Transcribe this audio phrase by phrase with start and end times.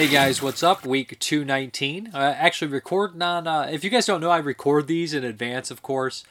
[0.00, 0.86] Hey guys, what's up?
[0.86, 2.12] Week 219.
[2.14, 3.46] Uh, actually, recording on.
[3.46, 6.24] Uh, if you guys don't know, I record these in advance, of course.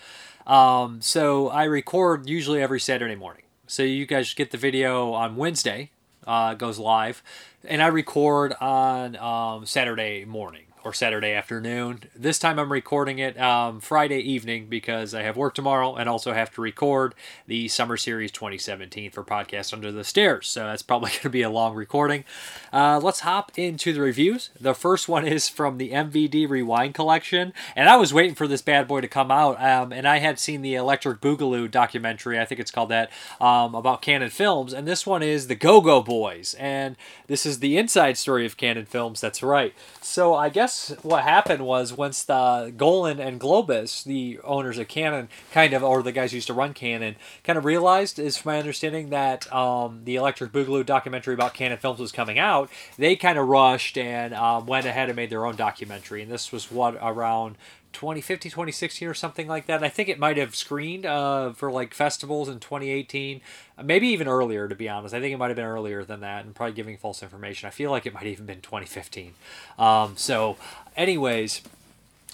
[0.48, 3.44] Um, so I record usually every Saturday morning.
[3.68, 5.92] So you guys get the video on Wednesday,
[6.26, 7.22] uh, goes live,
[7.64, 12.04] and I record on um, Saturday morning or Saturday afternoon.
[12.16, 16.32] This time I'm recording it um, Friday evening because I have work tomorrow and also
[16.32, 17.14] have to record
[17.48, 20.48] the Summer Series 2017 for Podcast Under the Stairs.
[20.48, 22.24] So that's probably going to be a long recording.
[22.72, 24.52] Uh, let's hop into the reviews.
[24.60, 28.62] The first one is from the MVD Rewind Collection, and I was waiting for this
[28.62, 32.46] bad boy to come out, um, and I had seen the Electric Boogaloo documentary, I
[32.46, 36.02] think it's called that, um, about Cannon Films, and this one is the Go Go
[36.02, 36.96] Boys, and
[37.28, 39.20] this is the inside story of Cannon Films.
[39.20, 39.74] That's right.
[40.02, 44.88] So I guess guess what happened was once the Golan and Globus, the owners of
[44.88, 48.46] Cannon, kind of, or the guys who used to run Cannon, kind of realized, is
[48.46, 53.16] my understanding, that um, the Electric Boogaloo documentary about Cannon Films was coming out, they
[53.16, 56.22] kind of rushed and um, went ahead and made their own documentary.
[56.22, 57.56] And this was what around
[57.94, 59.84] 2015 2016 or something like that.
[59.84, 63.42] I think it might have screened uh, for like festivals in 2018
[63.84, 65.14] maybe even earlier to be honest.
[65.14, 67.68] I think it might have been earlier than that and probably giving false information.
[67.68, 69.34] I feel like it might even been 2015
[69.78, 70.58] um, so
[70.96, 71.62] anyways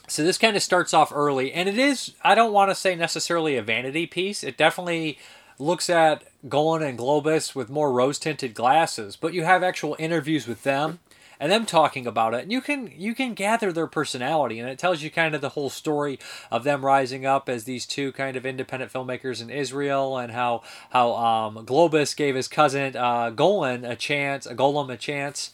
[0.08, 2.95] so this kind of starts off early and it is i don't want to say
[2.95, 4.44] necessarily a vanity piece.
[4.44, 5.17] It definitely
[5.59, 10.47] looks at Golan and Globus with more rose tinted glasses, but you have actual interviews
[10.47, 11.00] with them
[11.39, 12.44] and them talking about it.
[12.44, 15.50] And you can you can gather their personality, and it tells you kind of the
[15.50, 16.19] whole story
[16.52, 20.61] of them rising up as these two kind of independent filmmakers in Israel, and how
[20.91, 25.52] how um, Globus gave his cousin uh, Golan a chance, a Golem a chance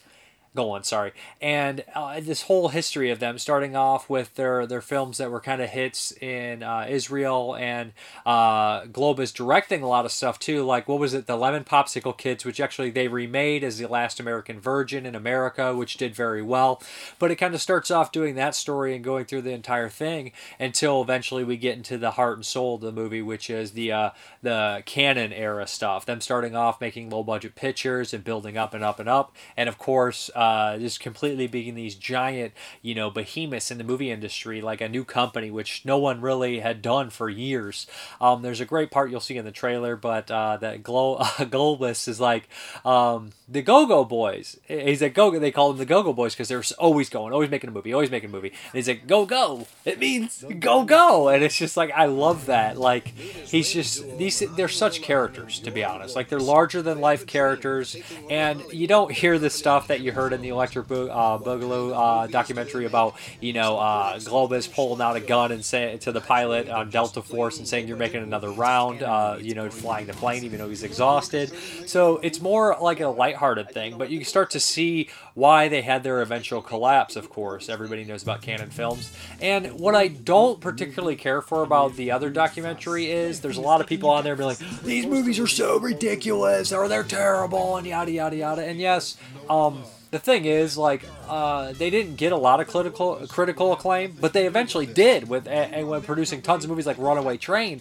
[0.54, 5.16] Golan, sorry, and uh, this whole history of them, starting off with their their films
[5.16, 7.92] that were kind of hits in uh, Israel, and
[8.26, 10.62] uh, Globus directing a lot of stuff too.
[10.62, 14.20] Like what was it, the Lemon Popsicle Kids, which actually they remade as the Last
[14.20, 16.82] American Virgin in America, which did very well.
[17.18, 20.32] But it kind of starts off doing that story and going through the entire thing
[20.60, 23.90] until eventually we get into the heart and soul of the movie, which is the
[23.90, 24.10] uh,
[24.42, 26.04] the Cannon era stuff.
[26.04, 29.66] Them starting off making low budget pictures and building up and up and up, and
[29.66, 30.41] of course uh,
[30.78, 35.04] just completely being these giant, you know, behemoths in the movie industry, like a new
[35.04, 37.86] company, which no one really had done for years.
[38.20, 42.08] Um, there's a great part you'll see in the trailer, but uh, that uh, Globus
[42.08, 42.48] is like
[42.84, 44.58] um, the Go Go Boys.
[44.66, 45.38] He's like Go.
[45.38, 47.92] They call them the Go Go Boys because they're always going, always making a movie,
[47.92, 48.48] always making a movie.
[48.48, 49.66] And he's like Go Go.
[49.84, 52.78] It means Go Go, and it's just like I love that.
[52.78, 54.42] Like he's just these.
[54.56, 56.16] They're such characters, to be honest.
[56.16, 57.96] Like they're larger than life characters,
[58.30, 61.92] and you don't hear the stuff that you heard in the Electric Bo- uh, Boogaloo
[61.94, 66.20] uh, documentary about you know uh, Globus pulling out a gun and saying to the
[66.20, 70.12] pilot on Delta Force and saying you're making another round, uh, you know, flying the
[70.14, 71.52] plane even though he's exhausted.
[71.86, 76.02] So it's more like a lighthearted thing, but you start to see why they had
[76.02, 77.16] their eventual collapse.
[77.16, 81.96] Of course, everybody knows about Cannon Films, and what I don't particularly care for about
[81.96, 85.38] the other documentary is there's a lot of people on there being like, these movies
[85.38, 88.64] are so ridiculous or they're terrible and yada yada yada.
[88.64, 89.16] And yes,
[89.48, 89.82] um,
[90.12, 94.34] the thing is, like, uh, they didn't get a lot of critical critical acclaim, but
[94.34, 97.80] they eventually did with and when producing tons of movies like Runaway Train.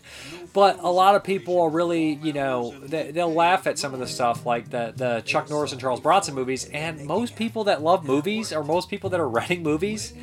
[0.53, 4.00] But a lot of people are really, you know, they, they'll laugh at some of
[4.00, 7.81] the stuff like the the Chuck Norris and Charles Bronson movies, and most people that
[7.84, 10.14] love movies or most people that are renting movies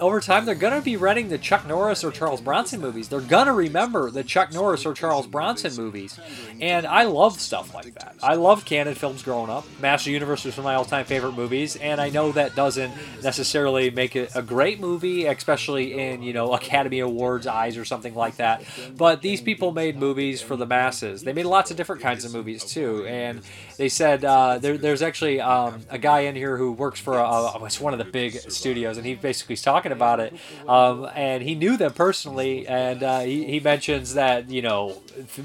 [0.00, 3.08] over time they're going to be renting the Chuck Norris or Charles Bronson movies.
[3.08, 6.18] They're going to remember the Chuck Norris or Charles Bronson movies.
[6.60, 8.16] And I love stuff like that.
[8.22, 9.66] I love Cannon films growing up.
[9.80, 13.90] Master Universe was one of my all-time favorite movies, and I know that doesn't necessarily
[13.90, 18.36] make it a great movie, especially in, you know, Academy Awards eyes or something like
[18.36, 18.64] that.
[18.96, 21.22] But these people made movies for the masses.
[21.22, 23.42] They made lots of different kinds of movies too, and
[23.78, 27.64] they said uh, there, there's actually um, a guy in here who works for a,
[27.64, 30.34] it's one of the big studios, and he basically is talking about it,
[30.66, 35.00] um, and he knew them personally, and uh, he, he mentions that you know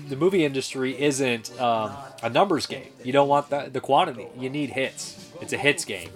[0.10, 2.88] the movie industry isn't um, a numbers game.
[3.04, 4.28] You don't want the, the quantity.
[4.38, 5.32] You need hits.
[5.40, 6.10] It's a hits game.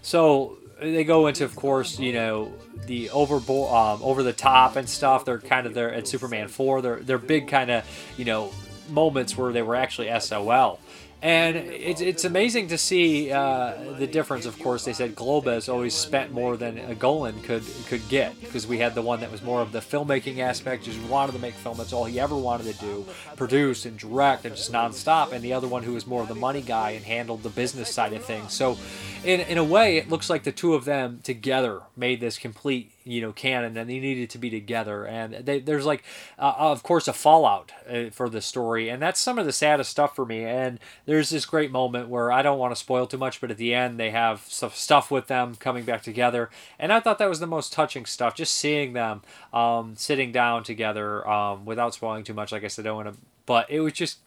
[0.00, 2.50] So they go into, of course, you know,
[2.86, 5.26] the overboard, um, over the top and stuff.
[5.26, 6.80] They're kind of there at Superman four.
[6.80, 7.84] They're they're big kind of
[8.16, 8.52] you know
[8.88, 10.80] moments where they were actually SOL.
[11.20, 14.46] And it's, it's amazing to see uh, the difference.
[14.46, 18.68] Of course, they said Globus always spent more than a Golan could could get because
[18.68, 21.54] we had the one that was more of the filmmaking aspect, just wanted to make
[21.54, 21.76] film.
[21.76, 23.04] That's all he ever wanted to do,
[23.34, 25.32] produce and direct and just nonstop.
[25.32, 27.92] And the other one who was more of the money guy and handled the business
[27.92, 28.52] side of things.
[28.52, 28.78] So,
[29.24, 32.92] in in a way, it looks like the two of them together made this complete
[33.04, 35.04] you know Cannon and they needed to be together.
[35.04, 36.04] And they, there's like
[36.38, 38.88] uh, of course a fallout uh, for the story.
[38.88, 40.44] And that's some of the saddest stuff for me.
[40.44, 43.56] And there's this great moment where i don't want to spoil too much but at
[43.56, 46.50] the end they have stuff with them coming back together.
[46.78, 49.22] And i thought that was the most touching stuff just seeing them
[49.52, 53.14] um, sitting down together um, without spoiling too much like i said i don't want
[53.14, 54.18] to but it was just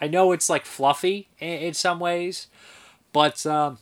[0.00, 2.48] i know it's like fluffy in, in some ways
[3.12, 3.78] but um,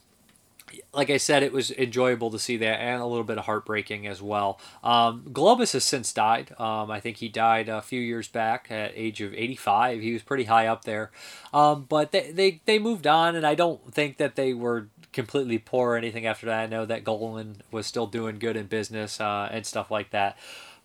[0.93, 4.06] like I said, it was enjoyable to see that and a little bit of heartbreaking
[4.06, 4.58] as well.
[4.82, 6.52] Um, Globus has since died.
[6.58, 10.00] Um, I think he died a few years back at age of 85.
[10.00, 11.11] He was pretty high up there.
[11.52, 15.58] Um, but they, they, they moved on, and I don't think that they were completely
[15.58, 16.61] poor or anything after that.
[16.61, 20.38] I know that Golan was still doing good in business uh, and stuff like that.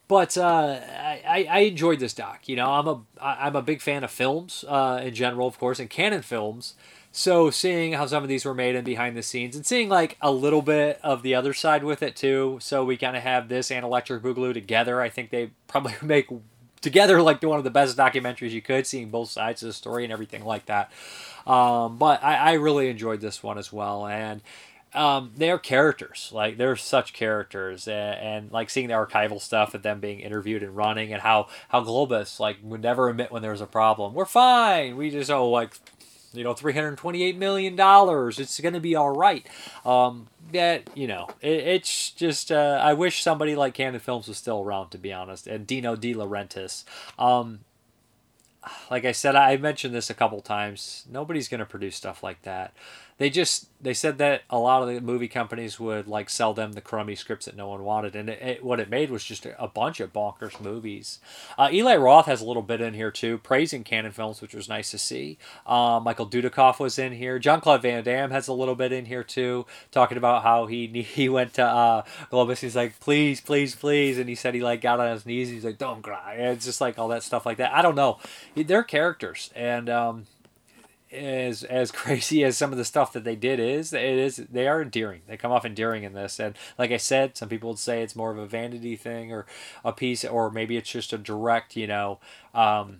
[0.07, 0.79] But uh,
[1.25, 2.49] I, I enjoyed this doc.
[2.49, 5.79] You know, I'm a I'm a big fan of films uh, in general, of course,
[5.79, 6.75] and Cannon films.
[7.15, 10.17] So seeing how some of these were made and behind the scenes, and seeing like
[10.19, 12.57] a little bit of the other side with it too.
[12.59, 14.99] So we kind of have this and Electric Boogaloo together.
[14.99, 16.27] I think they probably make
[16.81, 20.03] together like one of the best documentaries you could, seeing both sides of the story
[20.03, 20.91] and everything like that.
[21.45, 24.41] Um, but I, I really enjoyed this one as well, and
[24.95, 26.29] um, they're characters.
[26.33, 30.63] Like they're such characters, and, and, like seeing the archival stuff of them being interviewed
[30.63, 34.13] and running, and how how Globus like would never admit when there was a problem.
[34.13, 34.95] We're fine.
[34.97, 35.73] We just oh like
[36.33, 38.39] you know, three hundred twenty-eight million dollars.
[38.39, 39.45] It's going to be all right.
[39.85, 44.37] Um, that you know, it, it's just uh, I wish somebody like Cannon Films was
[44.37, 46.83] still around, to be honest, and Dino De Laurentiis.
[47.17, 47.59] Um,
[48.89, 51.05] like I said, I mentioned this a couple times.
[51.09, 52.73] Nobody's going to produce stuff like that
[53.23, 56.73] they just they said that a lot of the movie companies would like sell them
[56.73, 59.45] the crummy scripts that no one wanted, and it, it, what it made was just
[59.45, 61.19] a, a bunch of bonkers movies.
[61.57, 64.67] Uh, Eli Roth has a little bit in here too, praising Cannon films, which was
[64.67, 65.37] nice to see.
[65.65, 67.39] Uh, Michael Dudikoff was in here.
[67.39, 71.29] Jean-Claude Van Damme has a little bit in here too, talking about how he he
[71.29, 72.59] went to uh, Globus.
[72.59, 75.47] He's like, please, please, please, and he said he like got on his knees.
[75.47, 76.33] He's like, don't cry.
[76.33, 77.71] And it's just like all that stuff like that.
[77.71, 78.19] I don't know.
[78.53, 80.25] They're characters, and um,
[81.13, 84.67] as as crazy as some of the stuff that they did is, it is they
[84.67, 85.21] are endearing.
[85.27, 88.15] They come off endearing in this, and like I said, some people would say it's
[88.15, 89.45] more of a vanity thing or
[89.83, 92.19] a piece, or maybe it's just a direct, you know,
[92.53, 92.97] um,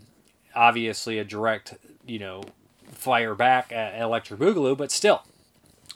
[0.56, 1.75] obviously a direct,
[2.06, 2.44] you know,
[2.92, 5.24] fire back at Electric Boogaloo, but still.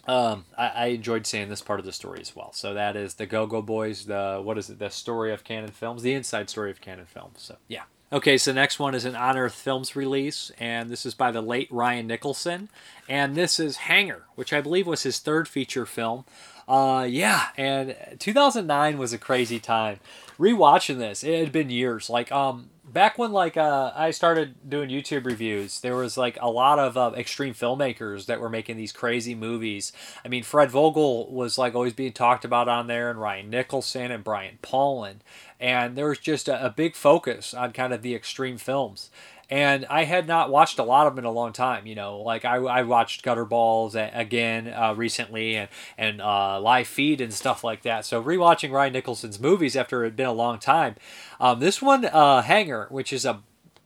[0.08, 2.54] Um, I, I enjoyed seeing this part of the story as well.
[2.54, 5.72] So that is the Go Go Boys, the what is it, the story of Cannon
[5.72, 7.42] Films, the inside story of Cannon Films.
[7.42, 7.84] So yeah.
[8.10, 11.42] Okay, so the next one is an Unearthed Films release, and this is by the
[11.42, 12.70] late Ryan Nicholson,
[13.10, 16.24] and this is Hanger, which I believe was his third feature film.
[16.70, 20.00] Uh, yeah, and 2009 was a crazy time.
[20.40, 22.10] Rewatching this, it had been years.
[22.10, 26.50] Like, um, back when like uh, I started doing YouTube reviews, there was like a
[26.50, 29.92] lot of uh, extreme filmmakers that were making these crazy movies.
[30.24, 34.12] I mean, Fred Vogel was like always being talked about on there, and Ryan Nicholson
[34.12, 35.22] and Brian Paulin,
[35.60, 39.10] and there was just a, a big focus on kind of the extreme films
[39.50, 41.86] and I had not watched a lot of them in a long time.
[41.86, 47.22] You know, like I, I watched Gutterballs again uh, recently and and uh, Live Feed
[47.22, 48.06] and stuff like that.
[48.06, 50.96] So rewatching Ryan Nicholson's movies after it had been a long time.
[51.40, 53.42] Um, this one, uh, Hanger, which is a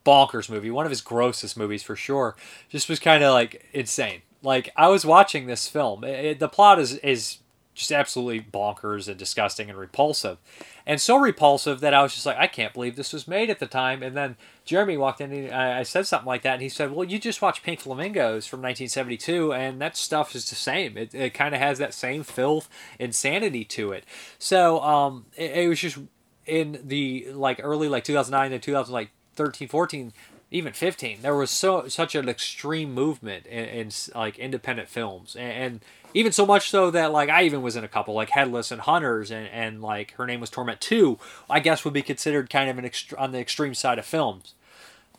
[0.06, 2.36] bonkers movie, one of his grossest movies for sure,
[2.70, 4.22] just was kind of like insane.
[4.42, 6.04] Like I was watching this film.
[6.04, 7.38] It, the plot is is
[7.74, 10.38] just absolutely bonkers and disgusting and repulsive.
[10.86, 13.60] And so repulsive that I was just like, I can't believe this was made at
[13.60, 14.04] the time.
[14.04, 14.36] And then
[14.66, 16.54] Jeremy walked in and I said something like that.
[16.54, 20.50] And he said, Well, you just watched Pink Flamingos from 1972, and that stuff is
[20.50, 20.98] the same.
[20.98, 22.68] It, it kind of has that same filth,
[23.00, 24.06] insanity to it.
[24.38, 25.98] So um, it, it was just
[26.46, 30.14] in the like early like 2009 and 2013, 14
[30.52, 35.36] even 15 there was so such an extreme movement in, in like independent films.
[35.36, 35.80] And, and,
[36.14, 38.82] even so much so that like i even was in a couple like headless and
[38.82, 41.18] hunters and, and like her name was torment 2
[41.50, 44.54] i guess would be considered kind of an ext- on the extreme side of films.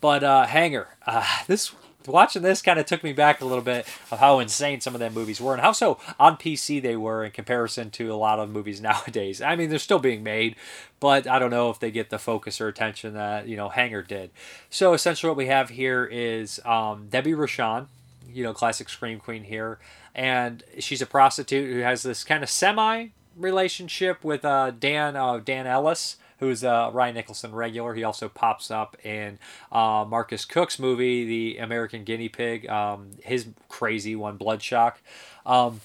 [0.02, 1.72] But uh hanger uh, this
[2.06, 5.00] watching this kind of took me back a little bit of how insane some of
[5.00, 8.38] them movies were and how so on PC they were in comparison to a lot
[8.38, 9.40] of movies nowadays.
[9.40, 10.56] I mean, they're still being made,
[11.00, 14.02] but I don't know if they get the focus or attention that you know Hanger
[14.02, 14.30] did.
[14.70, 17.86] So essentially, what we have here is um, Debbie Rochon,
[18.32, 19.78] you know, classic scream queen here,
[20.14, 25.38] and she's a prostitute who has this kind of semi relationship with uh, Dan uh,
[25.38, 27.94] Dan Ellis who's a Ryan Nicholson regular.
[27.94, 29.38] He also pops up in
[29.70, 34.94] uh, Marcus Koch's movie, The American Guinea Pig, um, his crazy one, Bloodshock.
[35.46, 35.80] Um,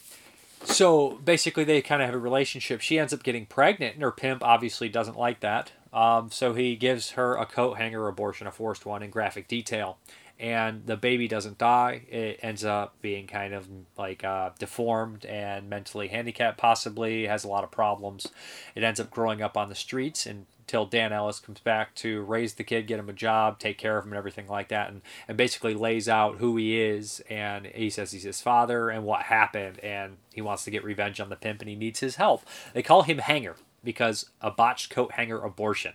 [0.64, 2.82] so basically, they kind of have a relationship.
[2.82, 5.72] She ends up getting pregnant, and her pimp obviously doesn't like that.
[5.94, 10.00] Um, so he gives her a coat hanger abortion, a forced one, in graphic detail.
[10.40, 12.04] And the baby doesn't die.
[12.10, 13.68] It ends up being kind of
[13.98, 18.28] like uh, deformed and mentally handicapped, possibly has a lot of problems.
[18.76, 22.54] It ends up growing up on the streets until Dan Ellis comes back to raise
[22.54, 25.02] the kid, get him a job, take care of him, and everything like that, and,
[25.28, 27.22] and basically lays out who he is.
[27.30, 31.20] And he says he's his father and what happened, and he wants to get revenge
[31.20, 32.44] on the pimp and he needs his help.
[32.74, 35.94] They call him Hanger because a botched coat hanger abortion.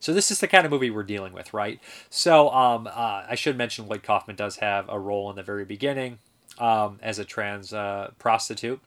[0.00, 1.80] So this is the kind of movie we're dealing with, right?
[2.10, 5.64] So um, uh, I should mention Lloyd Kaufman does have a role in the very
[5.64, 6.18] beginning
[6.58, 8.80] um, as a trans uh, prostitute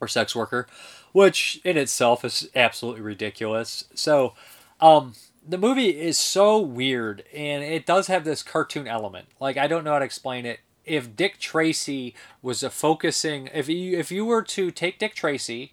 [0.00, 0.66] or sex worker,
[1.12, 3.84] which in itself is absolutely ridiculous.
[3.94, 4.34] So
[4.80, 5.14] um,
[5.46, 9.28] the movie is so weird, and it does have this cartoon element.
[9.40, 10.60] Like I don't know how to explain it.
[10.84, 15.72] If Dick Tracy was a focusing, if you if you were to take Dick Tracy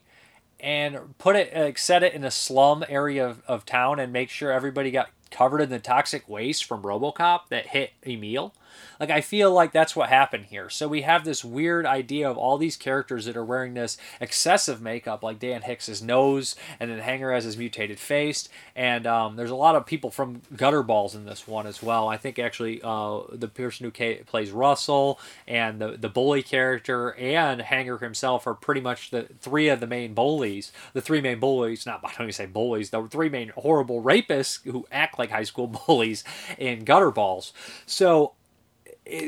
[0.59, 4.29] and put it like set it in a slum area of, of town and make
[4.29, 8.53] sure everybody got covered in the toxic waste from RoboCop that hit Emil
[8.99, 10.69] like I feel like that's what happened here.
[10.69, 14.81] So we have this weird idea of all these characters that are wearing this excessive
[14.81, 19.49] makeup, like Dan Hicks's nose, and then Hanger has his mutated face, and um, there's
[19.49, 22.07] a lot of people from Gutterballs in this one as well.
[22.07, 27.61] I think actually uh, the person who plays Russell and the the bully character and
[27.61, 30.71] Hanger himself are pretty much the three of the main bullies.
[30.93, 34.63] The three main bullies, not I don't even say bullies, the three main horrible rapists
[34.63, 36.23] who act like high school bullies
[36.57, 37.51] in Gutterballs.
[37.85, 38.33] So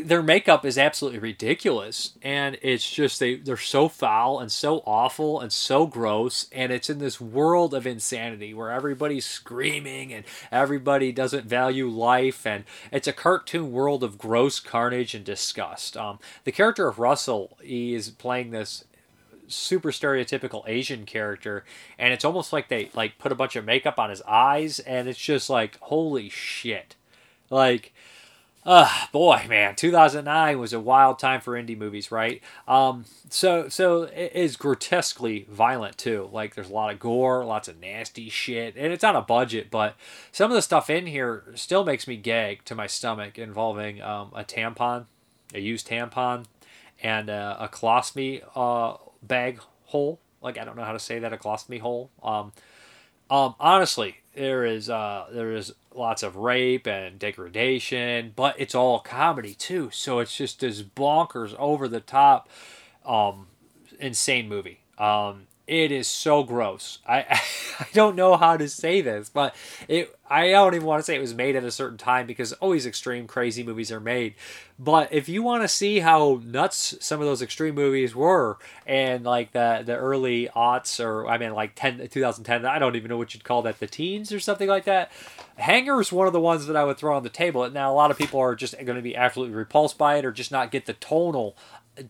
[0.03, 5.39] their makeup is absolutely ridiculous and it's just they they're so foul and so awful
[5.39, 11.12] and so gross and it's in this world of insanity where everybody's screaming and everybody
[11.12, 15.96] doesn't value life and it's a cartoon world of gross carnage and disgust.
[15.96, 18.84] Um, the character of russell he is playing this
[19.48, 21.63] super stereotypical asian character
[22.00, 25.07] and it's almost like they like put a bunch of makeup on his eyes and
[25.07, 26.96] it's just like holy shit.
[27.50, 27.93] Like
[28.67, 32.43] uh, boy, man, 2009 was a wild time for indie movies, right?
[32.67, 36.29] Um, so, so it is grotesquely violent too.
[36.33, 39.71] Like, there's a lot of gore, lots of nasty shit, and it's on a budget.
[39.71, 39.95] But
[40.33, 44.33] some of the stuff in here still makes me gag to my stomach, involving um,
[44.36, 45.05] a tampon,
[45.53, 46.43] a used tampon,
[47.01, 50.19] and uh, a colostomy uh, bag hole.
[50.41, 52.12] Like, I don't know how to say that, a colostomy hole.
[52.21, 52.51] Um,
[53.29, 59.00] um, honestly, there is uh, there is lots of rape and degradation, but it's all
[59.00, 59.89] comedy too.
[59.91, 62.50] So it's just this bonkers, over the top,
[63.05, 63.48] um,
[64.00, 64.81] insane movie.
[64.98, 67.00] Um, it is so gross.
[67.07, 67.41] I
[67.79, 69.55] I don't know how to say this, but
[69.88, 72.53] it I don't even want to say it was made at a certain time because
[72.53, 74.36] always extreme crazy movies are made.
[74.79, 79.24] But if you want to see how nuts some of those extreme movies were and
[79.25, 83.17] like the the early aughts or I mean like 10 2010 I don't even know
[83.17, 85.12] what you'd call that the teens or something like that.
[85.57, 87.69] Hanger is one of the ones that I would throw on the table.
[87.69, 90.31] Now a lot of people are just going to be absolutely repulsed by it or
[90.31, 91.57] just not get the tonal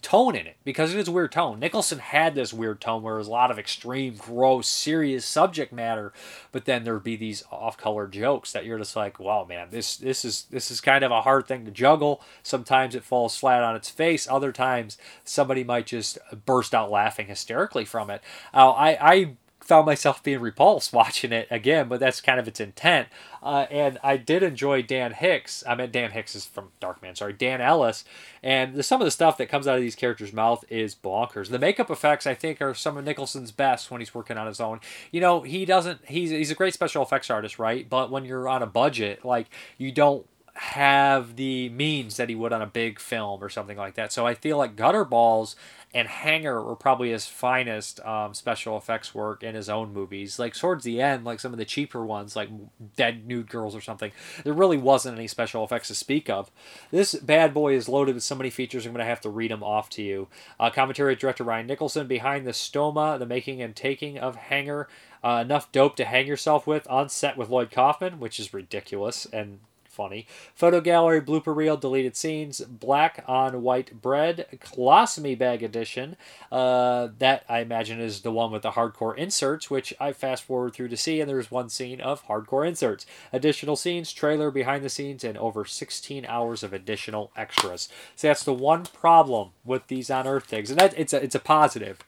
[0.01, 1.59] tone in it because it is a weird tone.
[1.59, 6.13] Nicholson had this weird tone where was a lot of extreme, gross, serious subject matter,
[6.51, 10.25] but then there'd be these off-color jokes that you're just like, wow, man, this this
[10.25, 12.21] is this is kind of a hard thing to juggle.
[12.43, 14.27] Sometimes it falls flat on its face.
[14.27, 18.21] Other times somebody might just burst out laughing hysterically from it.
[18.53, 22.59] Uh, I I found myself being repulsed watching it again, but that's kind of its
[22.59, 23.07] intent.
[23.43, 25.63] Uh, and I did enjoy Dan Hicks.
[25.67, 28.03] I meant Dan Hicks is from Darkman, sorry, Dan Ellis.
[28.41, 31.49] And the, some of the stuff that comes out of these characters' mouth is bonkers.
[31.49, 34.59] The makeup effects, I think, are some of Nicholson's best when he's working on his
[34.59, 34.79] own.
[35.11, 37.87] You know, he doesn't, he's, he's a great special effects artist, right?
[37.87, 39.47] But when you're on a budget, like,
[39.77, 40.25] you don't
[40.57, 44.11] have the means that he would on a big film or something like that.
[44.11, 45.53] So I feel like Gutterballs
[45.93, 50.39] and Hanger were probably his finest um, special effects work in his own movies.
[50.39, 52.49] Like towards the end, like some of the cheaper ones, like
[52.95, 54.11] Dead Nude Girls or something,
[54.43, 56.49] there really wasn't any special effects to speak of.
[56.89, 58.85] This bad boy is loaded with so many features.
[58.85, 60.27] I'm going to have to read them off to you.
[60.59, 64.87] Uh, commentary director Ryan Nicholson behind the stoma, the making and taking of Hanger.
[65.23, 69.25] Uh, enough dope to hang yourself with on set with Lloyd Kaufman, which is ridiculous
[69.31, 69.59] and
[69.97, 70.27] funny.
[70.53, 76.15] Photo gallery, blooper reel, deleted scenes, black on white bread, colostomy bag edition.
[76.51, 80.75] Uh, that I imagine is the one with the hardcore inserts, which I fast forward
[80.75, 83.07] through to see, and there's one scene of hardcore inserts.
[83.33, 87.89] Additional scenes, trailer, behind the scenes, and over 16 hours of additional extras.
[88.15, 91.39] So that's the one problem with these Unearthed things, and that it's a, it's a
[91.39, 92.03] positive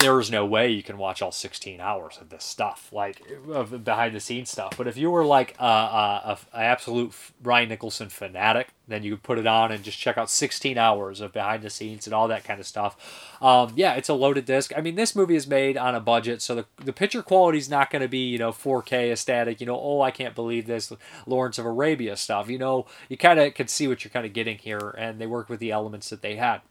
[0.00, 4.14] there's no way you can watch all 16 hours of this stuff, like of behind
[4.14, 4.76] the scenes stuff.
[4.76, 9.22] But if you were like a, a, a, absolute Ryan Nicholson fanatic, then you could
[9.22, 12.28] put it on and just check out 16 hours of behind the scenes and all
[12.28, 13.36] that kind of stuff.
[13.40, 14.72] Um, yeah, it's a loaded disc.
[14.76, 17.68] I mean, this movie is made on a budget, so the, the picture quality is
[17.68, 20.92] not going to be, you know, 4K aesthetic, you know, oh, I can't believe this
[21.26, 22.48] Lawrence of Arabia stuff.
[22.48, 25.26] You know, you kind of can see what you're kind of getting here, and they
[25.26, 26.62] work with the elements that they had.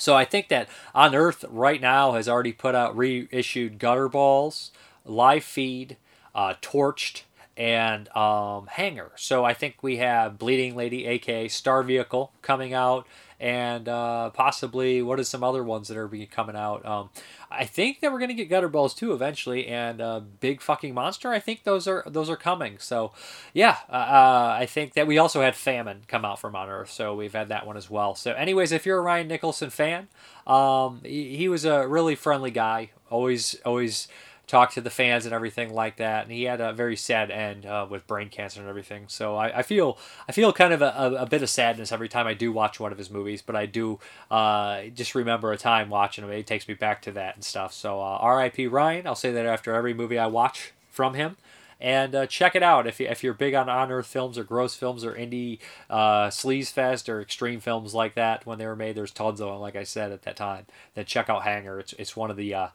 [0.00, 4.72] So I think that Unearthed right now has already put out reissued Gutter Balls,
[5.04, 5.98] Live Feed,
[6.34, 7.22] uh, Torched,
[7.56, 9.12] and um, Hanger.
[9.16, 13.06] So I think we have Bleeding Lady, aka Star Vehicle, coming out,
[13.40, 16.84] and uh, possibly what are some other ones that are be coming out?
[16.84, 17.08] Um,
[17.50, 21.30] I think that we're gonna get gutter balls too eventually, and uh, big fucking monster.
[21.30, 22.78] I think those are those are coming.
[22.78, 23.12] So,
[23.54, 27.14] yeah, uh, uh, I think that we also had famine come out from Unearthed, so
[27.14, 28.14] we've had that one as well.
[28.14, 30.08] So, anyways, if you're a Ryan Nicholson fan,
[30.46, 32.90] um, he, he was a really friendly guy.
[33.10, 34.06] Always, always
[34.50, 36.24] talk to the fans and everything like that.
[36.24, 39.04] And he had a very sad end uh, with brain cancer and everything.
[39.06, 39.96] So I, I feel
[40.28, 42.90] I feel kind of a, a, bit of sadness every time I do watch one
[42.90, 43.42] of his movies.
[43.42, 46.30] But I do uh, just remember a time watching him.
[46.30, 47.72] It takes me back to that and stuff.
[47.72, 48.66] So uh, R.I.P.
[48.66, 49.06] Ryan.
[49.06, 51.36] I'll say that after every movie I watch from him.
[51.82, 54.74] And uh, check it out if, you, if you're big on Unearthed films or gross
[54.74, 58.96] films or indie uh, sleaze fest or extreme films like that when they were made.
[58.96, 60.66] There's tons of them, like I said at that time.
[60.94, 61.80] Then check out Hanger.
[61.80, 62.68] It's it's one of the uh,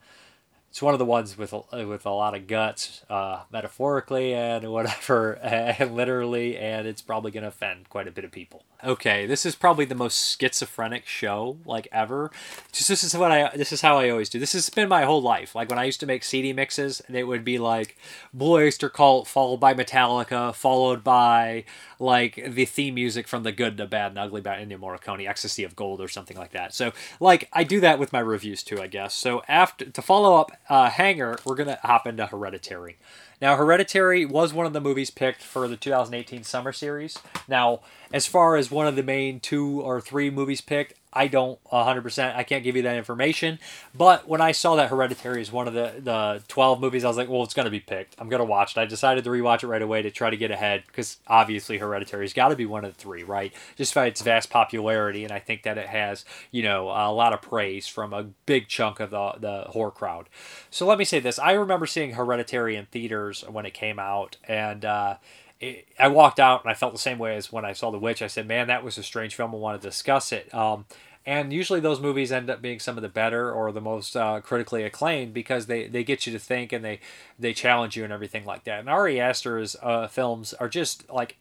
[0.75, 4.69] it's one of the ones with a, with a lot of guts, uh, metaphorically and
[4.73, 8.65] whatever, and literally, and it's probably going to offend quite a bit of people.
[8.83, 12.29] Okay, this is probably the most schizophrenic show like ever.
[12.73, 14.37] Just this is what I this is how I always do.
[14.37, 15.55] This has been my whole life.
[15.55, 17.97] Like when I used to make CD mixes, it would be like
[18.33, 21.63] Blue Oyster Cult followed by Metallica, followed by
[21.99, 25.63] like the theme music from The Good, the Bad, and Ugly by Ennio Morricone, Ecstasy
[25.63, 26.73] of Gold, or something like that.
[26.73, 29.15] So like I do that with my reviews too, I guess.
[29.15, 32.97] So after to follow up uh, Hanger, we're gonna hop into Hereditary.
[33.41, 37.17] Now, Hereditary was one of the movies picked for the 2018 summer series.
[37.47, 37.81] Now,
[38.13, 42.35] as far as one of the main two or three movies picked, I don't 100%.
[42.35, 43.59] I can't give you that information.
[43.95, 47.15] But when I saw that Hereditary is one of the, the 12 movies, I was
[47.15, 48.15] like, well, it's going to be picked.
[48.19, 48.81] I'm going to watch it.
[48.81, 52.33] I decided to rewatch it right away to try to get ahead because obviously Hereditary's
[52.33, 53.53] got to be one of the three, right?
[53.77, 55.23] Just by its vast popularity.
[55.23, 58.67] And I think that it has, you know, a lot of praise from a big
[58.67, 60.27] chunk of the, the horror crowd.
[60.69, 64.35] So let me say this I remember seeing Hereditary in theaters when it came out.
[64.47, 65.15] And, uh,
[65.59, 67.99] it, I walked out and I felt the same way as when I saw The
[67.99, 68.21] Witch.
[68.21, 69.53] I said, "Man, that was a strange film.
[69.53, 70.85] I want to discuss it." Um,
[71.25, 74.41] and usually those movies end up being some of the better or the most uh,
[74.41, 76.99] critically acclaimed because they, they get you to think and they
[77.39, 78.79] they challenge you and everything like that.
[78.79, 81.37] And Ari Aster's uh, films are just like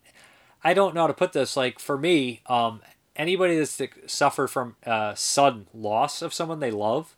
[0.62, 1.56] I don't know how to put this.
[1.56, 2.80] Like for me, um,
[3.16, 7.14] anybody that's suffered from uh, sudden loss of someone they love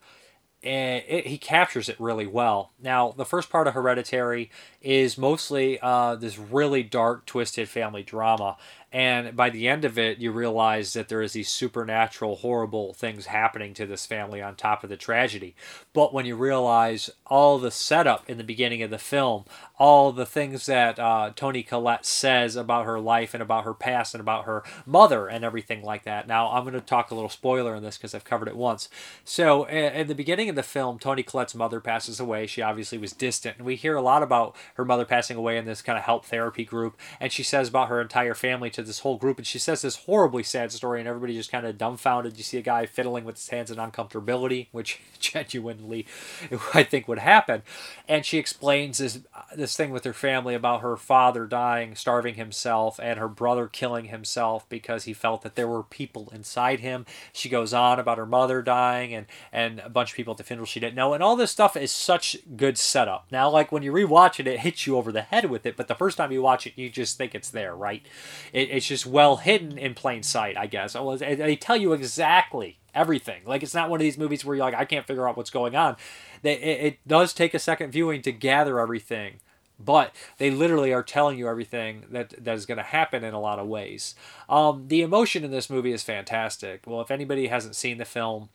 [0.66, 2.72] and it, he captures it really well.
[2.82, 4.50] Now, the first part of Hereditary
[4.86, 8.56] is mostly uh, this really dark, twisted family drama,
[8.92, 13.26] and by the end of it you realize that there is these supernatural horrible things
[13.26, 15.54] happening to this family on top of the tragedy.
[15.92, 19.44] But when you realize all the setup in the beginning of the film
[19.78, 24.14] all the things that uh, toni collette says about her life and about her past
[24.14, 26.26] and about her mother and everything like that.
[26.26, 28.88] Now i'm going to talk a little spoiler in this because i've covered it once.
[29.24, 32.46] So in the beginning of the film Toni collette's mother passes away.
[32.46, 35.64] She obviously was distant and we hear a lot about her mother passing away in
[35.64, 39.00] this kind of help therapy group and she says about her entire family to this
[39.00, 42.36] whole group, and she says this horribly sad story, and everybody just kind of dumbfounded.
[42.36, 46.06] You see a guy fiddling with his hands in uncomfortability, which genuinely
[46.74, 47.62] I think would happen.
[48.08, 49.20] And she explains this
[49.54, 54.06] this thing with her family about her father dying, starving himself, and her brother killing
[54.06, 57.06] himself because he felt that there were people inside him.
[57.32, 60.44] She goes on about her mother dying and and a bunch of people at the
[60.44, 63.26] funeral she didn't know, and all this stuff is such good setup.
[63.30, 65.86] Now, like when you rewatch it, it hits you over the head with it, but
[65.86, 68.04] the first time you watch it, you just think it's there, right?
[68.52, 70.94] It, it's just well hidden in plain sight, I guess.
[70.94, 73.42] They tell you exactly everything.
[73.46, 75.50] Like it's not one of these movies where you're like, I can't figure out what's
[75.50, 75.94] going on.
[76.42, 79.36] They, it, it does take a second viewing to gather everything,
[79.78, 83.40] but they literally are telling you everything that that is going to happen in a
[83.40, 84.16] lot of ways.
[84.48, 86.82] Um, the emotion in this movie is fantastic.
[86.88, 88.48] Well, if anybody hasn't seen the film.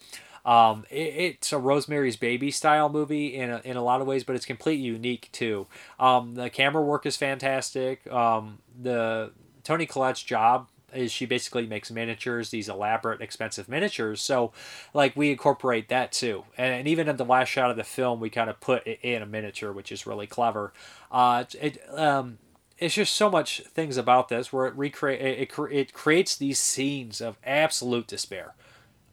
[0.45, 4.23] Um, it, it's a Rosemary's Baby style movie in a, in a lot of ways,
[4.23, 5.67] but it's completely unique too.
[5.99, 8.12] Um, the camera work is fantastic.
[8.12, 9.32] Um, the
[9.63, 14.21] Toni Collette's job is she basically makes miniatures, these elaborate, expensive miniatures.
[14.21, 14.51] So,
[14.93, 16.43] like, we incorporate that too.
[16.58, 18.99] And, and even in the last shot of the film, we kind of put it
[19.01, 20.73] in a miniature, which is really clever.
[21.12, 22.39] Uh, it, um,
[22.77, 26.60] it's just so much things about this where it recreate it, it, it creates these
[26.60, 28.56] scenes of absolute despair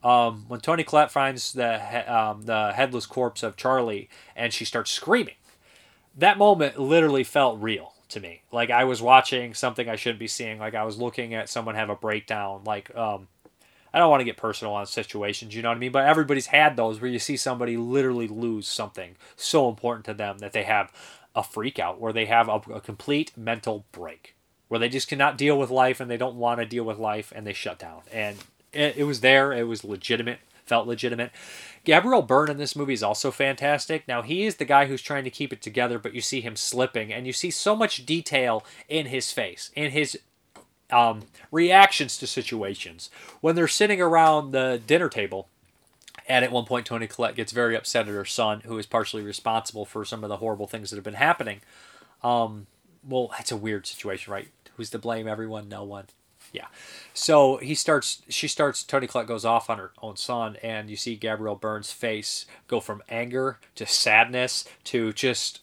[0.03, 4.65] um, when Toni Collette finds the he- um, the headless corpse of Charlie and she
[4.65, 5.35] starts screaming,
[6.17, 8.43] that moment literally felt real to me.
[8.53, 10.59] Like I was watching something I shouldn't be seeing.
[10.59, 12.63] Like I was looking at someone have a breakdown.
[12.65, 13.29] Like um,
[13.93, 15.93] I don't want to get personal on situations, you know what I mean?
[15.93, 20.39] But everybody's had those where you see somebody literally lose something so important to them
[20.39, 20.93] that they have
[21.35, 24.35] a freak out, where they have a, a complete mental break,
[24.69, 27.33] where they just cannot deal with life and they don't want to deal with life
[27.35, 28.03] and they shut down.
[28.13, 28.37] And
[28.73, 29.53] it, it was there.
[29.53, 30.41] It was legitimate.
[30.67, 31.31] Felt legitimate.
[31.85, 34.07] Gabriel Byrne in this movie is also fantastic.
[34.07, 36.57] Now he is the guy who's trying to keep it together, but you see him
[36.57, 40.19] slipping, and you see so much detail in his face, in his
[40.91, 43.09] um, reactions to situations
[43.41, 45.49] when they're sitting around the dinner table.
[46.29, 49.23] And at one point, Toni Collette gets very upset at her son, who is partially
[49.23, 51.63] responsible for some of the horrible things that have been happening.
[52.23, 52.67] Um,
[53.07, 54.49] well, it's a weird situation, right?
[54.77, 55.27] Who's to blame?
[55.27, 55.71] Everyone?
[55.71, 56.05] No one.
[56.53, 56.67] Yeah.
[57.15, 60.97] So he starts, she starts, Toni Collette goes off on her own son, and you
[60.97, 65.61] see Gabriel Byrne's face go from anger to sadness to just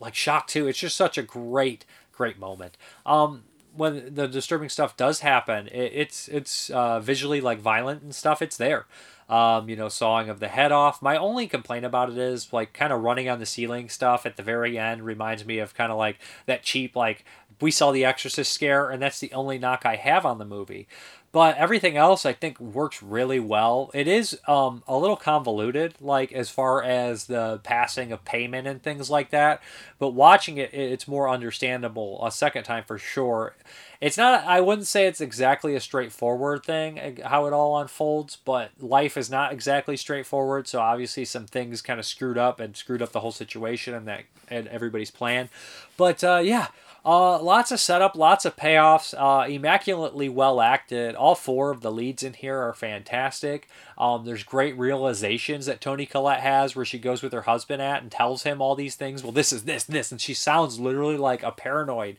[0.00, 0.66] like shock, too.
[0.66, 2.76] It's just such a great, great moment.
[3.06, 3.44] Um,
[3.76, 8.42] when the disturbing stuff does happen, it, it's it's uh, visually like violent and stuff.
[8.42, 8.86] It's there.
[9.26, 11.00] Um, you know, sawing of the head off.
[11.00, 14.36] My only complaint about it is like kind of running on the ceiling stuff at
[14.36, 17.24] the very end reminds me of kind of like that cheap like
[17.60, 20.86] we saw the Exorcist scare, and that's the only knock I have on the movie.
[21.34, 23.90] But everything else I think works really well.
[23.92, 28.80] It is um, a little convoluted, like as far as the passing of payment and
[28.80, 29.60] things like that.
[29.98, 33.56] But watching it, it's more understandable a second time for sure.
[34.00, 38.70] It's not, I wouldn't say it's exactly a straightforward thing, how it all unfolds, but
[38.78, 40.68] life is not exactly straightforward.
[40.68, 44.06] So obviously, some things kind of screwed up and screwed up the whole situation and
[44.06, 45.48] that and everybody's plan.
[45.96, 46.68] But uh, yeah,
[47.04, 51.14] uh, lots of setup, lots of payoffs, uh, immaculately well acted.
[51.14, 53.68] All four of the leads in here are fantastic.
[53.98, 58.02] Um, there's great realizations that Toni Collette has where she goes with her husband at
[58.02, 59.22] and tells him all these things.
[59.22, 62.16] Well, this is this, this, and she sounds literally like a paranoid,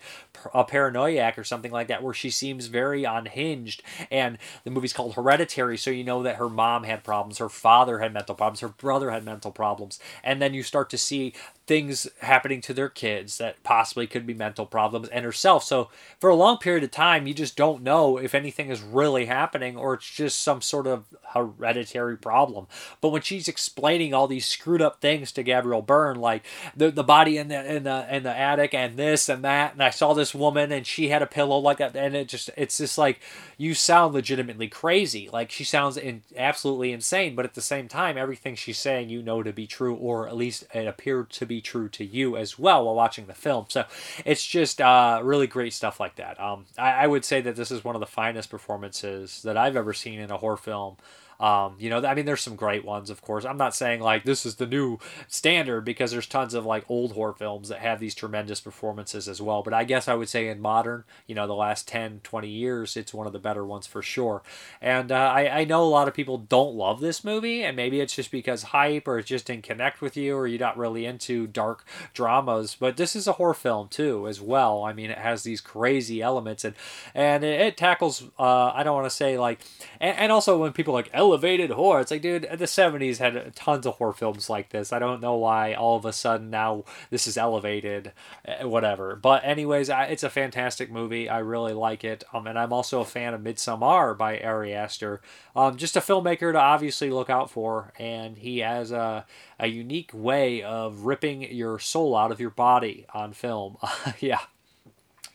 [0.54, 3.82] a paranoiac or something like that, where she seems very unhinged.
[4.12, 8.00] And the movie's called Hereditary, so you know that her mom had problems, her father
[8.00, 11.34] had mental problems, her brother had mental problems, and then you start to see
[11.68, 15.64] things happening to their kids that possibly could be mental problems and herself.
[15.64, 19.26] So for a long period of time, you just don't know if anything is really
[19.26, 21.06] happening or it's just some sort of
[21.66, 22.68] hereditary problem.
[23.02, 27.04] But when she's explaining all these screwed up things to Gabriel Byrne, like the the
[27.04, 30.14] body in the in the in the attic and this and that, and I saw
[30.14, 33.20] this woman and she had a pillow like that, and it just it's just like
[33.58, 35.30] you sound legitimately crazy.
[35.32, 39.22] Like she sounds in, absolutely insane, but at the same time, everything she's saying you
[39.22, 42.60] know to be true, or at least it appeared to be true to you as
[42.60, 43.66] well while watching the film.
[43.70, 43.86] So
[44.26, 46.40] it's just uh, really great stuff like that.
[46.40, 49.76] Um, I, I would say that this is one of the finest performances that I've
[49.76, 50.98] ever seen in a horror film.
[51.40, 53.46] Um, you know, I mean, there's some great ones, of course.
[53.46, 57.14] I'm not saying like this is the new standard because there's tons of like old
[57.14, 59.64] horror films that have these tremendous performances as well.
[59.64, 62.96] But I guess I would say in modern, you know, the last 10, 20 years,
[62.98, 64.44] it's one of the better ones for sure.
[64.82, 68.00] And uh, I, I know a lot of people don't love this movie, and maybe
[68.00, 71.06] it's just because hype or it just didn't connect with you or you're not really
[71.06, 72.76] into dark dramas.
[72.80, 74.84] But this is a horror film too, as well.
[74.84, 76.76] I mean, it has these crazy elements and
[77.14, 78.24] and it, it tackles.
[78.38, 79.60] Uh, I don't want to say like,
[80.00, 82.02] and, and also when people like elevated horror.
[82.02, 84.94] It's like, dude, the 70s had tons of horror films like this.
[84.94, 88.12] I don't know why all of a sudden now this is elevated,
[88.46, 89.16] eh, whatever.
[89.16, 91.28] But, anyways, I, it's a fantastic movie.
[91.28, 92.24] I really like it.
[92.32, 95.20] Um, and I'm also a fan of Midsommar by Ari Aster.
[95.56, 97.92] Um, just a filmmaker to obviously look out for.
[97.98, 99.26] And he has a,
[99.60, 103.78] a unique way of ripping your soul out of your body on film.
[104.20, 104.42] yeah.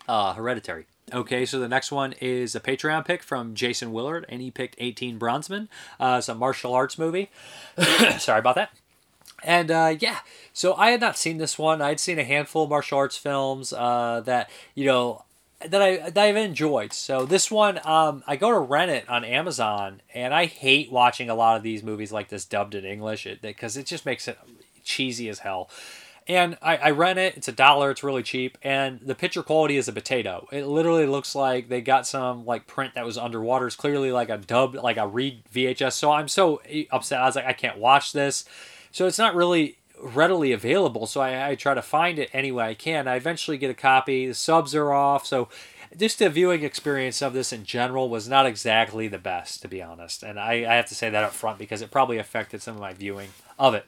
[0.06, 0.86] Uh, hereditary.
[1.12, 4.76] Okay, so the next one is a Patreon pick from Jason Willard, and he picked
[4.78, 5.68] 18 Bronzemen.
[5.98, 7.30] Uh, it's a martial arts movie.
[8.18, 8.70] Sorry about that.
[9.42, 10.18] And uh, yeah,
[10.52, 11.80] so I had not seen this one.
[11.80, 15.24] I'd seen a handful of martial arts films uh, that, you know,
[15.66, 16.92] that I that I've enjoyed.
[16.92, 21.28] So this one, um, I go to rent it on Amazon, and I hate watching
[21.28, 24.26] a lot of these movies like this dubbed in English because it, it just makes
[24.26, 24.38] it
[24.84, 25.68] cheesy as hell.
[26.30, 27.36] And I, I rent it.
[27.36, 27.90] It's a dollar.
[27.90, 28.56] It's really cheap.
[28.62, 30.46] And the picture quality is a potato.
[30.52, 33.66] It literally looks like they got some like print that was underwater.
[33.66, 35.94] It's clearly like a dub, like a read VHS.
[35.94, 36.62] So I'm so
[36.92, 37.20] upset.
[37.20, 38.44] I was like, I can't watch this.
[38.92, 41.08] So it's not really readily available.
[41.08, 43.08] So I, I try to find it any way I can.
[43.08, 44.28] I eventually get a copy.
[44.28, 45.26] The subs are off.
[45.26, 45.48] So
[45.98, 49.82] just the viewing experience of this in general was not exactly the best, to be
[49.82, 50.22] honest.
[50.22, 52.80] And I, I have to say that up front because it probably affected some of
[52.80, 53.84] my viewing of it.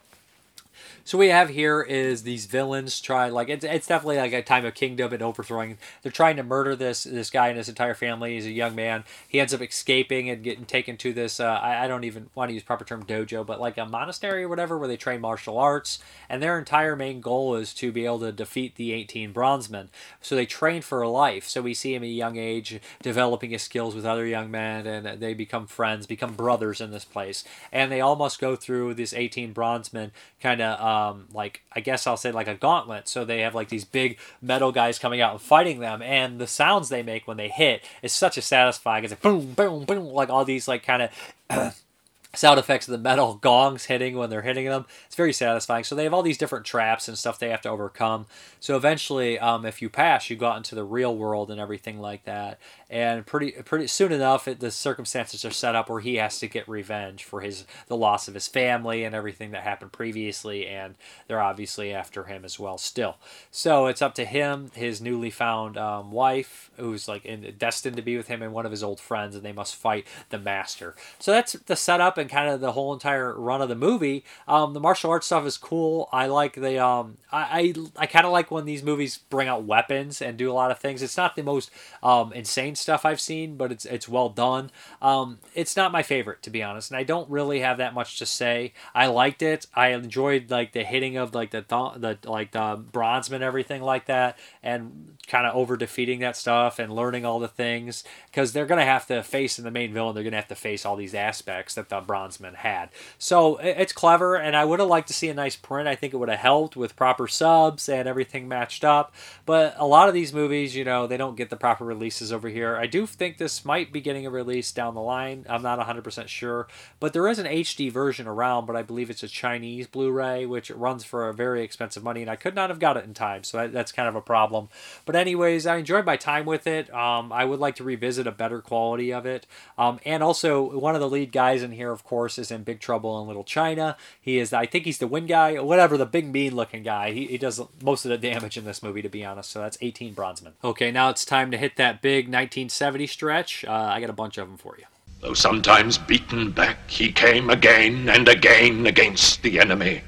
[1.04, 4.64] So we have here is these villains try like it's, it's definitely like a time
[4.64, 5.78] of kingdom and overthrowing.
[6.02, 8.34] They're trying to murder this this guy and his entire family.
[8.34, 9.02] He's a young man.
[9.26, 11.40] He ends up escaping and getting taken to this.
[11.40, 14.44] Uh, I, I don't even want to use proper term dojo, but like a monastery
[14.44, 15.98] or whatever where they train martial arts.
[16.28, 19.88] And their entire main goal is to be able to defeat the 18 bronzemen.
[20.20, 21.48] So they train for life.
[21.48, 24.86] So we see him at a young age developing his skills with other young men,
[24.86, 27.42] and they become friends, become brothers in this place.
[27.72, 32.06] And they all must go through this 18 bronzemen kind of um, like I guess
[32.06, 33.08] I'll say like a gauntlet.
[33.08, 36.46] So they have like these big metal guys coming out and fighting them, and the
[36.46, 39.04] sounds they make when they hit is such a satisfying.
[39.04, 41.02] It's like boom, boom, boom, like all these like kind
[41.48, 41.76] of
[42.34, 44.86] sound effects of the metal gongs hitting when they're hitting them.
[45.06, 45.84] It's very satisfying.
[45.84, 48.26] So they have all these different traps and stuff they have to overcome.
[48.60, 52.00] So eventually, um, if you pass, you go out into the real world and everything
[52.00, 52.58] like that.
[52.92, 56.46] And pretty pretty soon enough, it, the circumstances are set up where he has to
[56.46, 60.66] get revenge for his the loss of his family and everything that happened previously.
[60.66, 63.16] And they're obviously after him as well still.
[63.50, 68.02] So it's up to him, his newly found um, wife, who's like in, destined to
[68.02, 70.94] be with him, and one of his old friends, and they must fight the master.
[71.18, 74.22] So that's the setup and kind of the whole entire run of the movie.
[74.46, 76.10] Um, the martial arts stuff is cool.
[76.12, 79.64] I like the um, I I, I kind of like when these movies bring out
[79.64, 81.02] weapons and do a lot of things.
[81.02, 81.70] It's not the most
[82.02, 84.70] um, insane stuff I've seen, but it's it's well done.
[85.00, 88.18] Um, it's not my favorite to be honest, and I don't really have that much
[88.18, 88.72] to say.
[88.94, 89.66] I liked it.
[89.74, 94.06] I enjoyed like the hitting of like the th- the like the bronzeman everything like
[94.06, 98.66] that, and kind of over defeating that stuff and learning all the things because they're
[98.66, 100.14] gonna have to face in the main villain.
[100.14, 102.90] They're gonna have to face all these aspects that the Bronzeman had.
[103.18, 105.88] So it's clever, and I would have liked to see a nice print.
[105.88, 109.14] I think it would have helped with proper subs and everything matched up.
[109.46, 112.48] But a lot of these movies, you know, they don't get the proper releases over
[112.48, 112.71] here.
[112.76, 115.46] I do think this might be getting a release down the line.
[115.48, 116.68] I'm not 100% sure,
[117.00, 120.70] but there is an HD version around, but I believe it's a Chinese Blu-ray, which
[120.70, 123.44] runs for a very expensive money, and I could not have got it in time,
[123.44, 124.68] so that, that's kind of a problem.
[125.04, 126.92] But anyways, I enjoyed my time with it.
[126.92, 129.46] Um, I would like to revisit a better quality of it,
[129.78, 132.80] um, and also one of the lead guys in here, of course, is in Big
[132.80, 133.96] Trouble in Little China.
[134.20, 137.12] He is, I think he's the wind guy, whatever, the big mean looking guy.
[137.12, 139.50] He, he does most of the damage in this movie, to be honest.
[139.50, 140.52] So that's 18 Bronzeman.
[140.62, 142.28] Okay, now it's time to hit that big
[142.62, 143.64] 1970 stretch.
[143.64, 144.84] Uh, I got a bunch of them for you.
[145.20, 150.02] Though sometimes beaten back, he came again and again against the enemy.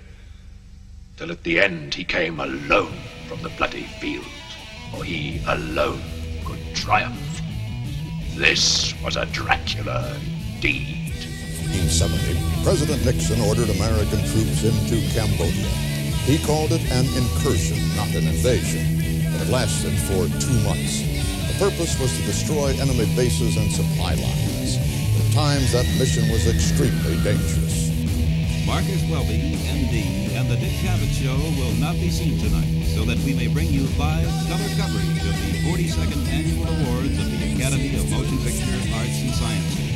[1.17, 2.97] Till at the end he came alone
[3.29, 4.27] from the bloody field,
[4.91, 6.01] for he alone
[6.45, 7.41] could triumph.
[8.37, 10.17] This was a Dracula
[10.55, 11.15] indeed.
[11.75, 15.71] 1970, President Nixon ordered American troops into Cambodia.
[16.23, 18.99] He called it an incursion, not an invasion,
[19.33, 21.24] but it lasted for two months.
[21.55, 24.75] The purpose was to destroy enemy bases and supply lines.
[24.75, 27.95] At times, that mission was extremely dangerous.
[28.67, 33.19] Marcus Welby, MD, and the Dick Cavett Show will not be seen tonight, so that
[33.19, 37.95] we may bring you live color coverage of the 42nd Annual Awards of the Academy
[38.03, 39.94] of Motion Picture Arts and Sciences.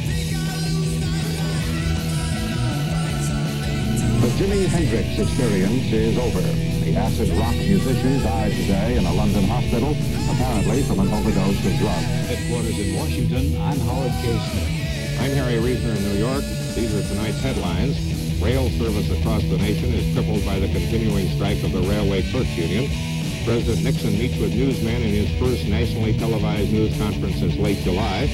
[4.38, 6.38] Jimi Hendrix experience is over.
[6.86, 9.98] The acid rock musician died today in a London hospital,
[10.30, 12.06] apparently from an overdose of drugs.
[12.30, 14.38] Headquarters in Washington, I'm Howard K.
[14.38, 15.18] Smith.
[15.18, 16.44] I'm Harry Reasoner in New York.
[16.78, 17.98] These are tonight's headlines.
[18.38, 22.54] Rail service across the nation is crippled by the continuing strike of the Railway Clerks
[22.54, 22.86] Union.
[23.42, 28.30] President Nixon meets with newsmen in his first nationally televised news conference since late July.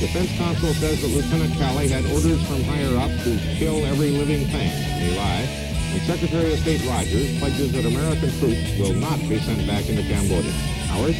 [0.00, 4.46] Defense counsel says that Lieutenant Calley had orders from higher up to kill every living
[4.48, 4.70] thing.
[5.00, 5.48] They lie.
[5.92, 10.02] And Secretary of State Rogers pledges that American troops will not be sent back into
[10.02, 10.52] Cambodia.
[10.92, 11.16] Howard?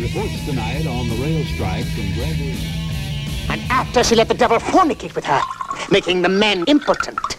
[0.00, 2.56] Reports tonight on the rail strike from Gregory.
[3.50, 5.40] And after she let the devil fornicate with her,
[5.90, 7.37] making the men impotent.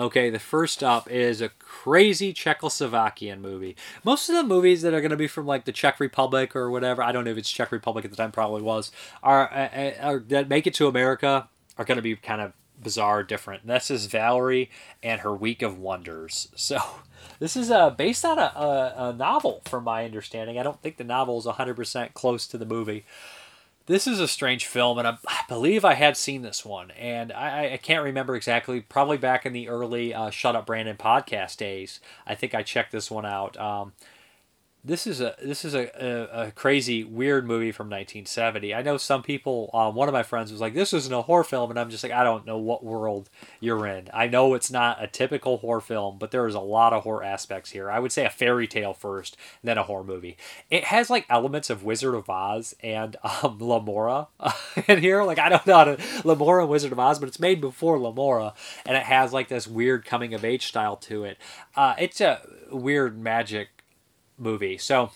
[0.00, 3.76] Okay, the first up is a crazy Czechoslovakian movie.
[4.02, 6.70] Most of the movies that are going to be from like the Czech Republic or
[6.70, 8.90] whatever, I don't know if it's Czech Republic at the time, probably was,
[9.22, 13.22] are, are, are that make it to America are going to be kind of bizarre,
[13.22, 13.66] different.
[13.66, 14.70] This is Valerie
[15.02, 16.48] and her Week of Wonders.
[16.56, 16.78] So
[17.38, 20.58] this is uh, based on a, a, a novel, from my understanding.
[20.58, 23.04] I don't think the novel is 100% close to the movie.
[23.90, 27.32] This is a strange film, and I, I believe I had seen this one, and
[27.32, 28.82] I, I, can't remember exactly.
[28.82, 31.98] Probably back in the early uh, "Shut Up, Brandon" podcast days.
[32.24, 33.56] I think I checked this one out.
[33.56, 33.92] Um,
[34.82, 38.96] this is a this is a, a, a, crazy weird movie from 1970 i know
[38.96, 41.78] some people um, one of my friends was like this isn't a horror film and
[41.78, 43.28] i'm just like i don't know what world
[43.60, 44.08] you're in.
[44.12, 47.22] I know it's not a typical horror film but there is a lot of horror
[47.22, 47.90] aspects here.
[47.90, 50.36] I would say a fairy tale first then a horror movie.
[50.70, 54.28] It has like elements of wizard of oz and um, Lemora
[54.88, 55.22] in here.
[55.22, 57.98] Like i don't know how to Lemora and wizard of oz but it's made before
[57.98, 58.54] Lemora
[58.86, 61.38] and it has like this weird coming of age style to it.
[61.76, 62.40] Uh, it's a
[62.70, 63.68] weird magic
[64.40, 64.78] movie.
[64.78, 65.10] So,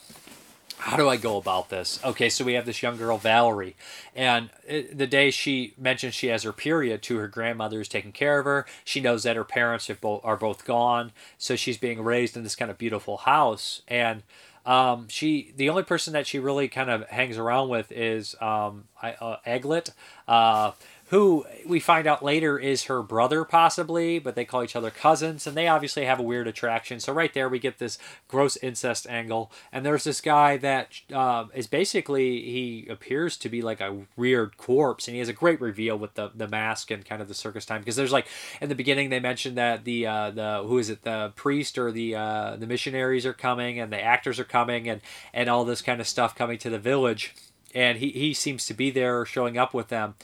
[0.77, 1.99] how do I go about this?
[2.03, 3.75] Okay, so we have this young girl, Valerie,
[4.13, 8.39] and the day she mentions she has her period to her grandmother who's taking care
[8.39, 12.03] of her, she knows that her parents have both, are both gone, so she's being
[12.03, 13.81] raised in this kind of beautiful house.
[13.87, 14.23] And
[14.65, 18.85] um, she, the only person that she really kind of hangs around with is um,
[19.01, 19.91] uh, Eaglet.
[20.27, 20.71] Uh,
[21.09, 25.45] who we find out later is her brother, possibly, but they call each other cousins,
[25.45, 26.99] and they obviously have a weird attraction.
[26.99, 29.51] So, right there, we get this gross incest angle.
[29.71, 34.57] And there's this guy that uh, is basically, he appears to be like a weird
[34.57, 37.35] corpse, and he has a great reveal with the, the mask and kind of the
[37.35, 37.81] circus time.
[37.81, 38.27] Because there's like,
[38.59, 41.91] in the beginning, they mentioned that the, uh, the who is it, the priest or
[41.91, 45.01] the, uh, the missionaries are coming, and the actors are coming, and,
[45.35, 47.35] and all this kind of stuff coming to the village.
[47.75, 50.15] And he, he seems to be there showing up with them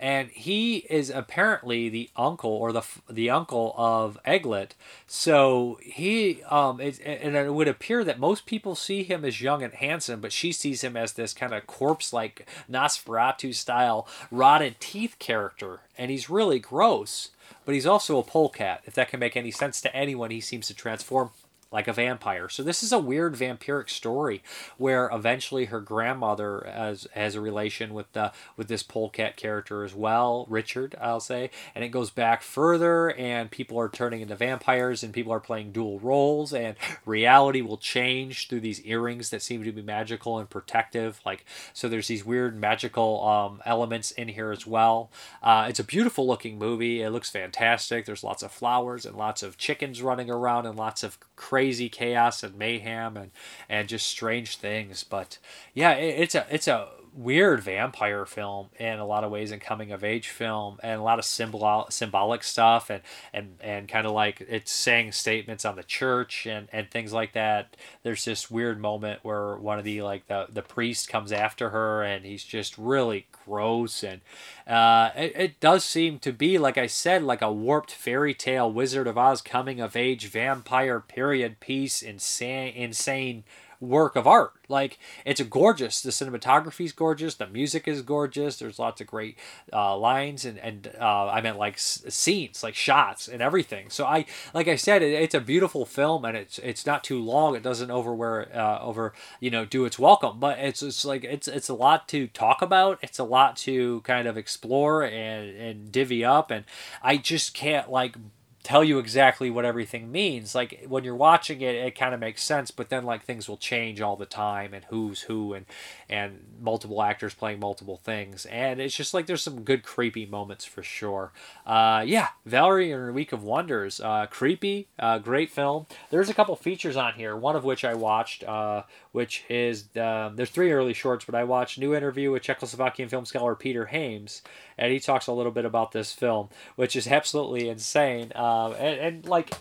[0.00, 4.70] and he is apparently the uncle or the the uncle of Eaglet.
[5.06, 9.74] So he um and it would appear that most people see him as young and
[9.74, 15.16] handsome, but she sees him as this kind of corpse like Nosferatu style rotted teeth
[15.18, 17.30] character, and he's really gross.
[17.64, 18.82] But he's also a polecat.
[18.84, 21.30] If that can make any sense to anyone, he seems to transform
[21.70, 22.48] like a vampire.
[22.48, 24.42] So this is a weird vampiric story
[24.78, 29.94] where eventually her grandmother has has a relation with the with this polecat character as
[29.94, 35.02] well, Richard, I'll say, and it goes back further and people are turning into vampires
[35.02, 39.62] and people are playing dual roles and reality will change through these earrings that seem
[39.64, 44.52] to be magical and protective like so there's these weird magical um, elements in here
[44.52, 45.10] as well.
[45.42, 47.02] Uh, it's a beautiful looking movie.
[47.02, 48.06] It looks fantastic.
[48.06, 51.57] There's lots of flowers and lots of chickens running around and lots of crazy
[51.90, 53.30] chaos and mayhem and
[53.68, 55.04] and just strange things.
[55.04, 55.38] But
[55.74, 56.88] yeah, it, it's a it's a
[57.18, 61.02] weird vampire film in a lot of ways and coming of age film and a
[61.02, 63.02] lot of symbol symbolic stuff and
[63.32, 67.32] and and kind of like it's saying statements on the church and and things like
[67.32, 67.76] that.
[68.04, 72.02] There's this weird moment where one of the like the the priest comes after her
[72.02, 74.20] and he's just really gross and
[74.66, 78.70] uh, it, it does seem to be like i said like a warped fairy tale
[78.70, 83.42] wizard of oz coming of age vampire period piece insane insane
[83.80, 84.52] work of art.
[84.68, 86.00] Like it's gorgeous.
[86.02, 87.34] The cinematography is gorgeous.
[87.34, 88.58] The music is gorgeous.
[88.58, 89.38] There's lots of great
[89.72, 93.88] uh, lines and and uh, I meant like s- scenes, like shots and everything.
[93.90, 97.20] So I like I said, it, it's a beautiful film and it's it's not too
[97.20, 97.54] long.
[97.56, 101.48] It doesn't overwear uh, over you know do its welcome, but it's it's like it's
[101.48, 102.98] it's a lot to talk about.
[103.02, 106.64] It's a lot to kind of explore and and divvy up, and
[107.02, 108.16] I just can't like
[108.62, 110.54] tell you exactly what everything means.
[110.54, 113.56] Like when you're watching it, it kind of makes sense, but then like things will
[113.56, 115.66] change all the time and who's who and
[116.08, 120.64] and multiple actors playing multiple things, and it's just like there's some good creepy moments
[120.64, 121.32] for sure.
[121.66, 125.86] Uh, yeah, Valerie and her Week of Wonders, uh, creepy, uh, great film.
[126.10, 128.82] There's a couple features on here, one of which I watched, uh,
[129.18, 133.24] which is um, there's three early shorts, but I watched new interview with Czechoslovakian film
[133.24, 134.42] scholar Peter Hames,
[134.78, 138.30] and he talks a little bit about this film, which is absolutely insane.
[138.36, 139.54] Um, and, and like,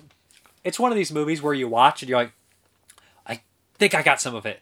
[0.64, 2.34] it's one of these movies where you watch and you're like,
[3.26, 3.42] I
[3.80, 4.60] think I got some of it.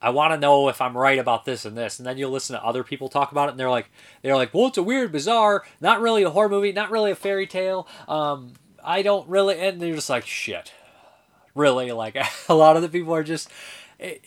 [0.00, 2.54] I want to know if I'm right about this and this, and then you'll listen
[2.54, 3.90] to other people talk about it, and they're like,
[4.22, 7.16] they're like, well, it's a weird, bizarre, not really a horror movie, not really a
[7.16, 7.88] fairy tale.
[8.06, 8.52] Um,
[8.84, 10.72] I don't really, and they're just like, shit,
[11.56, 11.90] really.
[11.90, 12.16] Like
[12.48, 13.50] a lot of the people are just,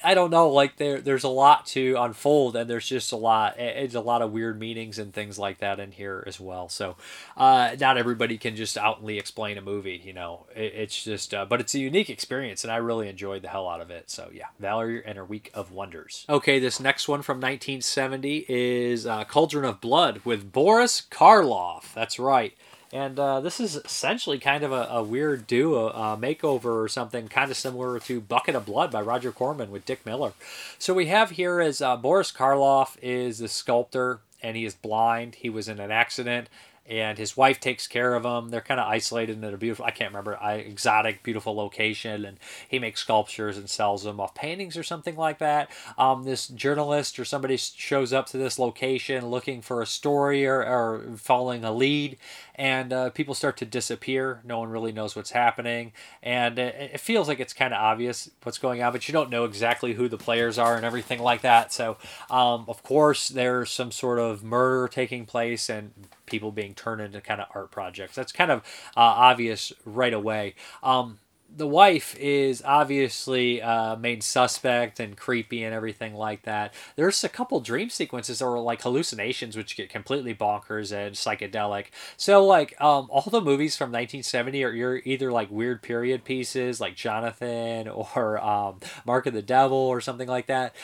[0.03, 0.49] I don't know.
[0.49, 3.59] Like there, there's a lot to unfold, and there's just a lot.
[3.59, 6.69] It's a lot of weird meanings and things like that in here as well.
[6.69, 6.95] So,
[7.35, 10.01] uh, not everybody can just outly explain a movie.
[10.03, 13.41] You know, it, it's just, uh, but it's a unique experience, and I really enjoyed
[13.41, 14.09] the hell out of it.
[14.09, 16.25] So yeah, Valerie and her Week of Wonders.
[16.29, 21.93] Okay, this next one from 1970 is uh, Cauldron of Blood with Boris Karloff.
[21.93, 22.55] That's right.
[22.93, 27.27] And uh, this is essentially kind of a, a weird do, a makeover or something
[27.27, 30.33] kind of similar to Bucket of Blood by Roger Corman with Dick Miller.
[30.77, 35.35] So we have here is uh, Boris Karloff is the sculptor and he is blind.
[35.35, 36.47] He was in an accident
[36.87, 38.49] and his wife takes care of him.
[38.49, 42.77] They're kind of isolated in a beautiful, I can't remember, exotic, beautiful location, and he
[42.77, 45.71] makes sculptures and sells them off paintings or something like that.
[45.97, 50.63] Um, this journalist or somebody shows up to this location looking for a story or,
[50.63, 52.17] or following a lead,
[52.53, 54.41] and uh, people start to disappear.
[54.43, 58.29] No one really knows what's happening, and it, it feels like it's kind of obvious
[58.43, 61.41] what's going on, but you don't know exactly who the players are and everything like
[61.41, 61.73] that.
[61.73, 61.97] So,
[62.29, 65.91] um, of course, there's some sort of murder taking place, and
[66.25, 68.15] people being turned into kind of art projects.
[68.15, 68.59] That's kind of
[68.95, 70.55] uh, obvious right away.
[70.83, 71.19] Um,
[71.57, 76.73] the wife is obviously uh, made suspect and creepy and everything like that.
[76.95, 81.87] There's a couple dream sequences or like hallucinations which get completely bonkers and psychedelic.
[82.17, 86.95] So like um, all the movies from 1970 are either like weird period pieces like
[86.95, 90.75] Jonathan or um, Mark of the Devil or something like that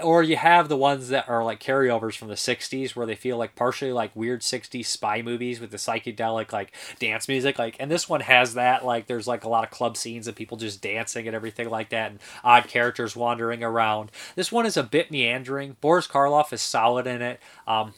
[0.00, 3.38] or you have the ones that are like carryovers from the 60s where they feel
[3.38, 7.90] like partially like weird 60s spy movies with the psychedelic like dance music like and
[7.90, 10.82] this one has that like there's like a lot of club scenes and people just
[10.82, 15.10] dancing and everything like that and odd characters wandering around this one is a bit
[15.10, 17.94] meandering boris karloff is solid in it um,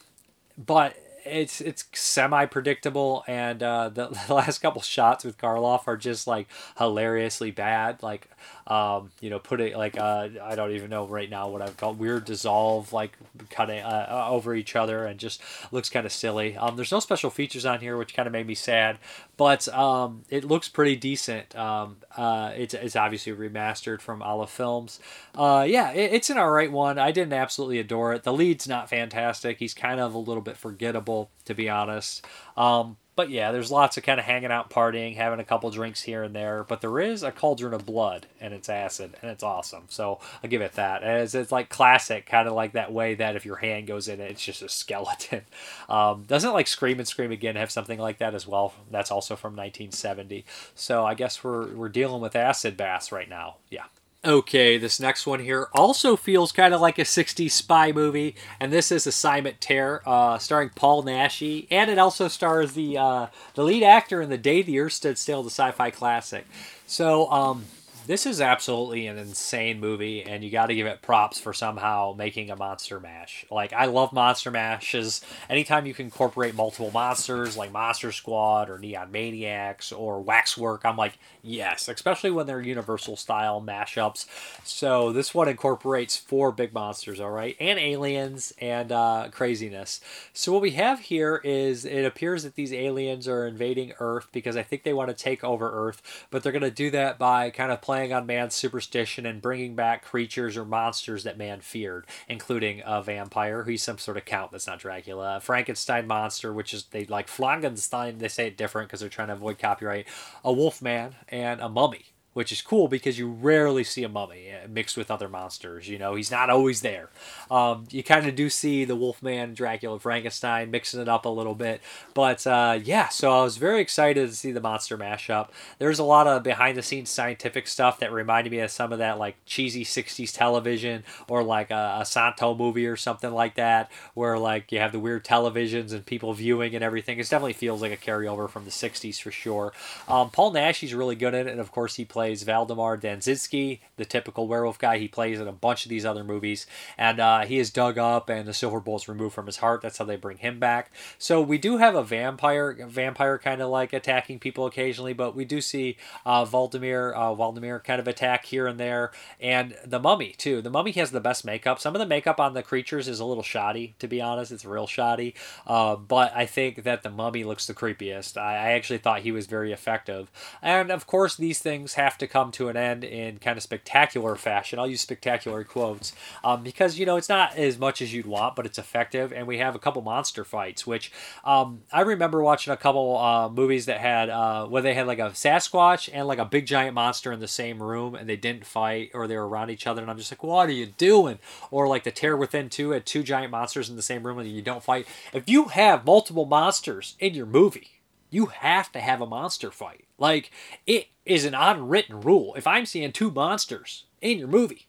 [0.57, 0.97] but
[1.29, 6.27] it's it's semi predictable, and uh, the, the, last couple shots with Karloff are just
[6.27, 8.03] like hilariously bad.
[8.03, 8.29] Like,
[8.69, 11.77] um, you know, put it like uh, I don't even know right now what I've
[11.79, 13.17] called weird dissolve, like
[13.49, 15.43] cutting uh, uh, over each other, and just
[15.73, 16.57] looks kind of silly.
[16.57, 18.99] Um, there's no special features on here, which kind of made me sad,
[19.39, 21.57] but um, it looks pretty decent.
[21.57, 25.01] Um, uh, it's it's obviously remastered from Olive Films.
[25.35, 26.99] Uh, yeah, it, it's an alright one.
[26.99, 28.23] I didn't absolutely adore it.
[28.23, 29.59] The lead's not fantastic.
[29.59, 32.25] He's kind of a little bit forgettable to be honest.
[32.57, 36.03] Um, but yeah, there's lots of kind of hanging out, partying, having a couple drinks
[36.03, 36.63] here and there.
[36.63, 39.87] But there is a cauldron of blood, and it's acid, and it's awesome.
[39.89, 41.03] So I'll give it that.
[41.03, 44.21] As it's like classic, kind of like that way that if your hand goes in
[44.21, 45.43] it, it's just a skeleton.
[45.89, 48.73] Um, doesn't like Scream and Scream Again have something like that as well?
[48.89, 50.45] That's also from 1970.
[50.77, 53.57] So I guess we're we're dealing with acid baths right now.
[53.69, 53.87] Yeah.
[54.25, 58.73] Okay, this next one here also feels kind of like a 60s spy movie, and
[58.73, 63.63] this is Assignment Terror, uh, starring Paul Naschy, and it also stars the uh, the
[63.63, 66.47] lead actor in The Day the Earth Stood Still, the sci-fi classic.
[66.85, 67.67] So, um,
[68.09, 72.15] this is absolutely an insane movie, and you got to give it props for somehow
[72.17, 73.45] making a monster mash.
[73.51, 75.21] Like I love monster mashes.
[75.51, 80.97] Anytime you can incorporate multiple monsters, like Monster Squad or Neon Maniacs or Waxwork, I'm
[80.97, 84.25] like yes, especially when they're Universal style mashups.
[84.65, 90.01] So this one incorporates four big monsters, all right, and aliens and uh, craziness.
[90.33, 94.57] So what we have here is it appears that these aliens are invading Earth because
[94.57, 97.51] I think they want to take over Earth, but they're going to do that by
[97.51, 101.61] kind of playing playing on man's superstition and bringing back creatures or monsters that man
[101.61, 106.53] feared, including a vampire, who's some sort of count that's not Dracula, a Frankenstein monster,
[106.53, 110.07] which is they like Frankenstein, they say it different because they're trying to avoid copyright,
[110.45, 114.53] a wolf man, and a mummy which is cool because you rarely see a mummy
[114.53, 115.89] uh, mixed with other monsters.
[115.89, 117.11] You know, he's not always there.
[117.51, 121.57] Um, you kind of do see the Wolfman, Dracula, Frankenstein mixing it up a little
[121.57, 121.81] bit.
[122.15, 125.49] But uh, yeah, so I was very excited to see the monster mashup.
[125.81, 129.01] There's a lot of behind the scenes scientific stuff that reminded me of some of
[129.01, 133.91] that like cheesy 60s television or like a, a Santo movie or something like that,
[134.15, 137.19] where like you have the weird televisions and people viewing and everything.
[137.19, 139.73] It definitely feels like a carryover from the 60s for sure.
[140.07, 143.81] Um, Paul Naschy's really good at it, and of course, he plays plays Valdemar Daninsky,
[143.97, 144.99] the typical werewolf guy.
[144.99, 146.67] He plays in a bunch of these other movies,
[146.99, 149.81] and uh, he is dug up and the silver bullet's removed from his heart.
[149.81, 150.93] That's how they bring him back.
[151.17, 155.47] So we do have a vampire, vampire kind of like attacking people occasionally, but we
[155.47, 159.11] do see uh, Valdemar, uh, Valdemar kind of attack here and there,
[159.41, 160.61] and the Mummy too.
[160.61, 161.81] The Mummy has the best makeup.
[161.81, 164.53] Some of the makeup on the creatures is a little shoddy, to be honest.
[164.53, 165.35] It's real shoddy,
[165.67, 168.37] uh, but I think that the Mummy looks the creepiest.
[168.37, 172.27] I, I actually thought he was very effective, and of course these things have to
[172.27, 174.79] come to an end in kind of spectacular fashion.
[174.79, 176.13] I'll use spectacular quotes
[176.45, 179.33] um, because you know it's not as much as you'd want, but it's effective.
[179.33, 181.13] And we have a couple monster fights, which
[181.45, 185.19] um, I remember watching a couple uh, movies that had uh, where they had like
[185.19, 188.67] a Sasquatch and like a big giant monster in the same room, and they didn't
[188.67, 190.03] fight or they were around each other.
[190.03, 191.39] And I'm just like, what are you doing?
[191.71, 194.49] Or like the Terror Within two had two giant monsters in the same room and
[194.49, 195.07] you don't fight.
[195.33, 197.98] If you have multiple monsters in your movie
[198.31, 200.05] you have to have a monster fight.
[200.19, 200.51] Like,
[200.87, 202.55] it is an unwritten rule.
[202.57, 204.87] If I'm seeing two monsters in your movie,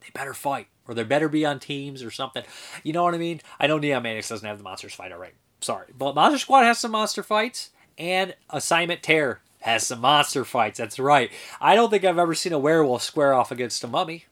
[0.00, 0.68] they better fight.
[0.88, 2.42] Or they better be on teams or something.
[2.82, 3.40] You know what I mean?
[3.60, 5.34] I know Neon Maniacs doesn't have the monsters fight, alright.
[5.60, 5.86] Sorry.
[5.96, 10.78] But Monster Squad has some monster fights, and Assignment Terror has some monster fights.
[10.78, 11.30] That's right.
[11.60, 14.26] I don't think I've ever seen a werewolf square off against a mummy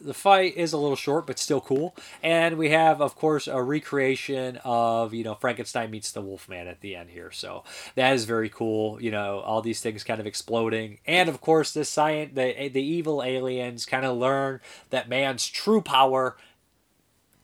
[0.00, 1.94] the fight is a little short, but still cool.
[2.22, 6.80] And we have, of course, a recreation of you know Frankenstein meets the Wolfman at
[6.80, 7.30] the end here.
[7.30, 9.00] So that is very cool.
[9.02, 12.82] You know, all these things kind of exploding, and of course, this science, the the
[12.82, 16.36] evil aliens kind of learn that man's true power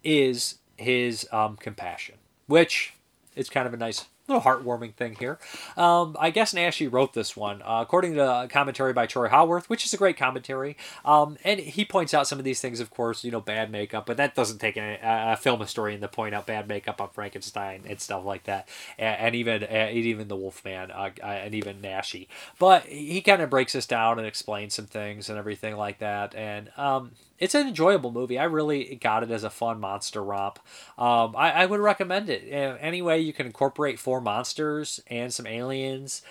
[0.02, 2.94] is his um, compassion, which
[3.36, 5.38] is kind of a nice little heartwarming thing here.
[5.76, 9.68] Um, I guess Naschy wrote this one, uh, according to a commentary by Troy Howarth,
[9.68, 10.76] which is a great commentary.
[11.04, 14.06] Um, and he points out some of these things, of course, you know, bad makeup,
[14.06, 17.82] but that doesn't take a, a film historian to point out bad makeup on Frankenstein
[17.86, 18.68] and stuff like that,
[18.98, 22.28] and, and even uh, even the Wolfman, uh, and even Naschy.
[22.58, 26.34] But he kind of breaks this down and explains some things and everything like that,
[26.34, 27.12] and um,
[27.44, 28.38] it's an enjoyable movie.
[28.38, 30.58] I really got it as a fun monster romp.
[30.96, 32.50] Um, I, I would recommend it.
[32.50, 36.22] Any way you can incorporate four monsters and some aliens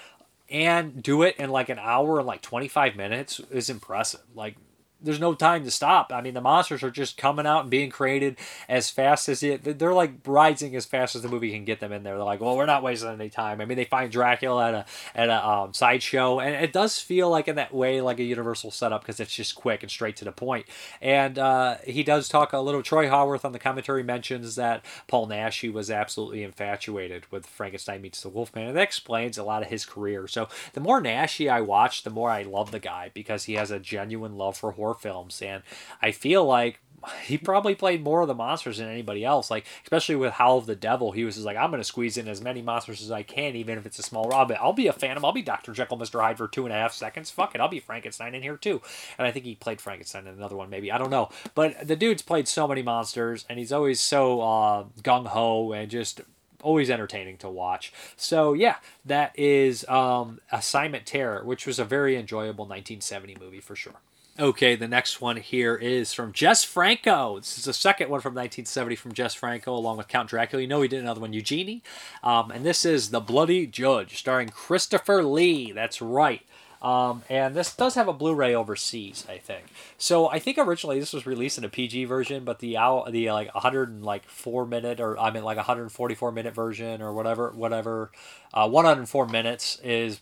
[0.50, 4.22] and do it in like an hour and like 25 minutes is impressive.
[4.34, 4.56] Like
[5.04, 6.12] there's no time to stop.
[6.14, 8.38] I mean, the monsters are just coming out and being created
[8.70, 9.80] as fast as it.
[9.80, 12.16] They're like rising as fast as the movie can get them in there.
[12.16, 13.62] They're like, well, we're not wasting any time.
[13.62, 17.30] I mean, they find Dracula at a at a um, sideshow, and it does feel
[17.30, 20.26] like in that way like a Universal setup because it's just quick and straight to
[20.26, 20.66] the point.
[21.02, 22.82] And uh, he does talk a little.
[22.82, 28.22] Troy Howarth on the commentary mentions that Paul Naschy was absolutely infatuated with Frankenstein meets
[28.22, 30.28] the Wolfman, and that explains a lot of his career.
[30.28, 33.72] So the more Naschy I watch, the more I love the guy because he has
[33.72, 35.64] a genuine love for horror films, and
[36.02, 36.80] I feel like
[37.24, 39.52] he probably played more of the monsters than anybody else.
[39.52, 42.28] Like especially with Howl of the Devil, he was just like, I'm gonna squeeze in
[42.28, 44.30] as many monsters as I can, even if it's a small.
[44.30, 45.26] But I'll be a Phantom.
[45.26, 47.30] I'll be Doctor Jekyll, Mister Hyde for two and a half seconds.
[47.30, 48.82] Fuck it, I'll be Frankenstein in here too.
[49.18, 51.30] And I think he played Frankenstein in another one, maybe I don't know.
[51.56, 55.90] But the dude's played so many monsters, and he's always so uh, gung ho and
[55.90, 56.22] just
[56.62, 57.92] always entertaining to watch.
[58.16, 63.76] So yeah, that is um, Assignment Terror, which was a very enjoyable 1970 movie for
[63.76, 64.00] sure.
[64.40, 67.38] Okay, the next one here is from Jess Franco.
[67.38, 70.64] This is the second one from 1970 from Jess Franco, along with Count Dracula.
[70.64, 71.84] You know, he did another one, Eugenie.
[72.24, 75.72] Um, and this is The Bloody Judge, starring Christopher Lee.
[75.72, 76.42] That's right.
[76.82, 79.66] Um, and this does have a Blu-ray overseas, I think.
[80.00, 83.30] So I think originally this was released in a PG version, but the hour, the
[83.30, 88.12] like 104 minute or I mean like 144 minute version or whatever, whatever,
[88.52, 90.20] uh, 104 minutes is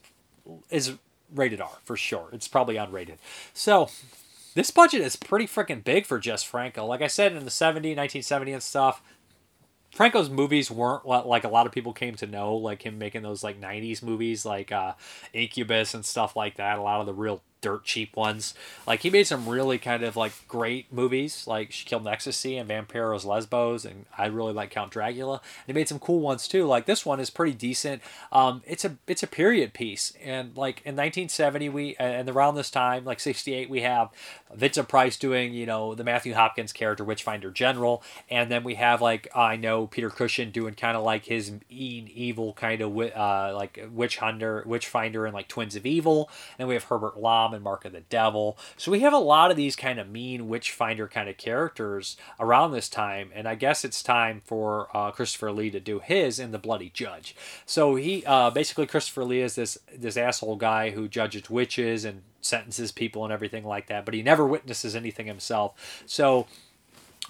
[0.69, 0.97] is
[1.33, 2.29] rated R for sure.
[2.31, 3.17] It's probably unrated.
[3.53, 3.89] So
[4.55, 6.85] this budget is pretty freaking big for Jess Franco.
[6.85, 9.01] Like I said in the 70, 1970 and stuff,
[9.93, 13.23] Franco's movies weren't what like a lot of people came to know, like him making
[13.23, 14.93] those like 90s movies like uh,
[15.33, 16.79] Incubus and stuff like that.
[16.79, 18.53] A lot of the real dirt cheap ones.
[18.85, 22.69] Like he made some really kind of like great movies, like She Killed Ecstasy and
[22.69, 25.33] Vampiros Lesbos, and I really like Count Dracula.
[25.33, 26.65] And he made some cool ones too.
[26.65, 28.01] Like this one is pretty decent.
[28.31, 32.71] Um, it's a it's a period piece, and like in 1970 we and around this
[32.71, 34.09] time, like 68, we have
[34.53, 39.01] Vincent Price doing you know the Matthew Hopkins character Witchfinder General, and then we have
[39.01, 43.87] like I know Peter Cushing doing kind of like his evil kind of uh, like
[43.91, 46.29] witch hunter, Witchfinder, and like Twins of Evil.
[46.57, 48.57] And we have Herbert Lom and Mark of the Devil.
[48.77, 52.71] So we have a lot of these kind of mean witchfinder kind of characters around
[52.71, 56.51] this time, and I guess it's time for uh, Christopher Lee to do his in
[56.51, 57.35] The Bloody Judge.
[57.65, 62.21] So he uh, basically Christopher Lee is this this asshole guy who judges witches and
[62.41, 66.03] sentences people and everything like that, but he never witnesses anything himself.
[66.05, 66.47] So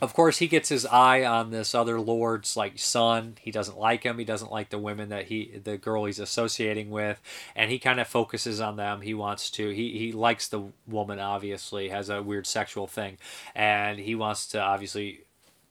[0.02, 3.38] of course he gets his eye on this other lord's like son.
[3.40, 4.18] He doesn't like him.
[4.18, 7.22] He doesn't like the women that he the girl he's associating with.
[7.56, 9.02] And he kind of focuses on them.
[9.02, 13.18] He wants to he, he likes the woman obviously has a weird sexual thing.
[13.54, 15.22] And he wants to obviously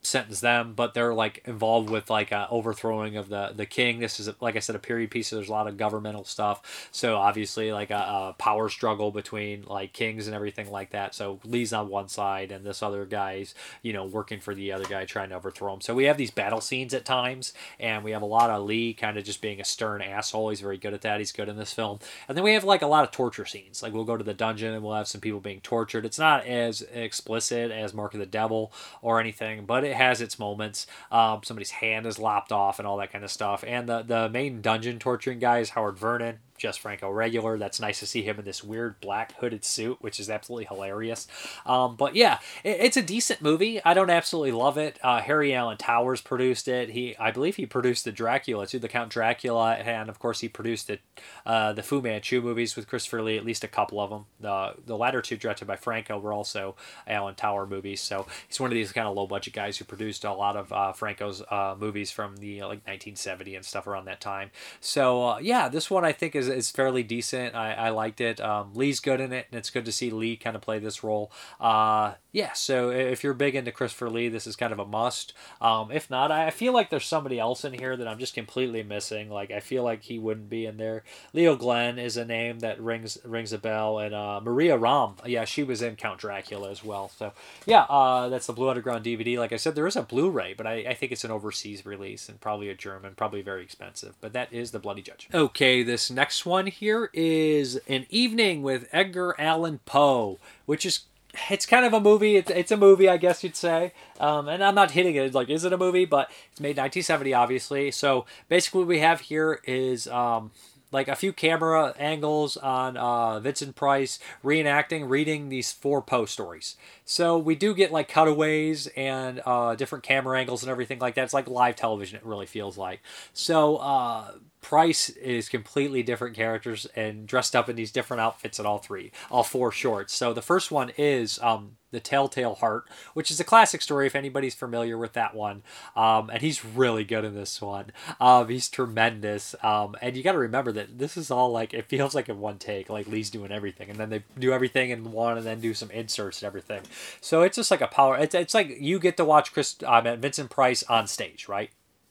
[0.02, 4.00] sentence them, but they're like involved with like a overthrowing of the the king.
[4.00, 5.28] This is like I said, a period piece.
[5.28, 6.88] So there's a lot of governmental stuff.
[6.90, 7.94] So obviously like a,
[8.30, 11.14] a, power struggle between like kings and everything like that.
[11.14, 14.84] So Lee's on one side and this other guy's you know working for the other
[14.84, 15.80] guy trying to overthrow him.
[15.80, 18.94] So we have these battle scenes at times, and we have a lot of Lee
[18.94, 20.50] kind of just being a stern asshole.
[20.50, 21.18] He's very good at that.
[21.18, 21.98] He's good in this film.
[22.28, 23.82] And then we have like a lot of torture scenes.
[23.82, 26.06] Like we'll go to the dungeon and we'll have some people being tortured.
[26.06, 28.72] It's not as explicit as Mark of the Devil
[29.02, 30.86] or anything, but has its moments.
[31.10, 33.64] Um, somebody's hand is lopped off and all that kind of stuff.
[33.66, 36.38] And the the main dungeon torturing guy is Howard Vernon.
[36.60, 37.58] Jess Franco regular.
[37.58, 41.26] That's nice to see him in this weird black hooded suit, which is absolutely hilarious.
[41.64, 43.82] Um, but yeah, it, it's a decent movie.
[43.84, 44.98] I don't absolutely love it.
[45.02, 46.90] Uh, Harry Alan Towers produced it.
[46.90, 50.48] He, I believe, he produced the Dracula too, the Count Dracula, and of course he
[50.48, 50.98] produced the
[51.46, 54.26] uh, the Fu Manchu movies with Christopher Lee, at least a couple of them.
[54.38, 58.00] The the latter two directed by Franco were also Alan Tower movies.
[58.00, 60.72] So he's one of these kind of low budget guys who produced a lot of
[60.72, 64.50] uh, Franco's uh, movies from the like 1970 and stuff around that time.
[64.80, 67.54] So uh, yeah, this one I think is is fairly decent.
[67.54, 68.40] I, I liked it.
[68.40, 71.02] Um, Lee's good in it, and it's good to see Lee kind of play this
[71.02, 71.30] role.
[71.60, 75.32] Uh, yeah, so if you're big into Christopher Lee, this is kind of a must.
[75.60, 78.82] Um, if not, I feel like there's somebody else in here that I'm just completely
[78.82, 79.30] missing.
[79.30, 81.02] Like I feel like he wouldn't be in there.
[81.32, 85.44] Leo Genn is a name that rings rings a bell, and uh, Maria Rohm, yeah,
[85.44, 87.10] she was in Count Dracula as well.
[87.16, 87.32] So
[87.66, 89.38] yeah, uh, that's the Blue Underground DVD.
[89.38, 92.28] Like I said, there is a Blu-ray, but I, I think it's an overseas release
[92.28, 94.14] and probably a German, probably very expensive.
[94.20, 95.28] But that is the Bloody Judge.
[95.34, 101.00] Okay, this next one here is an evening with Edgar Allan Poe, which is
[101.48, 102.36] it's kind of a movie.
[102.36, 103.92] It's, it's a movie, I guess you'd say.
[104.18, 106.04] Um, and I'm not hitting it like, is it a movie?
[106.04, 107.90] But it's made 1970, obviously.
[107.90, 110.50] So basically, what we have here is um,
[110.92, 116.76] like a few camera angles on uh, Vincent Price reenacting, reading these four Poe stories.
[117.04, 121.24] So we do get like cutaways and uh, different camera angles and everything like that.
[121.24, 123.00] It's like live television, it really feels like.
[123.32, 128.66] So uh, Price is completely different characters and dressed up in these different outfits in
[128.66, 130.12] all three, all four shorts.
[130.12, 134.14] So the first one is um, the Telltale Heart, which is a classic story if
[134.14, 135.62] anybody's familiar with that one.
[135.96, 137.92] Um, and he's really good in this one.
[138.20, 139.54] Um, he's tremendous.
[139.62, 142.40] Um, and you got to remember that this is all like it feels like in
[142.40, 142.88] one take.
[142.88, 145.90] Like Lee's doing everything, and then they do everything in one, and then do some
[145.90, 146.82] inserts and everything.
[147.20, 148.16] So it's just like a power.
[148.18, 151.70] It's, it's like you get to watch Chris, mean, Vincent Price on stage, right?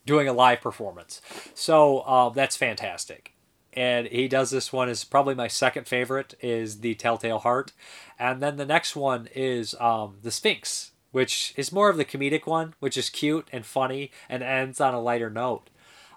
[0.10, 1.22] doing a live performance.
[1.54, 3.34] So uh, that's fantastic.
[3.74, 7.72] And he does this one is probably my second favorite is the Telltale Heart,
[8.18, 12.48] and then the next one is um, the Sphinx, which is more of the comedic
[12.48, 15.70] one, which is cute and funny and ends on a lighter note.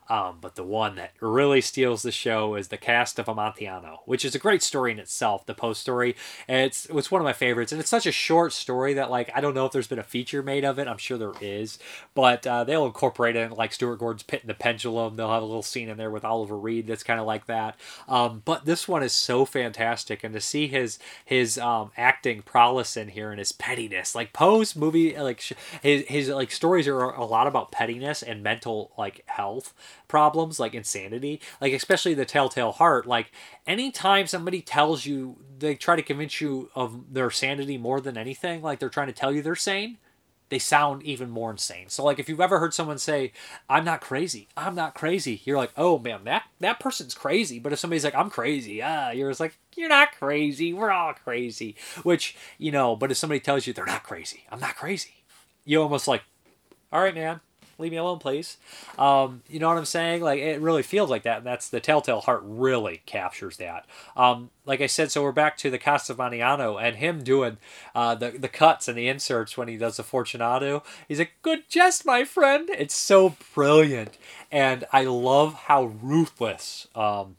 [0.08, 4.24] Um, but the one that really steals the show is the Cask of Amontillado, which
[4.24, 5.46] is a great story in itself.
[5.46, 6.16] The post story,
[6.48, 9.40] it's it's one of my favorites, and it's such a short story that like I
[9.40, 10.88] don't know if there's been a feature made of it.
[10.88, 11.78] I'm sure there is,
[12.14, 15.16] but uh, they'll incorporate it like Stuart Gordon's Pit and the Pendulum.
[15.16, 17.76] They'll have a little scene in there with Oliver Reed that's kind of like that.
[18.08, 22.96] Um, but this one is so fantastic, and to see his his um, acting prowess
[22.96, 25.42] in here and his pettiness, like Poe's movie, like
[25.80, 29.74] his his like stories are a lot about pettiness and mental like health
[30.12, 33.32] problems like insanity like especially the telltale heart like
[33.66, 38.60] anytime somebody tells you they try to convince you of their sanity more than anything
[38.60, 39.96] like they're trying to tell you they're sane
[40.50, 41.88] they sound even more insane.
[41.88, 43.32] So like if you've ever heard someone say
[43.70, 47.58] i'm not crazy i'm not crazy you're like oh man that that person's crazy.
[47.58, 51.14] But if somebody's like i'm crazy ah you're just like you're not crazy we're all
[51.14, 55.24] crazy which you know but if somebody tells you they're not crazy i'm not crazy
[55.64, 56.22] you almost like
[56.92, 57.40] all right man
[57.78, 58.56] leave me alone, please.
[58.98, 60.22] Um, you know what I'm saying?
[60.22, 63.86] Like it really feels like that, and that's the Telltale Heart really captures that.
[64.16, 67.58] Um, like I said, so we're back to the Castigliano and him doing
[67.94, 70.82] uh, the the cuts and the inserts when he does the Fortunato.
[71.08, 72.68] He's a good jest, my friend.
[72.70, 74.18] It's so brilliant,
[74.50, 77.36] and I love how ruthless um,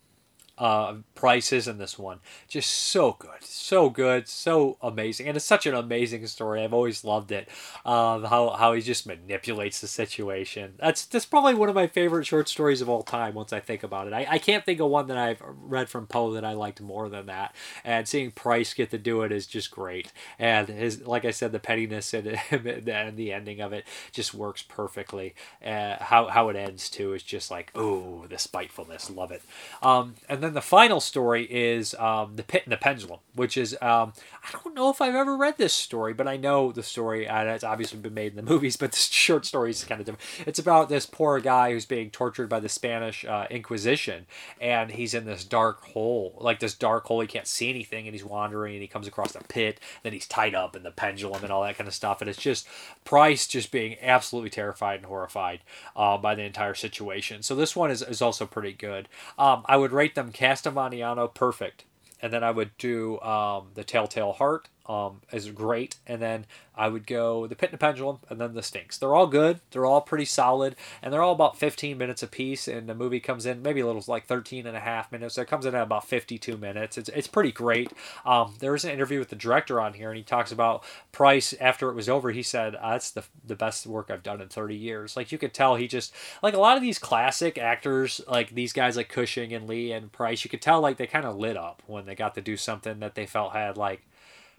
[0.58, 2.20] uh, prices in this one.
[2.48, 6.64] Just so good, so good, so amazing, and it's such an amazing story.
[6.64, 7.50] I've always loved it.
[7.86, 10.76] Um, how how he just manipulates the situation.
[10.78, 13.34] That's that's probably one of my favorite short stories of all time.
[13.34, 16.06] Once I think about it, I, I can't think of one that I've read from
[16.06, 17.56] Poe that I liked more than that.
[17.84, 20.12] And seeing Price get to do it is just great.
[20.38, 24.62] And his like I said, the pettiness and, and the ending of it just works
[24.62, 25.34] perfectly.
[25.66, 29.42] Uh, how how it ends too is just like oh the spitefulness, love it.
[29.82, 33.74] Um, and then the final story is um, The Pit and the Pendulum, which is,
[33.82, 34.14] um,
[34.44, 37.50] I don't know if I've ever read this story, but I know the story, and
[37.50, 40.48] it's obviously been made in the movies, but this short story is kind of different.
[40.48, 44.26] It's about this poor guy who's being tortured by the Spanish uh, Inquisition,
[44.60, 48.14] and he's in this dark hole, like this dark hole, he can't see anything, and
[48.14, 51.44] he's wandering, and he comes across a pit, then he's tied up in the pendulum
[51.44, 52.68] and all that kind of stuff, and it's just
[53.06, 55.60] Price just being absolutely terrified and horrified
[55.96, 57.44] uh, by the entire situation.
[57.44, 59.10] So this one is, is also pretty good.
[59.38, 61.86] Um, I would rate them Castigliano perfect.
[62.22, 65.96] And then I would do um, the Telltale Heart um, is great.
[66.06, 68.98] And then I would go the Pit and the Pendulum and then the Sphinx.
[68.98, 69.60] They're all good.
[69.72, 70.76] They're all pretty solid.
[71.02, 72.68] And they're all about 15 minutes a piece.
[72.68, 75.36] And the movie comes in maybe a little like 13 and a half minutes.
[75.36, 76.98] So it comes in at about 52 minutes.
[76.98, 77.92] It's, it's pretty great.
[78.26, 81.54] Um, there was an interview with the director on here and he talks about Price
[81.62, 82.32] after it was over.
[82.32, 85.16] He said, ah, That's the, the best work I've done in 30 years.
[85.16, 88.74] Like you could tell he just, like a lot of these classic actors, like these
[88.74, 91.56] guys like Cushing and Lee and Price, you could tell like they kind of lit
[91.56, 94.02] up when they got to do something that they felt had like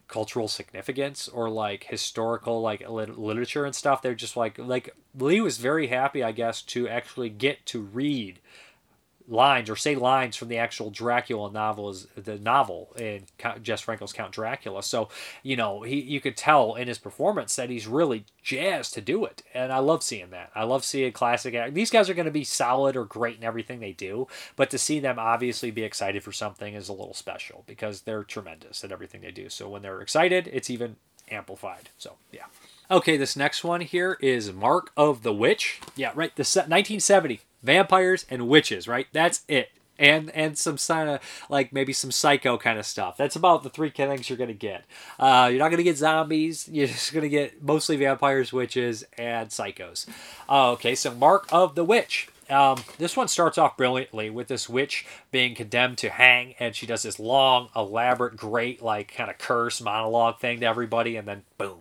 [0.09, 5.41] cultural significance or like historical like lit- literature and stuff they're just like like lee
[5.41, 8.39] was very happy i guess to actually get to read
[9.27, 13.25] lines or say lines from the actual Dracula novel is the novel in
[13.63, 14.83] Jess Franco's Count Dracula.
[14.83, 15.09] So,
[15.43, 19.25] you know, he you could tell in his performance that he's really jazzed to do
[19.25, 19.43] it.
[19.55, 20.51] And I love seeing that.
[20.55, 21.75] I love seeing classic act.
[21.75, 24.79] These guys are going to be solid or great in everything they do, but to
[24.79, 28.93] see them obviously be excited for something is a little special because they're tremendous at
[28.93, 29.49] everything they do.
[29.49, 30.97] So when they're excited, it's even
[31.31, 31.89] amplified.
[31.97, 32.45] So, yeah.
[32.91, 35.81] Okay, this next one here is Mark of the Witch.
[35.97, 36.35] Yeah, right.
[36.37, 38.87] The 1970 vampires and witches.
[38.87, 39.71] Right, that's it.
[39.97, 43.17] And and some kind of like maybe some psycho kind of stuff.
[43.17, 44.85] That's about the three things you're gonna get.
[45.19, 46.69] Uh, you're not gonna get zombies.
[46.73, 50.07] You're just gonna get mostly vampires, witches, and psychos.
[50.49, 52.29] Uh, okay, so Mark of the Witch.
[52.51, 56.87] Um, this one starts off brilliantly with this witch being condemned to hang, and she
[56.87, 61.43] does this long, elaborate, great, like kind of curse monologue thing to everybody, and then
[61.57, 61.81] boom,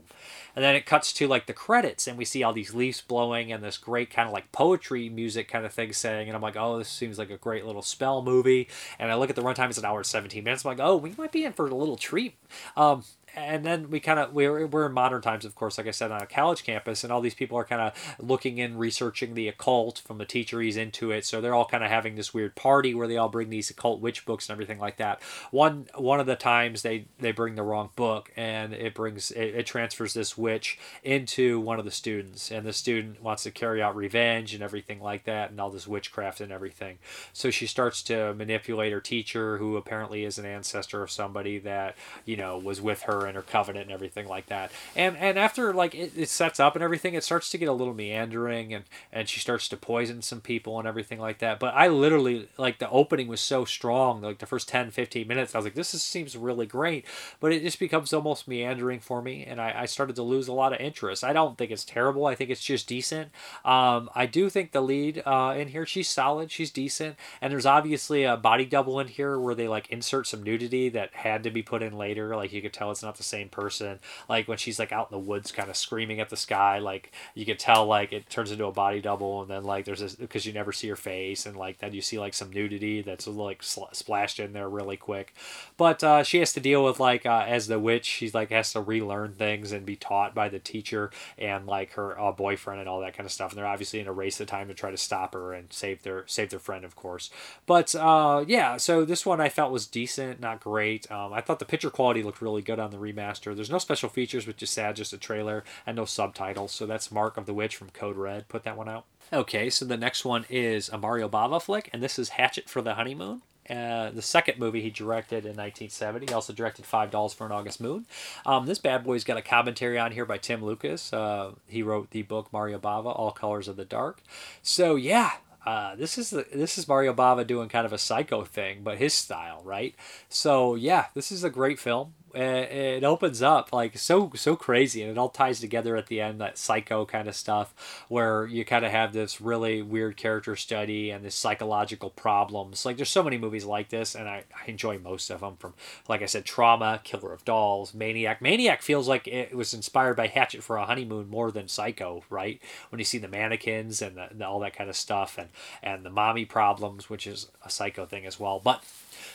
[0.56, 3.52] and then it cuts to like the credits and we see all these leaves blowing
[3.52, 6.58] and this great kind of like poetry music kind of thing saying and i'm like
[6.58, 8.68] oh this seems like a great little spell movie.
[9.00, 10.66] And i look at the runtime it's an hour and 17 minutes.
[10.66, 12.36] I'm like oh we might be in for a little treat.
[12.76, 13.04] Um,
[13.36, 16.12] and then we kind of we're, we're in modern times of course like i said
[16.12, 19.48] on a college campus and all these people are kind of looking and researching the
[19.48, 21.26] occult from the teacher he's into it.
[21.26, 24.02] So they're all kind of having this weird party where they all bring these occult
[24.02, 25.22] witch books and everything like that.
[25.52, 29.56] One one of the times they they bring the wrong book and it brings it,
[29.56, 33.82] it transfers this witch into one of the students and the student wants to carry
[33.82, 36.98] out revenge and everything like that and all this witchcraft and everything.
[37.32, 41.96] So she starts to manipulate her teacher who apparently is an ancestor of somebody that
[42.26, 44.72] you know was with her and her covenant and everything like that.
[44.96, 47.74] And and after like it, it sets up and everything, it starts to get a
[47.74, 51.60] little meandering and and she starts to poison some people and everything like that.
[51.60, 55.56] But I literally like the opening was so strong, like the first 10, 15 minutes,
[55.56, 57.06] I was like, this is, seems really great.
[57.40, 60.54] But it just becomes almost meandering for me, and I, I started to lose a
[60.54, 61.24] lot of interest.
[61.24, 62.26] I don't think it's terrible.
[62.26, 63.32] I think it's just decent.
[63.66, 67.66] Um, I do think the lead uh, in here, she's solid, she's decent, and there's
[67.66, 71.52] obviously a body double in here where they like insert some nudity that had to
[71.52, 72.36] be put in later.
[72.36, 74.00] Like you could tell it's not the same person.
[74.30, 77.12] Like when she's like out in the woods, kind of screaming at the sky, like
[77.34, 80.16] you can tell like it turns into a body double, and then like there's this
[80.16, 83.28] because you never see her face, and like then you see like some nudity that's
[83.28, 85.34] like sl- splashed in there really quick.
[85.78, 88.74] But uh, she has to deal with like uh, as the witch, she's like has
[88.74, 92.90] to relearn things and be taught by the teacher and like her uh, boyfriend and
[92.90, 93.52] all that kind of stuff.
[93.52, 96.04] And they're obviously in a race of time to try to stop her and save
[96.04, 97.30] their save their friend, of course.
[97.66, 101.10] But uh, yeah, so this one I felt was decent, not great.
[101.12, 103.56] Um, I thought the picture quality looked really good on the remaster.
[103.56, 106.72] There's no special features, which is sad, just a trailer and no subtitles.
[106.72, 108.48] So that's Mark of the Witch from Code Red.
[108.48, 109.06] Put that one out.
[109.32, 112.82] Okay, so the next one is a Mario Bava flick, and this is Hatchet for
[112.82, 113.42] the Honeymoon.
[113.70, 116.28] Uh, the second movie he directed in 1970.
[116.28, 118.06] He also directed Five Dolls for an August Moon.
[118.46, 121.14] Um, this bad boy's got a commentary on here by Tim Lucas.
[121.14, 124.22] Uh, he wrote the book Mario Bava, All Colors of the Dark.
[124.62, 125.32] So yeah,
[125.66, 128.98] uh, this is the, this is Mario Bava doing kind of a psycho thing, but
[128.98, 129.96] his style, right?
[130.28, 135.12] So yeah, this is a great film it opens up like so so crazy and
[135.12, 138.84] it all ties together at the end that psycho kind of stuff where you kind
[138.84, 142.86] of have this really weird character study and this psychological problems.
[142.86, 145.74] Like there's so many movies like this and I, I enjoy most of them from
[146.08, 148.42] like i said trauma killer of dolls maniac.
[148.42, 152.60] Maniac feels like it was inspired by hatchet for a honeymoon more than psycho right?
[152.90, 155.50] When you see the mannequins and the, all that kind of stuff and
[155.84, 158.60] and the mommy problems which is a psycho thing as well.
[158.60, 158.84] But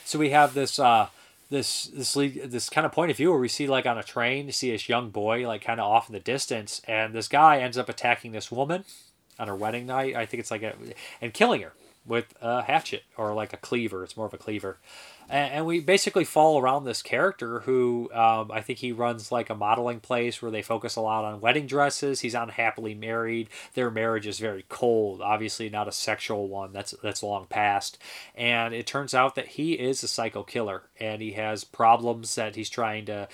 [0.03, 1.07] so we have this uh
[1.49, 4.45] this this this kind of point of view where we see like on a train
[4.45, 7.59] you see this young boy like kind of off in the distance and this guy
[7.59, 8.83] ends up attacking this woman
[9.39, 10.15] on her wedding night.
[10.15, 10.75] I think it's like a
[11.21, 11.73] and killing her
[12.05, 14.03] with a hatchet or like a cleaver.
[14.03, 14.77] It's more of a cleaver
[15.29, 19.49] and, and we basically fall around this character who um, I think he runs like
[19.49, 22.21] a modeling place where they focus a lot on wedding dresses.
[22.21, 23.49] He's unhappily married.
[23.73, 26.73] Their marriage is very cold, obviously not a sexual one.
[26.73, 27.97] That's that's long past.
[28.35, 32.55] And it turns out that he is a psycho killer, and he has problems that
[32.55, 33.27] he's trying to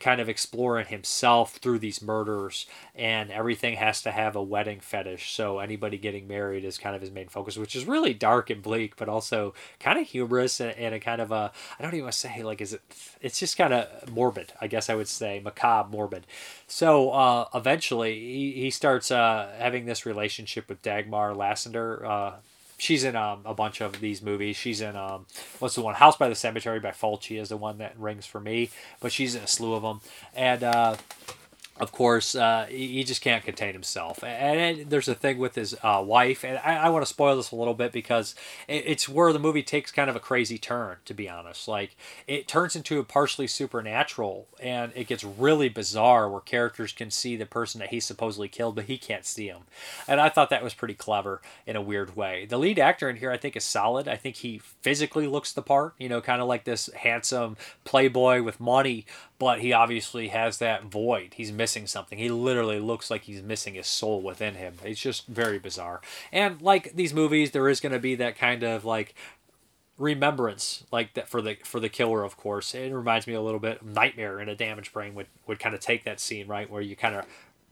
[0.00, 5.32] kind of exploring himself through these murders and everything has to have a wedding fetish.
[5.32, 8.62] So anybody getting married is kind of his main focus which is really dark and
[8.62, 12.04] bleak but also kind of humorous and, and a kind of a i don't even
[12.04, 12.82] want to say like is it
[13.20, 16.26] it's just kind of morbid i guess i would say macabre morbid.
[16.66, 22.32] So uh, eventually he, he starts uh, having this relationship with dagmar lassander uh,
[22.78, 24.56] she's in um, a bunch of these movies.
[24.56, 25.26] She's in um,
[25.58, 25.96] what's the one?
[25.96, 28.70] House by the Cemetery by Fulci is the one that rings for me,
[29.00, 30.00] but she's in a slew of them.
[30.34, 30.96] And uh,
[31.80, 34.22] of course, uh, he, just can't contain himself.
[34.24, 37.52] And there's a thing with his uh, wife, and I, I want to spoil this
[37.52, 38.34] a little bit because
[38.66, 41.68] it's where the movie takes kind of a crazy turn, to be honest.
[41.68, 47.10] Like, it turns into a partially supernatural, and it gets really bizarre where characters can
[47.10, 49.62] see the person that he supposedly killed, but he can't see him.
[50.06, 52.46] And I thought that was pretty clever in a weird way.
[52.46, 54.08] The lead actor in here, I think, is solid.
[54.08, 58.42] I think he physically looks the part, you know, kind of like this handsome playboy
[58.42, 59.06] with money,
[59.38, 61.34] but he obviously has that void.
[61.34, 62.18] He's missing something.
[62.18, 64.74] He literally looks like he's missing his soul within him.
[64.84, 66.00] It's just very bizarre.
[66.32, 69.14] And like these movies, there is going to be that kind of like
[69.98, 73.58] remembrance like that for the for the killer of course it reminds me a little
[73.58, 76.80] bit nightmare in a damaged brain would would kind of take that scene right where
[76.80, 77.26] you kind of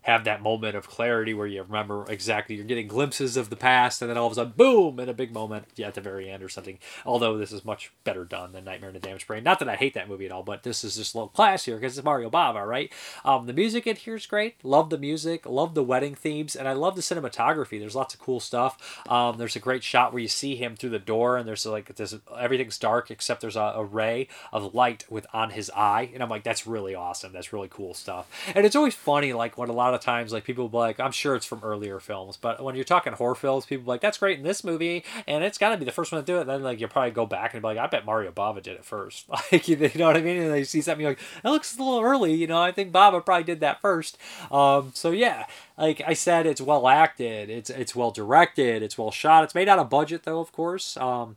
[0.07, 4.01] have that moment of clarity where you remember exactly you're getting glimpses of the past
[4.03, 6.31] and then all of a sudden boom in a big moment yeah, at the very
[6.31, 6.79] end or something.
[7.05, 9.77] Although this is much better done than nightmare in a damaged brain not that i
[9.77, 12.31] hate that movie at all but this is just a little classier because it's mario
[12.31, 12.93] bava right?
[13.25, 14.63] Um, the music in here is great.
[14.65, 15.47] Love the music.
[15.47, 16.55] Love the wedding themes.
[16.55, 17.79] And i love the cinematography.
[17.79, 19.03] There's lots of cool stuff.
[19.09, 21.95] Um, there's a great shot where you see him through the door and there's like
[21.97, 26.11] this everything's dark except there's a, a ray of light with on his eye.
[26.13, 27.33] And i'm like that's really awesome.
[27.33, 28.29] That's really cool stuff.
[28.55, 31.01] And it's always funny like when a lot of times like people will be like
[31.01, 34.19] i'm sure it's from earlier films but when you're talking horror films people like that's
[34.19, 36.43] great in this movie and it's got to be the first one to do it.
[36.43, 38.75] And then like you probably go back and be like i bet mario bava did
[38.75, 39.27] it first.
[39.53, 40.43] Like you know what i mean?
[40.43, 42.61] And they see something like that looks a little early you know?
[42.61, 44.19] I think bava probably did that first.
[44.51, 45.47] Um, so yeah
[45.79, 49.69] like i said it's well acted it's it's well directed it's well shot it's made
[49.69, 50.97] out of budget though of course.
[50.97, 51.37] Um,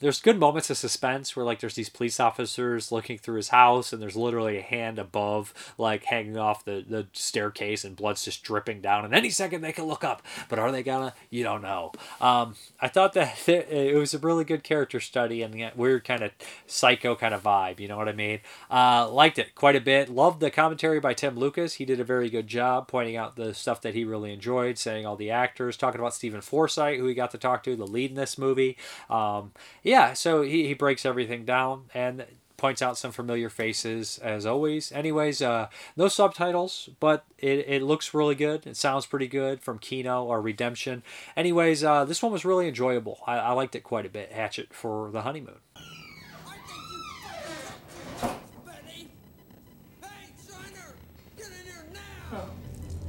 [0.00, 3.92] there's good moments of suspense where like there's these police officers looking through his house
[3.92, 8.42] and there's literally a hand above like hanging off the, the staircase and blood's just
[8.42, 9.04] dripping down.
[9.04, 11.14] And any second they can look up but are they gonna?
[11.30, 11.92] You don't know.
[12.20, 16.22] Um, i thought that it was a really good character study and that weird kind
[16.22, 16.32] of
[16.66, 18.40] psycho kind of vibe you know what i mean?
[18.70, 20.08] Uh, liked it quite a bit.
[20.08, 21.74] Loved the commentary by tim lucas.
[21.74, 25.06] He did a very good job pointing out the stuff that he really enjoyed saying
[25.06, 28.10] all the actors talking about stephen forsyth who he got to talk to the lead
[28.10, 28.76] in this movie.
[29.08, 29.52] Um,
[29.84, 32.24] yeah, so he, he breaks everything down and
[32.56, 34.90] points out some familiar faces as always.
[34.90, 38.66] Anyways, uh, no subtitles, but it, it looks really good.
[38.66, 41.02] It sounds pretty good from Kino or Redemption.
[41.36, 43.20] Anyways, uh, this one was really enjoyable.
[43.26, 44.32] I, I liked it quite a bit.
[44.32, 45.58] Hatchet for the honeymoon.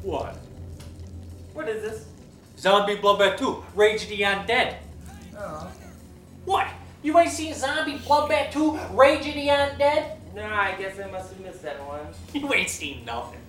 [0.04, 0.38] What?
[1.54, 2.06] What is this?
[2.60, 4.76] Zombie Bloodbath 2, Rage of the Undead.
[5.36, 5.72] Oh.
[6.46, 6.68] What?
[7.02, 10.18] You ain't seen Zombie Bloodbath 2, Rage of the Undead?
[10.36, 12.08] Nah, I guess I must have missed that one.
[12.34, 13.39] You ain't seen nothing.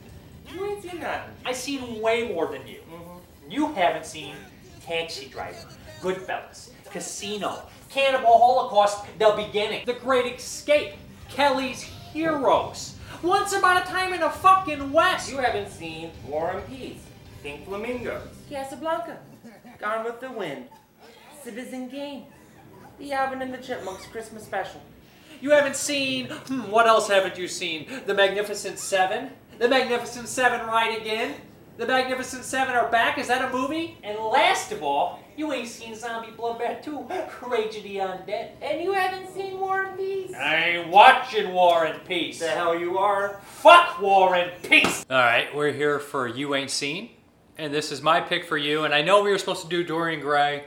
[0.53, 1.34] You ain't seen nothing.
[1.44, 2.78] I seen way more than you.
[2.90, 3.51] Mm-hmm.
[3.51, 4.34] You haven't seen
[4.82, 5.68] Taxi Driver,
[6.01, 10.94] Goodfellas, Casino, Cannibal Holocaust, The Beginning, The Great Escape,
[11.28, 15.30] Kelly's Heroes, Once Upon a Time in the fucking West.
[15.30, 17.01] You haven't seen War and Peace,
[17.42, 19.18] Pink Flamingos, Casablanca,
[19.78, 20.66] Gone with the Wind,
[21.42, 22.26] Citizen Kane,
[22.99, 24.80] The Alvin and the Chipmunks Christmas Special.
[25.40, 27.86] You haven't seen, hmm, what else haven't you seen?
[28.07, 29.30] The Magnificent Seven?
[29.59, 31.34] The Magnificent Seven Ride Again?
[31.76, 33.18] The Magnificent Seven are back?
[33.18, 33.99] Is that a movie?
[34.03, 37.07] And last of all, you ain't seen Zombie Bloodbath 2,
[37.47, 38.53] Rage of the Undead.
[38.62, 40.32] And you haven't seen War and Peace.
[40.34, 42.38] I ain't watching War and Peace.
[42.38, 43.38] The hell you are.
[43.44, 45.05] Fuck War and Peace!
[45.11, 47.11] Alright, we're here for You Ain't Seen.
[47.59, 48.84] And this is my pick for you.
[48.84, 50.64] And I know we were supposed to do Dorian Gray,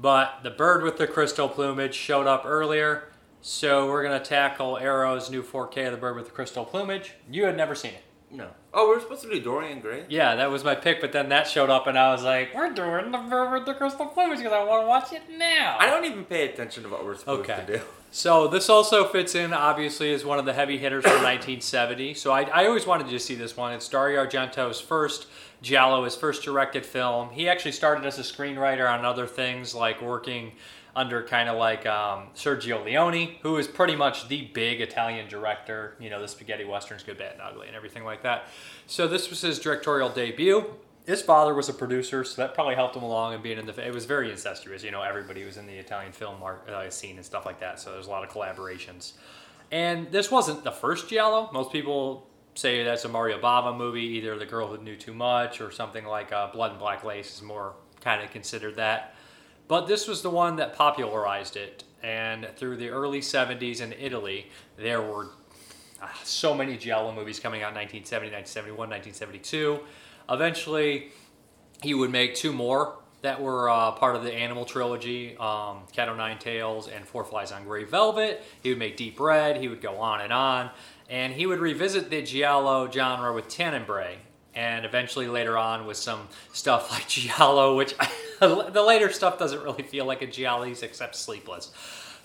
[0.00, 3.04] but the bird with the crystal plumage showed up earlier.
[3.42, 7.12] So we're going to tackle Arrow's new 4K of the bird with the crystal plumage.
[7.30, 8.02] You had never seen it.
[8.32, 8.48] No.
[8.72, 10.04] Oh, we are supposed to do Dorian Gray?
[10.08, 12.70] Yeah, that was my pick, but then that showed up, and I was like, "We're
[12.70, 15.86] doing the bird with the crystal plumage because I want to watch it now." I
[15.86, 17.64] don't even pay attention to what we're supposed Okay.
[17.66, 17.82] to do.
[18.12, 22.14] So this also fits in, obviously, as one of the heavy hitters from 1970.
[22.14, 23.72] So I, I always wanted to see this one.
[23.72, 25.26] It's Dario Argento's first
[25.62, 27.30] Giallo, his first directed film.
[27.30, 30.52] He actually started as a screenwriter on other things, like working
[30.96, 35.96] under kind of like um, Sergio Leone, who is pretty much the big Italian director.
[36.00, 38.46] You know, the spaghetti westerns, Good, Bad, and Ugly, and everything like that.
[38.86, 40.64] So this was his directorial debut.
[41.06, 43.86] His father was a producer, so that probably helped him along in being in the.
[43.86, 45.02] It was very incestuous, you know.
[45.02, 48.06] Everybody was in the Italian film mark, uh, scene and stuff like that, so there's
[48.06, 49.12] a lot of collaborations.
[49.72, 51.50] And this wasn't the first Giallo.
[51.52, 55.60] Most people say that's a Mario Bava movie, either The Girl Who Knew Too Much
[55.60, 59.14] or something like uh, Blood and Black Lace is more kind of considered that.
[59.68, 61.84] But this was the one that popularized it.
[62.02, 65.28] And through the early 70s in Italy, there were
[66.02, 69.80] uh, so many Giallo movies coming out in 1970, 1971, 1972.
[70.30, 71.12] Eventually,
[71.82, 76.08] he would make two more that were uh, part of the Animal trilogy, um, Cat
[76.08, 78.42] O' Nine Tails and Four Flies on Grey Velvet.
[78.62, 79.58] He would make Deep Red.
[79.58, 80.70] He would go on and on,
[81.10, 84.18] and he would revisit the giallo genre with Tenebrae,
[84.54, 87.94] and eventually later on with some stuff like giallo, which
[88.40, 91.72] the later stuff doesn't really feel like a giallo except Sleepless.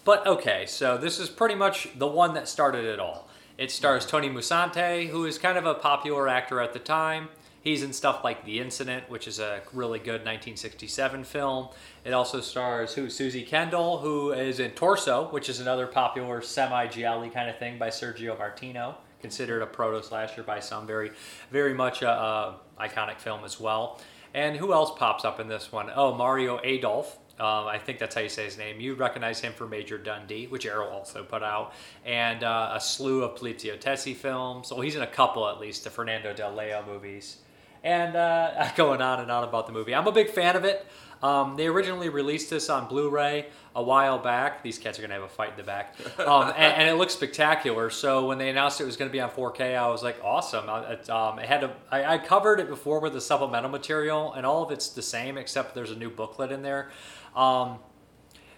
[0.06, 3.28] But okay, so this is pretty much the one that started it all.
[3.58, 7.30] It stars Tony Musante, who is kind of a popular actor at the time.
[7.62, 11.70] He's in stuff like The Incident, which is a really good 1967 film.
[12.06, 17.30] It also stars who Suzy Kendall, who is in Torso, which is another popular semi-giallo
[17.32, 20.86] kind of thing by Sergio Martino, considered a proto slasher by some.
[20.86, 21.12] Very,
[21.50, 24.00] very much a, a iconic film as well.
[24.36, 25.90] And who else pops up in this one?
[25.96, 28.80] Oh, Mario Adorf, um, I think that's how you say his name.
[28.80, 31.74] You recognize him for Major Dundee, which Arrow also put out,
[32.06, 34.72] and uh, a slew of Poliziotteschi films.
[34.72, 37.38] Well, he's in a couple at least, the Fernando Di Leo movies.
[37.84, 39.94] And uh, going on and on about the movie.
[39.94, 40.86] I'm a big fan of it.
[41.24, 44.64] Um, they originally released this on Blu-ray a while back.
[44.64, 47.14] These cats are gonna have a fight in the back, um, and, and, it looks
[47.14, 47.90] spectacular.
[47.90, 50.70] So when they announced it was gonna be on 4K, I was like, awesome.
[50.90, 54.46] It, um, it had a, I, I covered it before with the supplemental material, and
[54.46, 56.90] all of it's the same except there's a new booklet in there.
[57.36, 57.80] Um,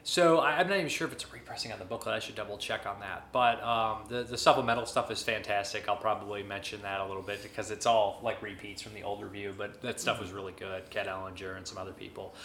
[0.07, 2.15] so I, am not even sure if it's a repressing on the booklet.
[2.15, 3.27] I should double check on that.
[3.33, 5.89] But um, the the supplemental stuff is fantastic.
[5.89, 9.21] I'll probably mention that a little bit because it's all like repeats from the old
[9.21, 9.53] review.
[9.57, 10.89] But that stuff was really good.
[10.89, 12.35] Kat Ellinger and some other people.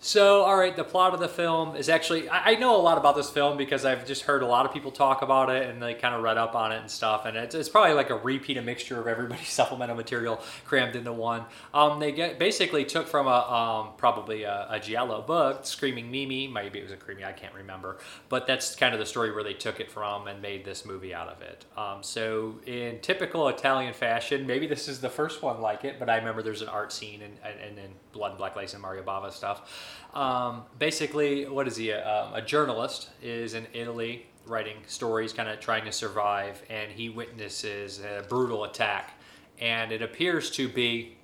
[0.00, 2.98] So, all right, the plot of the film is actually, I, I, know a lot
[2.98, 5.82] about this film because I've just heard a lot of people talk about it and
[5.82, 7.24] they kind of read up on it and stuff.
[7.24, 11.12] And it's, it's probably like a repeat, a mixture of everybody's supplemental material crammed into
[11.12, 11.44] one.
[11.72, 16.48] Um, they get basically took from a um, probably a, a Giallo book, Screaming Mimi.
[16.48, 17.96] Maybe it was a Creamy, I can't remember.
[18.28, 21.14] But that's kind of the story where they took it from and made this movie
[21.14, 21.64] out of it.
[21.78, 26.10] Um, so, in typical Italian fashion, maybe this is the first one like it, but
[26.10, 29.02] I remember there's an art scene and, and, and Blood and Black Lace and Mario
[29.02, 29.83] Bava stuff.
[30.14, 31.92] Um, basically, what is he?
[31.92, 37.08] Um, a journalist is in Italy writing stories, kind of trying to survive, and he
[37.08, 39.18] witnesses a brutal attack.
[39.58, 41.16] And it appears to be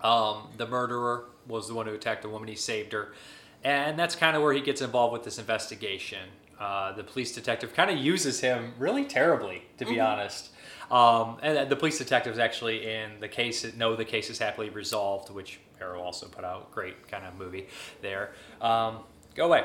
[0.00, 2.48] um, the murderer was the one who attacked the woman.
[2.48, 3.12] He saved her,
[3.62, 6.28] and that's kind of where he gets involved with this investigation.
[6.58, 10.06] Uh, the police detective kind of uses him really terribly, to be mm-hmm.
[10.06, 10.50] honest.
[10.90, 15.30] Um, and the police detectives actually in the case know the case is happily resolved,
[15.30, 16.70] which Arrow also put out.
[16.72, 17.66] Great kind of movie
[18.02, 18.32] there.
[18.60, 18.98] Um,
[19.34, 19.64] go away.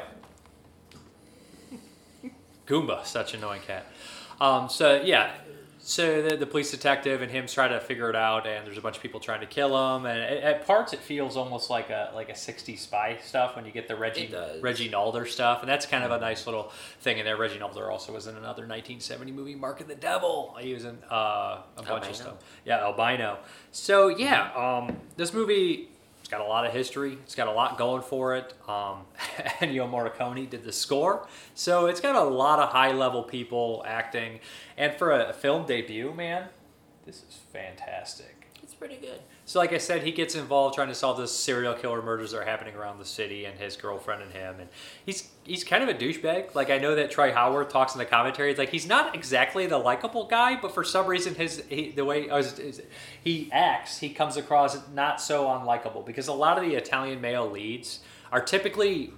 [2.67, 3.85] Goomba, such an annoying cat.
[4.39, 5.31] Um, so yeah,
[5.83, 8.81] so the, the, police detective and him try to figure it out, and there's a
[8.81, 10.05] bunch of people trying to kill him.
[10.05, 13.65] And at, at parts, it feels almost like a like a '60s spy stuff when
[13.65, 17.17] you get the Reggie Reggie Nalder stuff, and that's kind of a nice little thing
[17.17, 17.37] in there.
[17.37, 20.55] Reggie Nalder also was in another 1970 movie, Mark of the Devil.
[20.59, 22.09] He was in uh, a bunch Albino.
[22.09, 22.37] of stuff.
[22.65, 23.39] Yeah, Albino.
[23.71, 25.90] So yeah, um, this movie
[26.31, 27.17] got a lot of history.
[27.23, 28.53] It's got a lot going for it.
[28.67, 29.03] Um,
[29.59, 34.39] Ennio Morricone did the score, so it's got a lot of high level people acting.
[34.77, 36.47] And for a film debut, man,
[37.05, 38.47] this is fantastic.
[38.63, 39.19] It's pretty good.
[39.51, 42.37] So, like I said, he gets involved trying to solve this serial killer murders that
[42.37, 44.61] are happening around the city, and his girlfriend and him.
[44.61, 44.69] And
[45.05, 46.55] he's he's kind of a douchebag.
[46.55, 48.51] Like I know that Troy Howarth talks in the commentary.
[48.51, 52.05] It's like he's not exactly the likable guy, but for some reason, his he, the
[52.05, 52.41] way uh,
[53.21, 56.05] he acts, he comes across not so unlikable.
[56.05, 57.99] Because a lot of the Italian male leads
[58.31, 59.11] are typically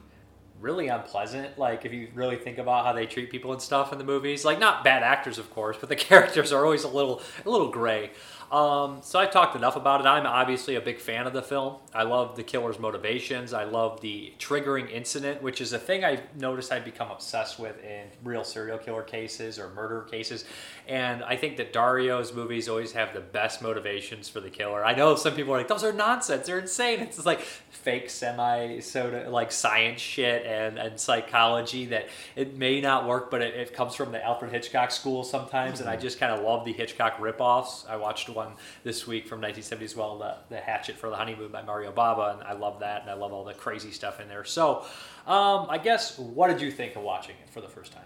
[0.64, 1.60] really unpleasant.
[1.60, 4.46] Like if you really think about how they treat people and stuff in the movies,
[4.46, 7.70] like not bad actors, of course, but the characters are always a little a little
[7.70, 8.10] gray.
[8.54, 10.06] Um, so I talked enough about it.
[10.06, 11.78] I'm obviously a big fan of the film.
[11.92, 13.52] I love the killer's motivations.
[13.52, 17.84] I love the triggering incident, which is a thing I've noticed I've become obsessed with
[17.84, 20.46] in real serial killer cases or murder cases.
[20.88, 24.86] And I think that Dario's movies always have the best motivations for the killer.
[24.86, 26.46] I know some people are like, those are nonsense.
[26.46, 27.00] They're insane.
[27.00, 32.82] It's just like fake semi soda like science shit and, and psychology that it may
[32.82, 35.80] not work, but it, it comes from the Alfred Hitchcock school sometimes.
[35.80, 35.88] Mm-hmm.
[35.88, 37.90] And I just kind of love the Hitchcock ripoffs.
[37.90, 41.16] I watched one one this week from 1970 as well, the, the Hatchet for the
[41.16, 44.20] Honeymoon by Mario Bava, and I love that, and I love all the crazy stuff
[44.20, 44.44] in there.
[44.44, 44.86] So,
[45.28, 48.04] um, I guess, what did you think of watching it for the first time?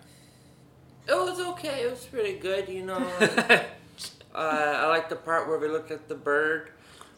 [1.08, 1.84] It was okay.
[1.84, 2.96] It was pretty good, you know.
[3.20, 3.64] uh,
[4.36, 6.72] I like the part where we looked at the bird.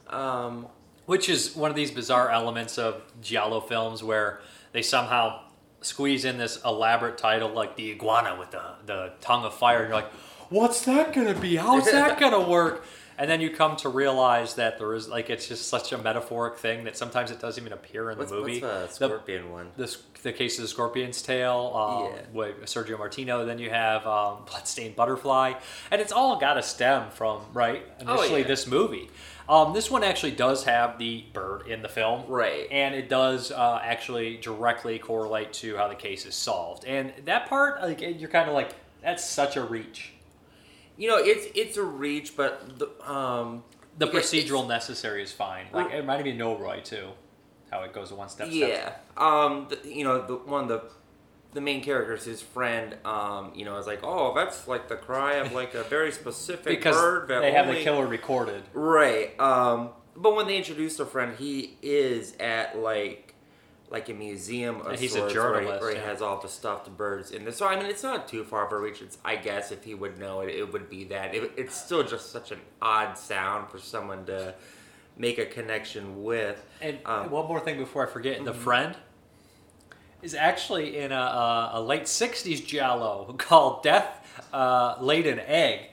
[0.07, 0.67] Um,
[1.05, 4.41] Which is one of these bizarre elements of Giallo films where
[4.73, 5.41] they somehow
[5.81, 9.87] squeeze in this elaborate title like the iguana with the, the tongue of fire, and
[9.87, 10.11] you're like,
[10.49, 11.55] what's that gonna be?
[11.55, 12.85] How's that gonna work?
[13.19, 16.57] And then you come to realize that there is like it's just such a metaphoric
[16.57, 18.61] thing that sometimes it doesn't even appear in What's, the movie.
[18.61, 19.71] what's the scorpion one?
[19.75, 19.93] The,
[20.23, 22.21] the case of the scorpion's tail um, Yeah.
[22.33, 23.45] with Sergio Martino.
[23.45, 25.55] Then you have um, Bloodstained Butterfly,
[25.91, 28.47] and it's all got to stem from right Oh, initially yeah.
[28.47, 29.09] this movie.
[29.49, 32.67] Um, this one actually does have the bird in the film, Right.
[32.71, 36.85] And it does uh, actually directly correlate to how the case is solved.
[36.85, 38.69] And that part, like, you're kind of like,
[39.03, 40.13] that's such a reach.
[40.99, 43.63] You know, it's it's a reach, but the um
[43.97, 45.67] The procedural necessary is fine.
[45.73, 47.07] Like it reminded me of No Roy too,
[47.71, 48.49] how it goes one step.
[48.51, 48.67] Yeah.
[48.67, 49.05] step.
[49.17, 49.67] Um.
[49.69, 50.81] The, you know, the one of the
[51.53, 55.35] the main characters, his friend, um, you know, is like, oh, that's like the cry
[55.35, 58.63] of like a very specific because bird that they have the killer recorded.
[58.73, 59.39] Right.
[59.39, 59.91] Um.
[60.17, 63.28] But when they introduce the friend, he is at like
[63.89, 66.05] like a museum of And he's a sorts where he- journalist, where he, yeah.
[66.05, 67.51] has all the stuffed birds in there.
[67.51, 69.01] So I mean, it's not too far of a reach.
[69.01, 71.33] It's, I guess if he would know it, it would be that.
[71.33, 74.53] It, it's still just such an odd sound for someone to
[75.17, 76.63] make a connection with.
[76.81, 78.55] And Um, one more thing before I forget, the Mhm.
[78.57, 78.97] friend
[80.21, 85.89] is actually in a, a, a late '60s giallo called Death uh, Laid an Egg.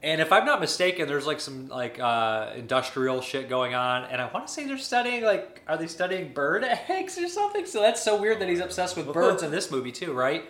[0.00, 4.22] And if I'm not mistaken, there's like some like uh, industrial shit going on, and
[4.22, 7.66] I want to say they're studying like, are they studying bird eggs or something?
[7.66, 10.44] So that's so weird that he's obsessed with birds in this movie too, right?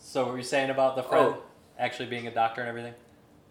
[0.00, 1.42] So what were you saying about the friend Oh.
[1.78, 2.94] actually being a doctor and everything?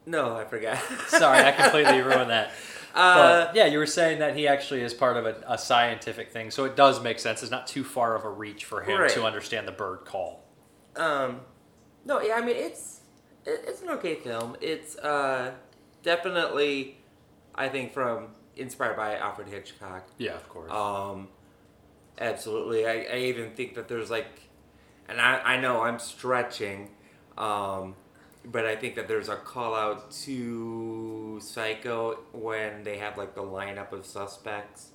[0.05, 0.77] No, I forgot.
[1.07, 2.51] Sorry, I completely ruined that.
[2.95, 6.31] Uh, but yeah, you were saying that he actually is part of a, a scientific
[6.31, 7.43] thing, so it does make sense.
[7.43, 9.11] It's not too far of a reach for him Right.
[9.11, 10.43] to understand the bird call.
[10.95, 11.41] Um,
[12.05, 12.96] no, yeah, I mean it's it,
[13.47, 14.55] it's an okay film.
[14.61, 15.53] It's uh
[16.03, 16.97] definitely,
[17.55, 20.07] I think, from inspired by Alfred Hitchcock.
[20.17, 20.71] Yeah, of course.
[20.71, 21.29] Um,
[22.19, 22.85] absolutely.
[22.85, 24.27] I, I even think that there's like,
[25.07, 26.89] and I I know I'm stretching,
[27.37, 27.95] um,
[28.45, 33.43] but I think that there's a call out to Psycho when they have like the
[33.43, 34.89] lineup of suspects,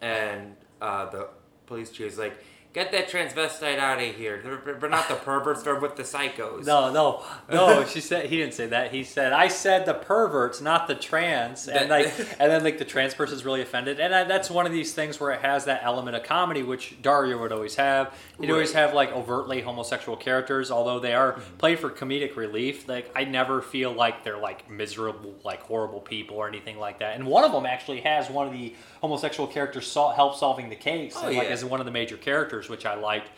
[0.00, 1.28] and uh, the
[1.66, 2.36] police chief is like.
[2.74, 4.42] Get that transvestite out of here.
[4.42, 5.62] They're not the perverts.
[5.62, 6.66] They're with the psychos.
[6.66, 7.84] No, no, no.
[7.86, 8.92] she said he didn't say that.
[8.92, 12.08] He said I said the perverts, not the trans, and like,
[12.40, 15.20] and then like the trans person's really offended, and I, that's one of these things
[15.20, 18.12] where it has that element of comedy, which Dario would always have.
[18.40, 21.56] He'd always have like overtly homosexual characters, although they are mm-hmm.
[21.58, 22.88] played for comedic relief.
[22.88, 27.14] Like I never feel like they're like miserable, like horrible people or anything like that.
[27.14, 31.14] And one of them actually has one of the homosexual characters help solving the case,
[31.16, 31.52] Oh, and, like yeah.
[31.52, 33.30] as one of the major characters, which I liked.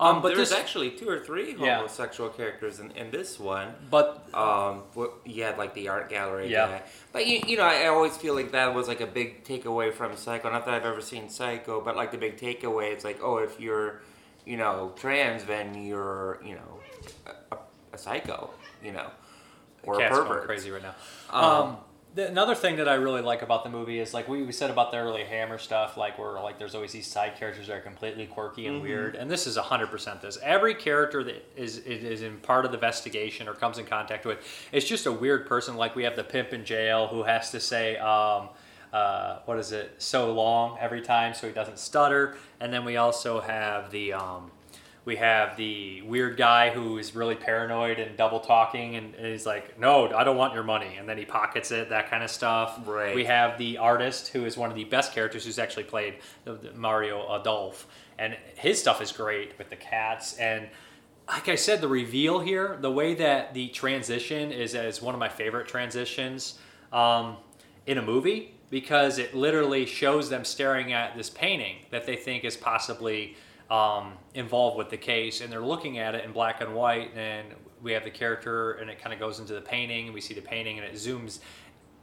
[0.00, 1.76] Um, but there's this actually two or three Yeah.
[1.76, 3.74] homosexual characters in, in this one.
[3.90, 4.84] But um,
[5.26, 6.68] had like the art gallery Yeah.
[6.68, 6.82] guy.
[7.12, 10.16] But you, you know, I always feel like that was like a big takeaway from
[10.16, 10.50] Psycho.
[10.50, 13.60] Not that I've ever seen Psycho, but like the big takeaway, it's like, oh, if
[13.60, 14.00] you're,
[14.46, 16.80] you know, trans, then you're, you know,
[17.52, 17.56] a,
[17.94, 18.48] a, psycho,
[18.82, 19.10] you know,
[19.82, 20.46] or a pervert.
[20.46, 20.94] crazy right now.
[21.28, 21.76] Um, Um,
[22.14, 24.70] the, another thing that I really like about the movie is like we, we said
[24.70, 27.80] about the early Hammer stuff, like where like there's always these side characters that are
[27.80, 28.82] completely quirky and Mhm.
[28.82, 30.38] weird, and this is hundred percent this.
[30.42, 34.24] Every character that is is is in part of the investigation or comes in contact
[34.26, 34.38] with,
[34.72, 35.76] it's just a weird person.
[35.76, 37.96] Like we have the pimp in jail who has to say.
[37.98, 38.48] Um,
[38.92, 39.94] uh, what is it?
[39.98, 42.34] So long every time, so he doesn't stutter.
[42.58, 44.50] And then we also have the um,
[45.04, 49.46] we have the weird guy who is really paranoid and double talking, and, and he's
[49.46, 52.30] like, "No, I don't want your money," and then he pockets it, that kind of
[52.30, 52.80] stuff.
[52.86, 53.14] Right.
[53.14, 56.16] We have the artist who is one of the best characters, who's actually played
[56.74, 57.86] Mario Adorf,
[58.18, 60.68] and his stuff is great with the cats and.
[61.28, 65.20] Like I said, the reveal here, the way that the transition is, is one of
[65.20, 66.58] my favorite transitions
[66.92, 67.36] um,
[67.86, 72.44] in a movie because it literally shows them staring at this painting that they think
[72.44, 73.36] is possibly
[73.70, 77.14] um, involved with the case, and they're looking at it in black and white.
[77.14, 77.48] And
[77.82, 80.34] we have the character, and it kind of goes into the painting, and we see
[80.34, 81.38] the painting, and it zooms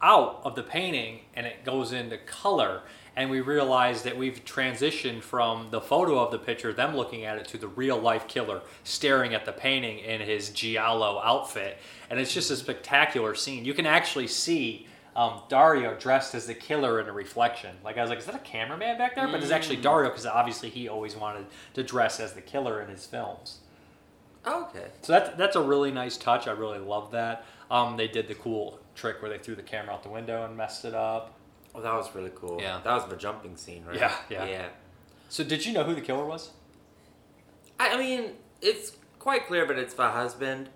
[0.02, 2.82] out of the painting, and it goes into color.
[3.16, 7.38] And we realize that we've transitioned from the photo of the picture, them looking at
[7.38, 11.80] it, to the real life killer staring at the painting in his Giallo outfit.
[12.10, 13.66] And it's just a spectacular scene.
[13.66, 14.87] You can actually see
[15.18, 17.76] um, Dario dressed as the killer in a reflection.
[17.84, 19.28] Like I was like, is that a cameraman back there?
[19.28, 19.82] But it's actually Mm.
[19.84, 23.58] Dario because obviously he always wanted to dress as the killer in his films.
[24.46, 24.86] Okay.
[25.02, 26.48] So that that's a really nice touch.
[26.48, 27.44] I really love that.
[27.70, 30.56] Um, they did the cool trick where they threw the camera out the window and
[30.56, 31.34] messed it up.
[31.74, 32.60] Well, that was really cool.
[32.62, 32.80] Yeah.
[32.84, 33.98] That was the jumping scene, right?
[33.98, 34.46] Yeah, yeah.
[34.46, 34.66] Yeah.
[35.30, 36.52] So did you know who the killer was?
[37.80, 40.70] I, I mean, it's quite clear, but it's the husband.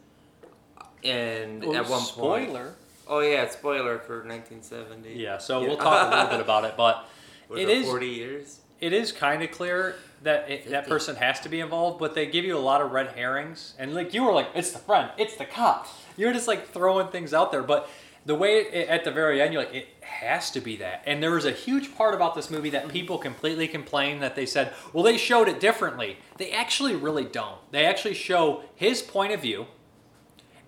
[1.03, 2.05] And Oh, at one point.
[2.49, 2.75] spoiler.
[3.11, 5.15] Oh, yeah, spoiler for 1970.
[5.15, 5.37] Yeah.
[5.37, 7.05] So we'll talk a little bit about it, but
[7.53, 8.61] it is 40 years?
[8.79, 12.25] It is kind of clear that it, that person has to be involved, but they
[12.25, 15.11] give you a lot of red herrings, and like you were like, it's the friend,
[15.17, 15.87] it's the cop.
[16.15, 17.89] You're just like throwing things out there, but
[18.25, 21.03] the way it, at the very end, you're like, it has to be that.
[21.05, 24.45] And there was a huge part about this movie that people completely complained that they
[24.45, 26.17] said, well, they showed it differently.
[26.37, 27.57] They actually really don't.
[27.71, 29.65] They actually show his point of view,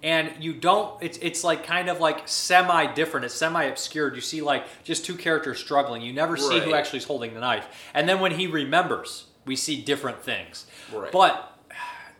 [0.03, 1.01] and you don't.
[1.01, 3.25] It's it's like kind of like semi different.
[3.25, 4.15] It's semi obscured.
[4.15, 6.01] You see like just two characters struggling.
[6.01, 7.65] You never see who actually is holding the knife.
[7.93, 10.67] And then when he remembers, we see different things.
[10.93, 11.11] Right.
[11.11, 11.52] But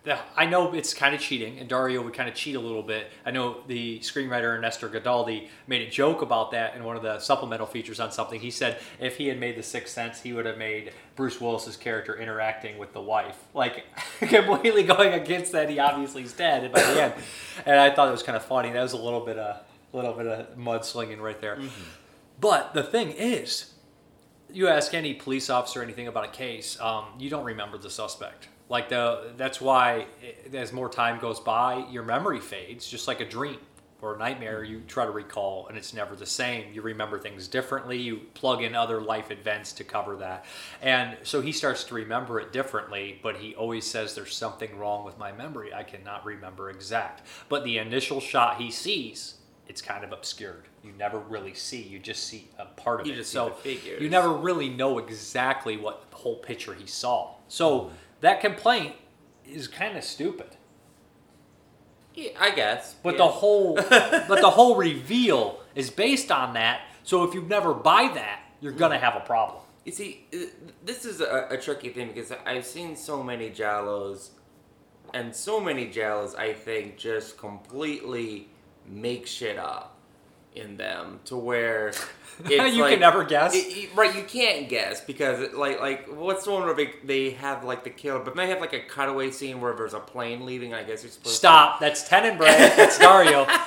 [0.03, 2.83] the, I know it's kind of cheating, and Dario would kind of cheat a little
[2.83, 3.09] bit.
[3.25, 7.19] I know the screenwriter Nestor Gadaldi made a joke about that in one of the
[7.19, 8.39] supplemental features on something.
[8.39, 11.77] He said if he had made The Sixth Sense, he would have made Bruce Willis's
[11.77, 13.85] character interacting with the wife, like
[14.19, 15.69] completely going against that.
[15.69, 17.13] He obviously is dead by the end,
[17.65, 18.71] and I thought it was kind of funny.
[18.71, 21.59] That was a little bit of a little bit of mudslinging right there.
[22.41, 23.73] But the thing is,
[24.51, 28.49] you ask any police officer anything about a case, um, you don't remember the suspect.
[28.69, 33.19] Like the that's why i- as more time goes by, your memory fades, just like
[33.21, 33.59] a dream
[34.01, 34.63] or a nightmare.
[34.63, 36.73] You try to recall, and it's never the same.
[36.73, 37.97] You remember things differently.
[37.97, 40.45] You plug in other life events to cover that,
[40.81, 43.19] and so he starts to remember it differently.
[43.21, 45.73] But he always says, "There's something wrong with my memory.
[45.73, 49.35] I cannot remember exact." But the initial shot he sees,
[49.67, 50.67] it's kind of obscured.
[50.83, 51.81] You never really see.
[51.81, 53.25] You just see a part of You it.
[53.25, 53.55] so
[54.01, 57.35] you never really know exactly what the whole picture he saw.
[57.47, 57.91] So
[58.23, 58.95] that complaint
[59.45, 60.55] is kind of stupid.
[62.15, 62.95] Yeah, I guess.
[63.03, 63.17] But yeah.
[63.17, 66.81] the whole but the whole reveal is based on that.
[67.03, 69.61] So if you never buy that, you're gonna have a problem.
[69.83, 70.37] You see, uh,
[70.85, 74.29] this is a, a tricky thing because I've seen so many Giallos,
[75.13, 78.47] and so many Giallos, I think, just completely
[78.87, 79.92] make shit up
[80.55, 81.87] in them to where
[82.45, 83.53] it's You like- can never guess.
[83.55, 86.91] it- it- right, you can't guess because it, like like what's the one where they,
[87.03, 89.99] they have like the killer, but they have like a cutaway scene where there's a
[89.99, 90.73] plane leaving.
[90.73, 91.79] I guess you're supposed Stop.
[91.79, 92.47] That's Tenebrae.
[92.47, 93.47] That's Dario.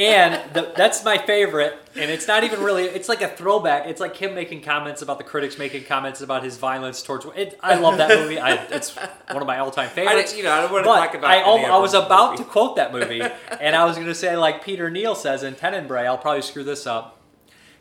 [0.00, 1.76] And the, that's my favorite.
[1.94, 2.84] And it's not even really.
[2.84, 3.86] It's like a throwback.
[3.86, 7.26] It's like him making comments about the critics making comments about his violence towards.
[7.36, 8.38] It, I love that movie.
[8.38, 10.32] I, it's one of my all-time favorites.
[10.32, 11.30] I, you know, I don't want to talk about.
[11.30, 12.44] I, I was about movie.
[12.44, 13.20] to quote that movie,
[13.60, 16.64] and I was going to say, like Peter Neal says in Tenebrae, I'll probably screw
[16.64, 17.20] this up.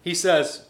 [0.01, 0.65] He says,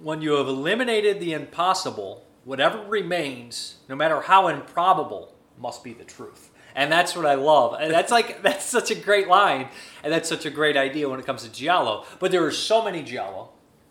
[0.00, 6.04] when you have eliminated the impossible, whatever remains, no matter how improbable, must be the
[6.04, 6.50] truth.
[6.74, 7.80] And that's what I love.
[7.80, 9.68] And that's like, that's such a great line.
[10.02, 12.04] And that's such a great idea when it comes to Giallo.
[12.18, 13.50] But there are so many Giallo,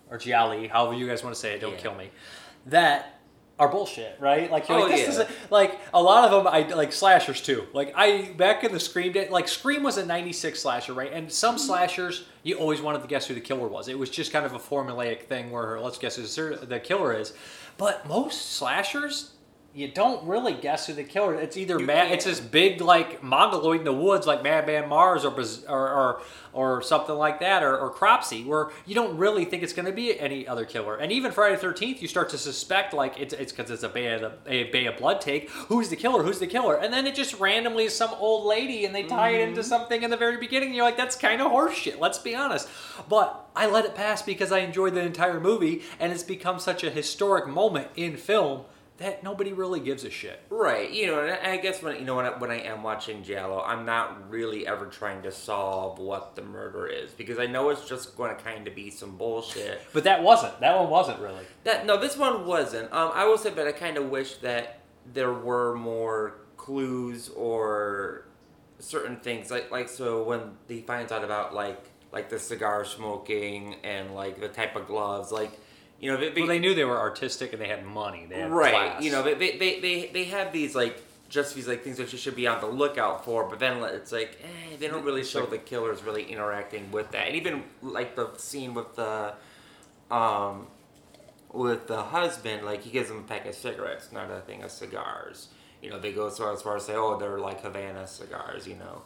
[0.09, 1.79] or Gialli, however you guys want to say it, don't Yeah.
[1.79, 2.11] kill me,
[2.67, 3.19] that
[3.59, 4.51] are bullshit, right?
[4.51, 5.09] Like, you're Oh, like, this yeah.
[5.09, 7.67] is a- like a lot of them I like slashers too.
[7.71, 11.11] Like I back in the Scream day, like Scream was a '96 slasher, right?
[11.13, 11.65] And some mm-hmm.
[11.65, 13.87] slashers you always wanted to guess who the killer was.
[13.87, 17.13] It was just kind of a formulaic thing where let's guess who the the killer
[17.13, 17.33] is.
[17.77, 19.32] But most slashers,
[19.75, 21.33] you don't really guess who the killer.
[21.33, 21.89] It's either You.
[21.89, 25.33] It's this big like mongoloid in the woods, like Madman Marz or
[25.67, 26.21] or or,
[26.53, 29.91] or something like that, or, or Cropsy, where you don't really think it's going to
[29.91, 30.97] be any other killer.
[30.97, 33.89] And even Friday the Thirteenth, you start to suspect like it's it's because it's a
[33.89, 35.49] Bay of a Bay of Blood take.
[35.49, 36.21] Who's the killer?
[36.21, 36.75] Who's the killer?
[36.75, 39.69] And then it just randomly is some old lady, and they tie it into mm-hmm.
[39.69, 40.69] something in the very beginning.
[40.69, 41.99] And you're like, that's kind of horseshit.
[41.99, 42.69] Let's be honest.
[43.09, 46.83] But I let it pass because I enjoyed the entire movie, and it's become such
[46.83, 48.65] a historic moment in film
[48.97, 50.39] that nobody really gives a shit.
[50.49, 53.23] Right, you know, and I guess when you know when I, when I am watching
[53.23, 57.69] Giallo, I'm not really ever trying to solve what the murder is because I know
[57.69, 59.81] it's just going to kind of be some bullshit.
[59.93, 60.59] But that wasn't.
[60.59, 61.43] That one wasn't really.
[61.63, 62.91] That no, this one wasn't.
[62.93, 64.79] Um, I will say, but I kind of wish that
[65.11, 68.25] there were more clues or
[68.79, 73.75] certain things like like so when he finds out about like like the cigar smoking
[73.83, 75.51] and like the type of gloves, like
[75.99, 78.25] you know, they, they, Well, they knew they were artistic and they had money.
[78.29, 79.03] They had right class.
[79.03, 81.01] you know they, they, they, they, have these like
[81.33, 84.11] just these like things that you should be on the lookout for but then it's
[84.11, 88.15] like eh, they don't really show the killers really interacting with that and even like
[88.15, 89.33] the scene with the
[90.11, 90.67] um
[91.51, 94.69] with the husband like he gives him a pack of cigarettes not a thing of
[94.69, 95.47] cigars
[95.81, 98.75] you know they go so as far as say oh they're like havana cigars you
[98.75, 99.01] know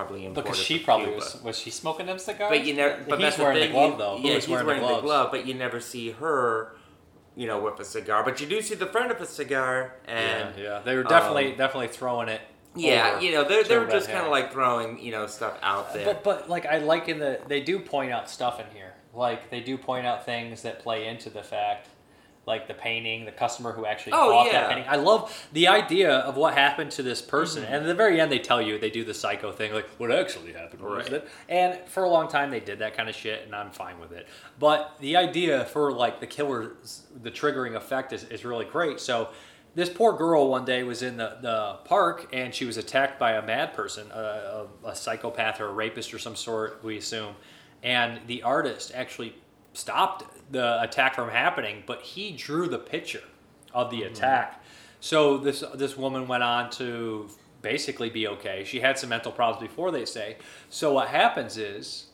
[0.00, 1.18] probably imported because she probably Cuba.
[1.18, 1.42] was.
[1.42, 2.50] Was she smoking them cigars?
[2.50, 3.02] But you never.
[3.08, 4.18] But he's that's wearing the, thing, glove though.
[4.18, 6.74] Yeah, he's wearing, wearing the the glove, but you never see her,
[7.36, 8.24] you know, with a cigar.
[8.24, 11.52] But you do see the friend of a cigar, and yeah, yeah, they were definitely
[11.52, 12.40] um, definitely throwing it.
[12.74, 16.06] yeah, you know, they're they're just kind of like throwing you know stuff out there.
[16.06, 18.94] But but like I like in the they do point out stuff in here.
[19.12, 21.88] Like they do point out things that play into the fact,
[22.50, 24.52] like the painting, the customer who actually Oh, bought yeah.
[24.60, 24.84] that painting.
[24.88, 27.62] I love the idea of what happened to this person.
[27.62, 27.66] Mhm.
[27.66, 30.10] And at the very end, they tell you they do the psycho thing, like what
[30.10, 31.10] actually happened was Right.
[31.10, 31.26] that.
[31.48, 34.12] And for a long time, they did that kind of shit, and I'm fine with
[34.12, 34.28] it.
[34.58, 39.00] But the idea for like the killer's the triggering effect is, is really great.
[39.00, 39.28] So
[39.74, 43.32] this poor girl one day was in the, the park and she was attacked by
[43.32, 47.36] a mad person, a, a, a psychopath or a rapist or some sort, we assume.
[47.82, 49.34] and the artist actually
[49.72, 53.22] stopped the attack from happening, but he drew the picture
[53.72, 54.12] of the mm-hmm.
[54.12, 54.62] attack.
[55.00, 57.30] So this this woman went on to
[57.62, 58.64] basically be okay.
[58.64, 60.36] She had some mental problems before they say.
[60.68, 62.06] So what happens is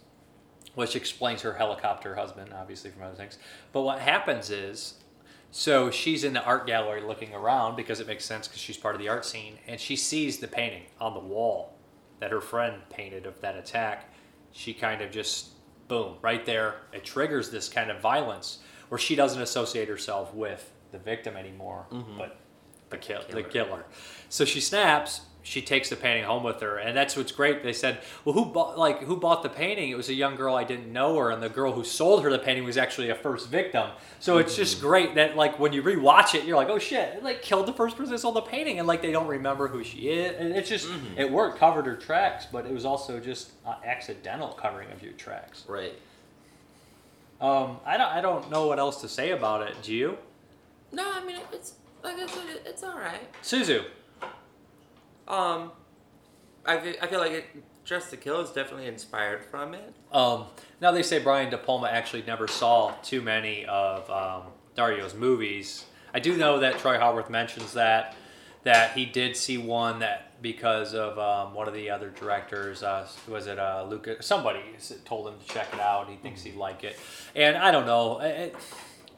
[0.77, 3.39] which explains her helicopter husband, obviously from other things.
[3.73, 4.95] But what happens is,
[5.51, 8.95] so she's in the art gallery looking around because it makes sense because she's part
[8.95, 11.73] of the art scene, and she sees the painting on the wall
[12.21, 14.13] that her friend painted of that attack.
[14.53, 15.49] She kind of just
[15.89, 16.77] boom right there.
[16.93, 18.59] It triggers this kind of violence
[18.89, 22.19] where she doesn't associate herself with the victim anymore, mm-hmm.
[22.19, 22.39] but
[22.91, 23.85] the kill the killer.
[24.29, 25.23] So she snaps.
[25.47, 27.63] She takes the painting home with her, and that's what's great.
[27.63, 30.57] They said, "Well, who bought like who bought the painting?" It was a young girl
[30.57, 33.15] I didn't know her, and the girl who sold her the painting was actually a
[33.15, 33.91] first victim.
[34.19, 37.23] So it's just great that like when you rewatch it, you're like, "Oh shit!" It,
[37.23, 39.85] like killed the first person that sold the painting, and like they don't remember who
[39.85, 43.53] she is, and it's just it worked, covered her tracks, but it was also just
[43.65, 45.65] uh, accidental covering of your tracks.
[45.69, 45.95] Right.
[47.41, 49.77] Um, I don't I don't know what else to say about it.
[49.81, 50.19] Do you,
[50.91, 53.33] No, I mean it's like I said, it's all right.
[53.45, 53.85] Suzu?
[55.29, 55.73] Um,
[56.65, 57.45] I feel, I feel like it,
[57.85, 59.95] Dress to Kill is definitely inspired from it.
[60.13, 60.47] Um,
[60.81, 65.85] now they say Brian De Palma actually never saw too many of um, Dario's movies.
[66.13, 68.17] I do know that Troy Howarth mentions that
[68.65, 73.07] that he did see one that because of um, one of the other directors, uh,
[73.29, 74.21] was it uh, Luca?
[74.21, 74.61] Somebody
[75.05, 76.11] told him to check it out.
[76.11, 76.99] He thinks he'd like it,
[77.37, 78.19] and I don't know.
[78.19, 78.57] It,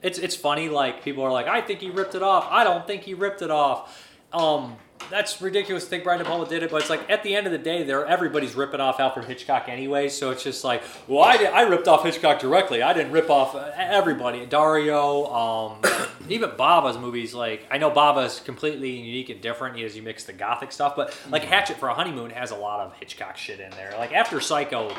[0.03, 0.69] it's it's funny.
[0.69, 2.47] Like people are like, I think he ripped it off.
[2.51, 4.07] I don't think he ripped it off.
[4.35, 4.77] Um,
[5.11, 7.47] that's ridiculous to think Brian De Palma did it, but it's like at the end
[7.47, 10.09] of the day, there everybody's ripping off Alfred Hitchcock anyway.
[10.09, 12.83] So it's just like, well, I, did, I ripped off Hitchcock directly.
[12.83, 14.47] I didn't rip off uh, everybody.
[14.47, 15.83] Dario, um,
[16.29, 17.35] even Bava's movies.
[17.35, 21.17] Like I know Bava's completely unique and different as you mix the gothic stuff, but
[21.31, 23.95] like Hatchet for a Honeymoon has a lot of Hitchcock shit in there.
[23.97, 24.95] Like after Psycho,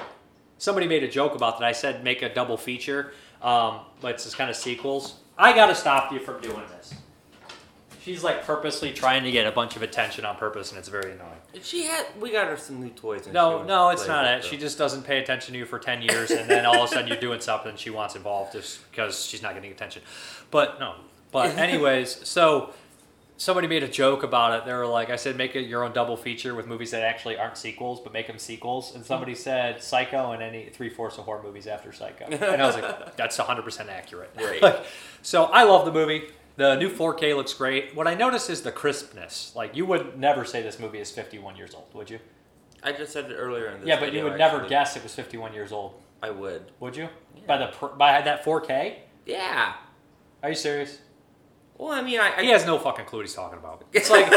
[0.58, 1.66] somebody made a joke about that.
[1.66, 5.16] I said make a double feature, um, but it's just kind of sequels.
[5.38, 6.94] I gotta stop you from doing this.
[8.04, 11.12] She's like purposely trying to get a bunch of attention on purpose, and it's very
[11.12, 11.40] annoying.
[11.62, 13.26] She had we got her some new toys.
[13.26, 14.44] And No, no, it's not it.
[14.44, 16.94] She just doesn't pay attention to you for 10 years, and then all of a
[16.94, 20.02] sudden you're doing something she wants involved just because she's not getting attention.
[20.52, 20.96] But no.
[21.32, 22.74] But, anyways, so
[23.38, 24.66] somebody made a joke about it.
[24.66, 27.38] They were like, I said, make it your own double feature with movies that actually
[27.38, 28.96] aren't sequels, but make them sequels.
[28.96, 32.26] And somebody said Psycho and any three fourths of horror movies after Psycho.
[32.26, 34.32] And I was like, that's 100% accurate.
[34.38, 34.64] Right.
[35.22, 36.30] So I love the movie.
[36.60, 37.96] The new 4K looks great.
[37.96, 39.54] What I noticed is the crispness.
[39.56, 42.20] Like, you would never say this movie is 51 years old, would you?
[42.84, 43.88] I just said it earlier in this.
[43.88, 44.70] Yeah, but you video, would never actually.
[44.70, 46.74] guess it was 51 years old, I would.
[46.82, 47.08] would you?
[47.48, 48.96] By the by that 4K?
[49.26, 49.76] Yeah.
[50.44, 51.00] Are you serious?
[51.78, 52.34] Well, I mean, I.
[52.36, 53.86] I He has no fucking clue what he's talking about.
[53.94, 54.30] It's like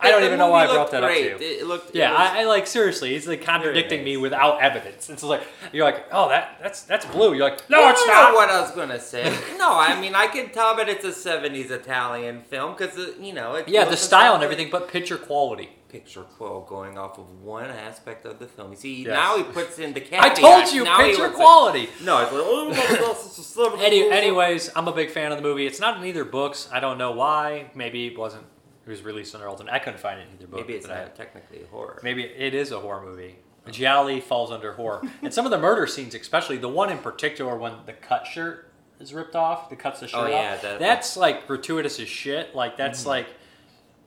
[0.00, 1.32] I don't even know why I brought that great.
[1.32, 1.50] up to you.
[1.50, 1.90] It, it looked.
[1.90, 3.10] it yeah, was- I, I like seriously.
[3.14, 5.08] He's like contradicting me without evidence.
[5.10, 5.42] It's like
[5.72, 7.34] you're like, oh, that that's that's blue.
[7.34, 8.30] You're like, no, I it's don't not.
[8.30, 9.24] know what I was gonna say.
[9.58, 13.32] no, I mean I can tell that it's a '70s Italian film because uh, you
[13.32, 15.70] know it yeah, the style and everything, but picture quality.
[15.88, 18.72] Picture quote going off of one aspect of the film.
[18.72, 19.12] You see, Yes.
[19.14, 21.88] now he puts in the I told you, now picture looks like- quality.
[22.02, 25.30] no, it's like oh, no, this is a 70s Any, anyways, I'm a big fan
[25.32, 25.64] of the movie.
[25.64, 26.68] It's not in either books.
[26.72, 27.70] I don't know why.
[27.74, 28.44] Maybe it wasn't.
[28.86, 29.68] It was released under Alton.
[29.68, 30.60] I couldn't find it in either book.
[30.60, 31.98] maybe it's but I- not technically a horror.
[32.04, 33.36] Maybe it is a horror movie.
[33.68, 35.02] Gialli falls under horror.
[35.22, 38.70] and some of the murder scenes, especially the one in particular when the cut shirt
[39.00, 40.62] is ripped off, the cuts the shirt Oh, yeah, off.
[40.62, 42.54] that- that's like gratuitous as shit.
[42.54, 43.26] Like that's like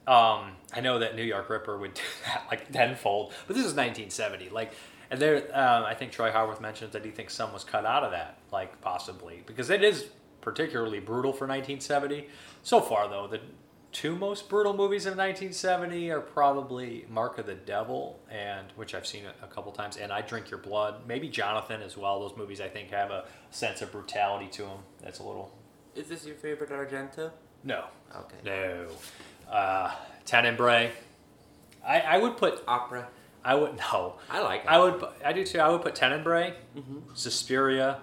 [0.07, 3.73] um I know that New York Ripper would do that like tenfold, but this is
[3.73, 4.49] 1970.
[4.49, 4.71] Like
[5.11, 8.03] and there um, I think Troy Howarth mentions that he thinks some was cut out
[8.03, 9.43] of that, like possibly.
[9.45, 10.05] Because it is
[10.41, 12.27] particularly brutal for 1970.
[12.63, 13.41] So far though, the
[13.91, 19.07] two most brutal movies of 1970 are probably Mark of the Devil and which I've
[19.07, 21.07] seen a, couple times and I Drink Your Blood.
[21.07, 22.19] Maybe Jonathan as well.
[22.19, 24.79] Those movies I think have a sense of brutality to them.
[25.01, 25.51] That's a little
[25.95, 27.31] Is this your favorite Argento?
[27.63, 27.85] no.
[28.15, 28.37] Okay.
[28.45, 28.87] No.
[29.51, 29.93] Uh
[30.25, 30.91] Tenebrae.
[31.85, 33.07] I I would put Opera.
[33.43, 34.15] I would no.
[34.29, 34.67] I like.
[34.67, 35.03] I would.
[35.23, 35.59] I do too.
[35.59, 36.53] I would put Tenebrae,
[37.13, 37.99] Suspiria,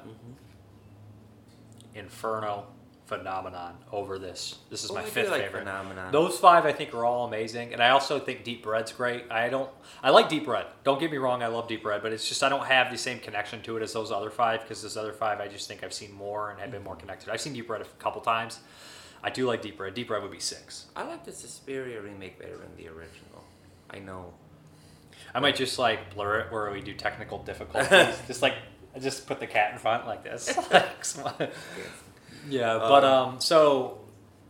[1.94, 2.66] Inferno,
[3.06, 4.56] Phenomenon over this.
[4.68, 5.60] This is Oh, my fifth like favorite.
[5.60, 6.12] Phenomenon.
[6.12, 9.30] Those five I think are all amazing, and I also think Deep Red's great.
[9.30, 9.70] I don't.
[10.02, 10.66] I like Deep Red.
[10.82, 11.42] Don't get me wrong.
[11.42, 13.82] I love Deep Red, but it's just I don't have the same connection to it
[13.82, 16.60] as those other five because those other five I just think I've seen more and
[16.60, 17.02] have been more mm-hmm.
[17.02, 17.30] connected.
[17.30, 18.58] I've seen Deep Red a couple times.
[19.22, 19.94] I do like Deep Red.
[19.94, 20.86] Deep Red would be six.
[20.96, 23.44] I like the Suspiria remake better than the original.
[23.88, 24.34] I know.
[25.32, 28.18] I might just like blur it where we do technical difficulties.
[28.26, 28.54] just like
[28.96, 30.56] I just put the cat in front like this.
[32.48, 33.98] yeah, but um, so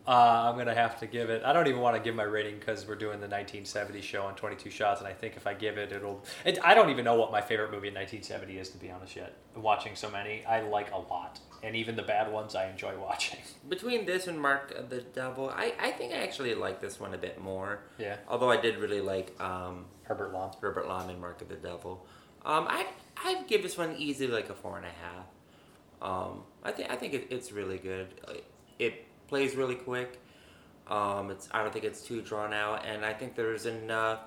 [0.07, 1.43] Uh, I'm gonna have to give it.
[1.45, 4.37] I don't even want to give my rating because we're doing the 1970 show on
[4.37, 6.23] 22 shots, and I think if I give it, it'll.
[6.45, 9.17] It, I don't even know what my favorite movie in 1970 is, to be honest.
[9.17, 12.97] Yet, watching so many, I like a lot, and even the bad ones, I enjoy
[13.09, 13.41] watching.
[13.69, 17.13] Between this and Mark of the Devil, I, I think I actually like this one
[17.13, 17.81] a bit more.
[17.99, 18.17] Yeah.
[18.29, 20.53] Although I did really like um, Herbert Lom.
[20.61, 22.07] Herbert Lom and Mark of the Devil.
[22.45, 22.87] Um, I
[23.25, 25.27] I'd give this one easily like a four and a half.
[26.01, 28.09] Um, I think I think it, it's really good.
[28.79, 30.21] It plays really quick.
[30.89, 34.21] Um, it's I don't think it's too drawn out, and I think there's enough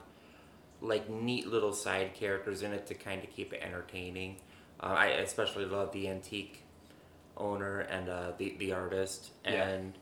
[0.82, 4.38] like neat little side characters in it to kind of keep it entertaining.
[4.82, 6.64] Uh, I especially love the antique
[7.38, 9.68] owner and uh, the the artist, Yeah.
[9.70, 9.94] and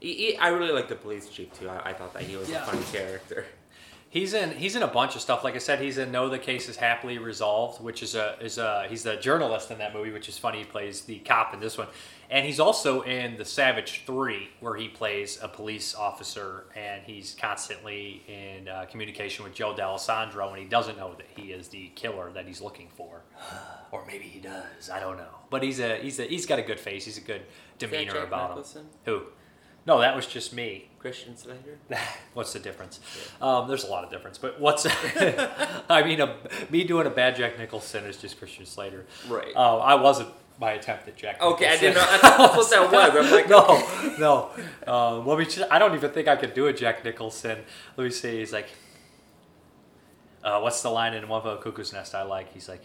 [0.00, 1.68] he, he- I really like the police chief too.
[1.68, 2.62] I, I thought that he was Yeah.
[2.62, 3.46] a fun character.
[4.08, 5.42] He's in he's in a bunch of stuff.
[5.42, 8.56] Like I said, he's in No, the Case is Happily Resolved, which is a is
[8.56, 10.58] a he's the journalist in that movie, which is funny.
[10.58, 11.88] He plays the cop in this one,
[12.30, 17.36] and he's also in The Savage Three, where he plays a police officer, and he's
[17.38, 21.88] constantly in uh, communication with Joe Dallesandro, and he doesn't know that he is the
[21.96, 23.22] killer that he's looking for,
[23.90, 24.88] or maybe he does.
[24.88, 25.34] I don't know.
[25.50, 27.04] But he's a he's a he's got a good face.
[27.04, 27.42] He's a good
[27.78, 28.82] demeanor about Nicholson?
[28.82, 28.88] him.
[29.04, 29.22] Who?
[29.86, 30.88] No, that was just me.
[30.98, 31.78] Christian Slater.
[32.34, 32.98] What's the difference?
[33.40, 34.86] Um, there's a lot of difference, but what's
[35.88, 36.34] I mean, a,
[36.68, 39.06] me doing a bad Jack Nicholson is just Christian Slater.
[39.28, 39.54] Right.
[39.54, 41.40] Uh, I wasn't my attempt at Jack.
[41.40, 42.06] Okay, I didn't know.
[42.08, 43.26] I thought what that was.
[43.26, 44.50] I'm like, no, no.
[44.92, 45.44] Um, let me.
[45.44, 47.58] Just, I don't even think I could do a Jack Nicholson.
[47.96, 48.38] Let me see.
[48.38, 48.68] He's like,
[50.42, 52.52] uh, what's the line in One Fell Cuckoo's Nest I like?
[52.52, 52.82] He's like,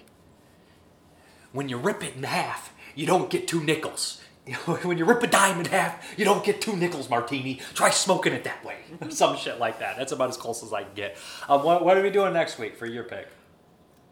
[1.53, 4.21] when you rip it in half, you don't get two nickels.
[4.53, 7.59] When you rip a dime in half, you don't get two nickels, Martini.
[7.73, 8.77] Try smoking it that way.
[9.09, 9.97] Some shit like that.
[9.97, 11.17] That's about as close as I can get.
[11.49, 13.27] Um, what, what are we doing next week for your pick?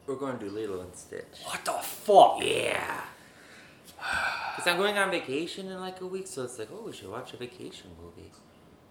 [0.07, 1.23] We're going to do Lilo and Stitch.
[1.43, 2.39] What the fuck?
[2.43, 3.01] Yeah.
[4.55, 7.09] Because I'm going on vacation in like a week, so it's like, oh, we should
[7.09, 8.29] watch a vacation movie.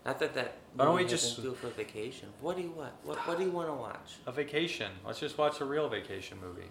[0.06, 0.56] Not that that.
[0.74, 2.28] Why don't we just- anything to do for vacation?
[2.40, 2.92] What do you want?
[3.04, 4.16] What What do you want to watch?
[4.26, 4.90] A vacation.
[5.04, 6.70] Let's just watch a real vacation movie.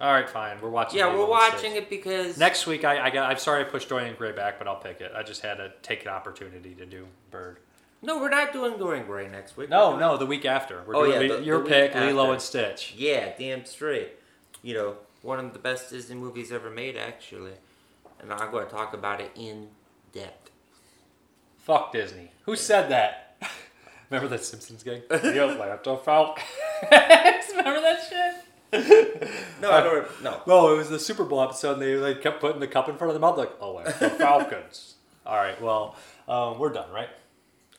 [0.00, 0.60] All right, fine.
[0.60, 0.98] We're watching.
[0.98, 3.30] Yeah, we're watching it because Next week, I, I got.
[3.30, 5.12] I'm sorry I pushed Dorian Gray back, but I'll pick it.
[5.16, 7.58] I just had to take an opportunity to do Bird.
[8.02, 9.70] No, we're not doing Dorian Gray next week.
[9.70, 10.82] No, no, the week after.
[10.86, 12.32] We're Oh, doing yeah, the- the- your the pick, Lilo after.
[12.34, 12.94] and Stitch.
[12.98, 14.10] Yeah, damn straight.
[14.62, 17.52] You know, one of the best Disney movies ever made, actually.
[18.20, 19.68] And I'm going to talk about it in
[20.12, 20.50] depth.
[21.58, 22.30] Fuck Disney.
[22.44, 23.36] Who said that?
[24.10, 25.02] Remember that Simpsons gang?
[25.24, 26.44] you like a Falcon.
[26.90, 28.43] Remember that shit?
[29.60, 30.22] No, I don't.
[30.22, 30.42] No.
[30.46, 32.96] No, it was the Super Bowl episode, and they like kept putting the cup in
[32.96, 34.94] front of the mouth, like, oh, like the Falcons.
[35.26, 35.96] All right, well,
[36.28, 37.08] um, we're done, right?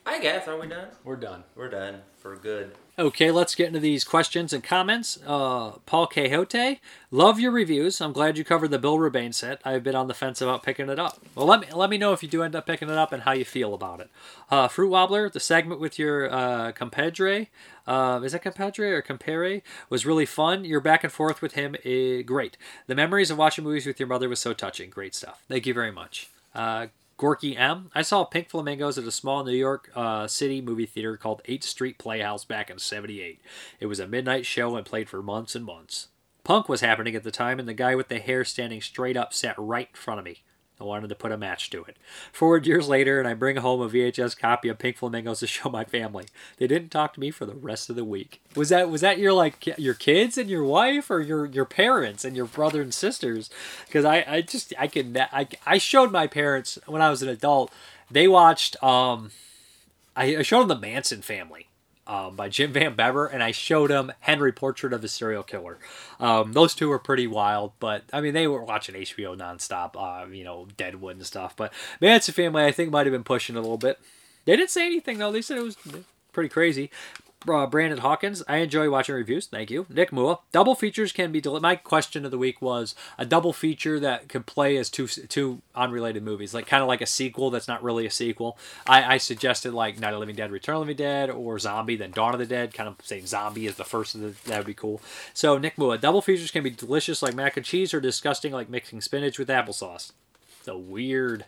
[0.05, 0.47] I guess.
[0.47, 0.87] Are we done?
[1.03, 1.43] We're done.
[1.55, 2.71] We're done for good.
[2.97, 5.19] Okay, let's get into these questions and comments.
[5.27, 6.79] Uh, Paul Quixote,
[7.11, 7.99] love your reviews.
[7.99, 9.59] I'm glad you covered the Bill Rebane set.
[9.65, 11.19] I've been on the fence about picking it up.
[11.35, 13.23] Well, let me let me know if you do end up picking it up and
[13.23, 14.09] how you feel about it.
[14.49, 17.49] Uh, Fruit Wobbler, the segment with your uh, compadre,
[17.85, 20.63] uh, is that compadre or compere, was really fun.
[20.63, 22.55] Your back and forth with him, eh, great.
[22.87, 24.89] The memories of watching movies with your mother was so touching.
[24.89, 25.43] Great stuff.
[25.49, 26.29] Thank you very much.
[27.17, 27.89] Gorky M.
[27.95, 31.63] I saw Pink Flamingos at a small New York uh, City movie theater called 8th
[31.63, 33.39] Street Playhouse back in 78.
[33.79, 36.09] It was a midnight show and played for months and months.
[36.43, 39.33] Punk was happening at the time, and the guy with the hair standing straight up
[39.33, 40.43] sat right in front of me.
[40.79, 41.95] I wanted to put a match to it.
[42.33, 45.69] Forward years later, and I bring home a VHS copy of Pink Flamingos to show
[45.69, 46.25] my family.
[46.57, 48.41] They didn't talk to me for the rest of the week.
[48.55, 52.25] Was that was that your like your kids and your wife, or your your parents
[52.25, 53.49] and your brother and sisters?
[53.85, 57.29] Because I I just I can I I showed my parents when I was an
[57.29, 57.71] adult.
[58.11, 59.31] They watched um
[60.15, 61.67] I, I showed them the Manson Family.
[62.07, 65.79] Um, by Jim Van Bebber, and I showed him Henry Portrait of a Serial Killer.
[66.19, 70.27] Um, those two were pretty wild, but I mean, they were watching HBO nonstop, uh,
[70.29, 71.55] you know, Deadwood and stuff.
[71.55, 73.99] But Manson Family, I think, might have been pushing a little bit.
[74.45, 75.31] They didn't say anything, though.
[75.31, 75.77] They said it was
[76.31, 76.91] pretty crazy.
[77.47, 79.45] Uh, Brandon Hawkins, I enjoy watching reviews.
[79.47, 79.85] Thank you.
[79.89, 81.41] Nick Mua, double features can be.
[81.41, 85.07] Del- My question of the week was a double feature that could play as two
[85.07, 88.57] two unrelated movies, like kind of like a sequel that's not really a sequel.
[88.87, 91.59] I, I suggested like Night of the Living Dead, Return of the Living Dead, or
[91.59, 92.73] Zombie, then Dawn of the Dead.
[92.73, 94.49] Kind of saying Zombie is the first of the.
[94.49, 95.01] That would be cool.
[95.33, 98.69] So Nick Mua, double features can be delicious like mac and cheese, or disgusting like
[98.69, 100.11] mixing spinach with applesauce.
[100.67, 101.45] A weird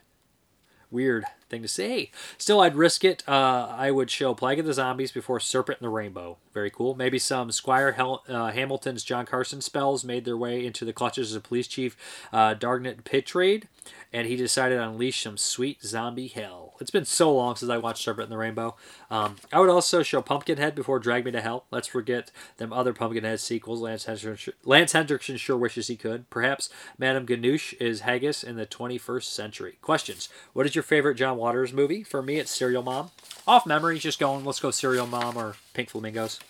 [0.90, 2.10] weird thing to say.
[2.36, 3.22] Still, I'd risk it.
[3.28, 6.36] Uh, I would show Plague of the Zombies before Serpent and the Rainbow.
[6.54, 6.94] Very cool.
[6.94, 11.34] Maybe some Squire Hel- uh, Hamilton's John Carson spells made their way into the clutches
[11.34, 11.96] of police chief
[12.32, 13.64] uh, Dargent Peytraud,
[14.12, 16.67] and he decided to unleash some sweet zombie hell.
[16.80, 18.76] It's been so long since I watched Serpent in the Rainbow.
[19.10, 21.64] Um, I would also show Pumpkinhead before Drag Me to Hell.
[21.70, 23.80] Let's forget them other Pumpkinhead sequels.
[23.80, 26.28] Lance Henriksen, Lance Henriksen sure wishes he could.
[26.30, 29.78] Perhaps Madame Ganoush is Haggis in the 21st century.
[29.82, 30.28] Questions.
[30.52, 32.02] What is your favorite John Waters movie?
[32.02, 33.10] For me, it's Serial Mom.
[33.46, 36.40] Off memory, just going, let's go Serial Mom or Pink Flamingos.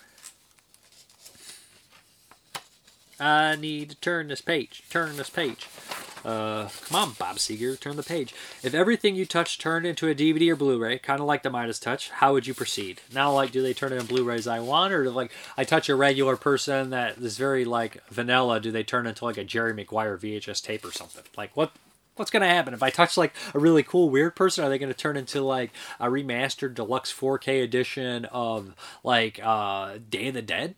[3.19, 4.83] I need to turn this page.
[4.89, 5.67] Turn this page.
[6.23, 8.33] Uh, come on, Bob Seger, turn the page.
[8.61, 11.79] If everything you touch turned into a DVD or Blu-ray, kind of like the Midas
[11.79, 13.01] Touch, how would you proceed?
[13.13, 15.95] Now, like, do they turn it in Blu-rays I want, or like I touch a
[15.95, 18.59] regular person that is very like vanilla?
[18.59, 21.23] Do they turn into like a Jerry Maguire VHS tape or something?
[21.37, 21.71] Like what?
[22.15, 24.65] What's gonna happen if I touch like a really cool weird person?
[24.65, 25.71] Are they gonna turn into like
[26.01, 28.75] a remastered deluxe 4K edition of
[29.05, 30.75] like uh, Day of the Dead?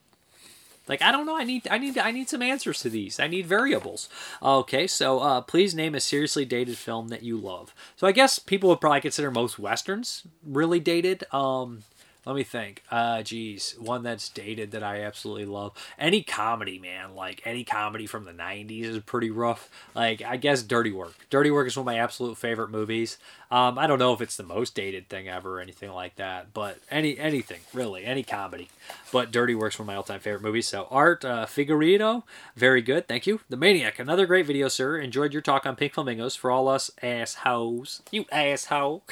[0.91, 1.37] Like I don't know.
[1.37, 3.17] I need I need I need some answers to these.
[3.17, 4.09] I need variables.
[4.43, 7.73] Okay, so uh, please name a seriously dated film that you love.
[7.95, 11.23] So I guess people would probably consider most westerns really dated.
[11.33, 11.83] Um,
[12.25, 12.83] let me think.
[12.91, 15.73] Uh, geez, one that's dated that I absolutely love.
[15.97, 19.69] Any comedy, man, like any comedy from the '90s is pretty rough.
[19.95, 21.15] Like I guess Dirty Work.
[21.29, 23.17] Dirty Work is one of my absolute favorite movies.
[23.49, 26.53] Um, I don't know if it's the most dated thing ever or anything like that,
[26.53, 28.69] but any anything really, any comedy.
[29.11, 30.67] But Dirty Work's one of my all-time favorite movies.
[30.67, 32.23] So Art uh, Figueredo,
[32.55, 33.41] very good, thank you.
[33.49, 34.97] The Maniac, another great video, sir.
[34.97, 38.01] Enjoyed your talk on Pink Flamingos for all us assholes.
[38.09, 39.03] You asshole.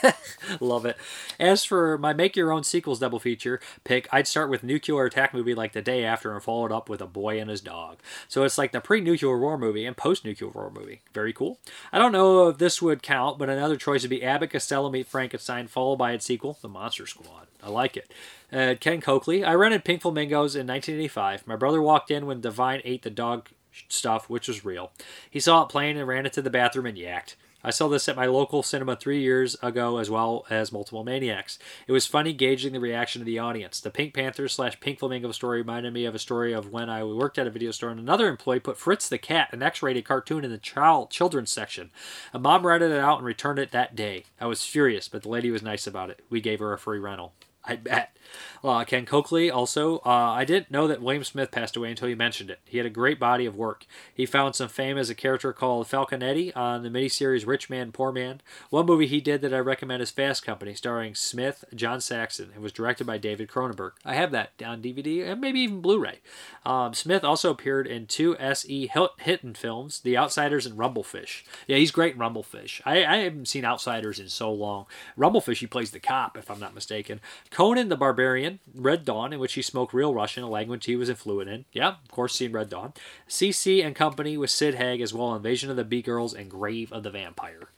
[0.60, 0.96] Love it.
[1.38, 5.34] As for my make your own sequels double feature pick, I'd start with nuclear attack
[5.34, 7.98] movie like the day after and follow it up with a boy and his dog.
[8.28, 11.02] So it's like the pre-nuclear war movie and post-nuclear war movie.
[11.12, 11.58] Very cool.
[11.92, 15.06] I don't know if this would count, but another choice would be Abbott Costello meet
[15.06, 17.46] Frankenstein, followed by its sequel, The Monster Squad.
[17.62, 18.12] I like it.
[18.52, 19.44] Uh, Ken Coakley.
[19.44, 21.46] I rented Pink Flamingos in 1985.
[21.46, 23.48] My brother walked in when Divine ate the dog
[23.88, 24.92] stuff, which was real.
[25.30, 27.36] He saw it playing and ran into the bathroom and yacked.
[27.66, 31.58] I saw this at my local cinema three years ago, as well as Multiple Maniacs.
[31.86, 33.80] It was funny gauging the reaction of the audience.
[33.80, 37.02] The Pink Panther slash Pink Flamingo story reminded me of a story of when I
[37.04, 40.44] worked at a video store and another employee put Fritz the Cat, an X-rated cartoon,
[40.44, 41.90] in the child children's section.
[42.34, 44.24] A mom rented it out and returned it that day.
[44.38, 46.22] I was furious, but the lady was nice about it.
[46.28, 47.32] We gave her a free rental.
[47.66, 48.14] I bet.
[48.62, 49.98] Uh, Ken Coakley also.
[49.98, 52.60] Uh, I didn't know that William Smith passed away until you mentioned it.
[52.64, 53.84] He had a great body of work.
[54.12, 58.10] He found some fame as a character called Falconetti on the miniseries Rich Man, Poor
[58.10, 58.40] Man.
[58.70, 62.52] One movie he did that I recommend is Fast Company, starring Smith, John Saxon.
[62.54, 63.92] It was directed by David Cronenberg.
[64.04, 66.20] I have that on DVD and maybe even Blu-ray.
[66.64, 68.90] Um, Smith also appeared in two S.E.
[69.18, 71.42] Hinton films, The Outsiders and Rumblefish.
[71.66, 72.80] Yeah, he's great in Rumblefish.
[72.86, 74.86] I, I haven't seen Outsiders in so long.
[75.18, 77.20] Rumblefish, he plays the cop, if I'm not mistaken.
[77.54, 81.08] Conan the Barbarian, Red Dawn, in which he spoke real Russian, a language he was
[81.12, 81.66] fluent in.
[81.72, 82.94] Yeah, of course, seen Red Dawn.
[83.28, 86.92] CC and Company with Sid Haig as well, Invasion of the Bee Girls and Grave
[86.92, 87.68] of the Vampire.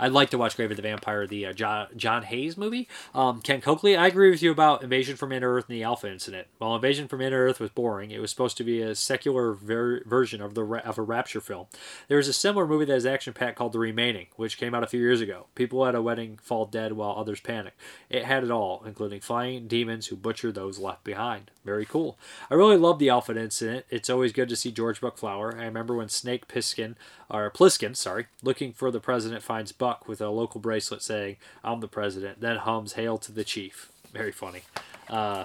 [0.00, 2.88] I'd like to watch Grave of the Vampire, the uh, John, John Hayes movie.
[3.14, 6.10] Um, Ken Coakley, I agree with you about Invasion from Inner Earth and the Alpha
[6.10, 6.48] Incident.
[6.58, 10.02] While Invasion from Inner Earth was boring, it was supposed to be a secular ver-
[10.04, 11.66] version of the of a Rapture film.
[12.08, 14.82] There is a similar movie that is action packed called The Remaining, which came out
[14.82, 15.46] a few years ago.
[15.54, 17.76] People at a wedding fall dead while others panic.
[18.08, 21.50] It had it all, including flying demons who butcher those left behind.
[21.64, 22.18] Very cool.
[22.50, 23.84] I really love the Alpha Incident.
[23.90, 25.54] It's always good to see George Buck Flower.
[25.58, 26.96] I remember when Snake Piskin,
[27.30, 31.80] or Plissken, sorry, looking for the president finds Buck with a local bracelet saying, I'm
[31.80, 33.90] the president, then hums Hail to the Chief.
[34.12, 34.62] Very funny.
[35.08, 35.44] Uh,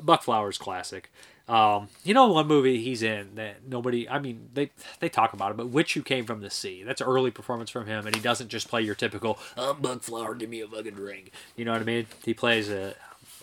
[0.00, 1.10] Buck Flowers classic.
[1.48, 5.52] Um, you know one movie he's in that nobody I mean they they talk about
[5.52, 6.82] it, but Witch Who Came from the Sea.
[6.82, 10.02] That's an early performance from him and he doesn't just play your typical I'm Buck
[10.02, 11.30] Flower, give me a fucking drink.
[11.54, 12.06] You know what I mean?
[12.24, 12.94] He plays a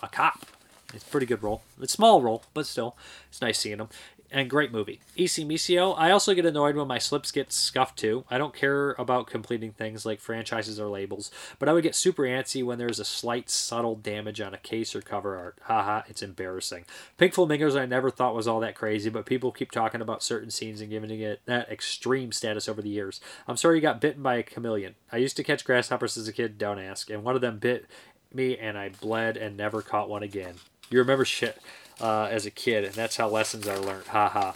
[0.02, 0.46] a cop.
[0.94, 1.64] It's a pretty good role.
[1.82, 2.96] It's a small role, but still,
[3.30, 3.88] it's nice seeing him.
[4.34, 5.00] And great movie.
[5.16, 5.94] EC Misio.
[5.96, 8.26] I also get annoyed when my slips get scuffed too.
[8.32, 11.30] I don't care about completing things like franchises or labels,
[11.60, 14.96] but I would get super antsy when there's a slight subtle damage on a case
[14.96, 15.60] or cover art.
[15.66, 16.86] Haha, it's embarrassing.
[17.20, 20.50] Pink Flamingos I never thought was all that crazy, but people keep talking about certain
[20.50, 23.22] scenes and giving it that extreme status over the years.
[23.48, 24.96] I'm sorry you got bitten by a chameleon.
[25.12, 27.86] I used to catch grasshoppers as a kid, don't ask, and one of them bit
[28.34, 30.56] me and I bled and never caught one again.
[30.90, 31.60] You remember shit
[32.02, 34.08] uh, as a kid, and that's how lessons are learned.
[34.08, 34.56] Ha ha.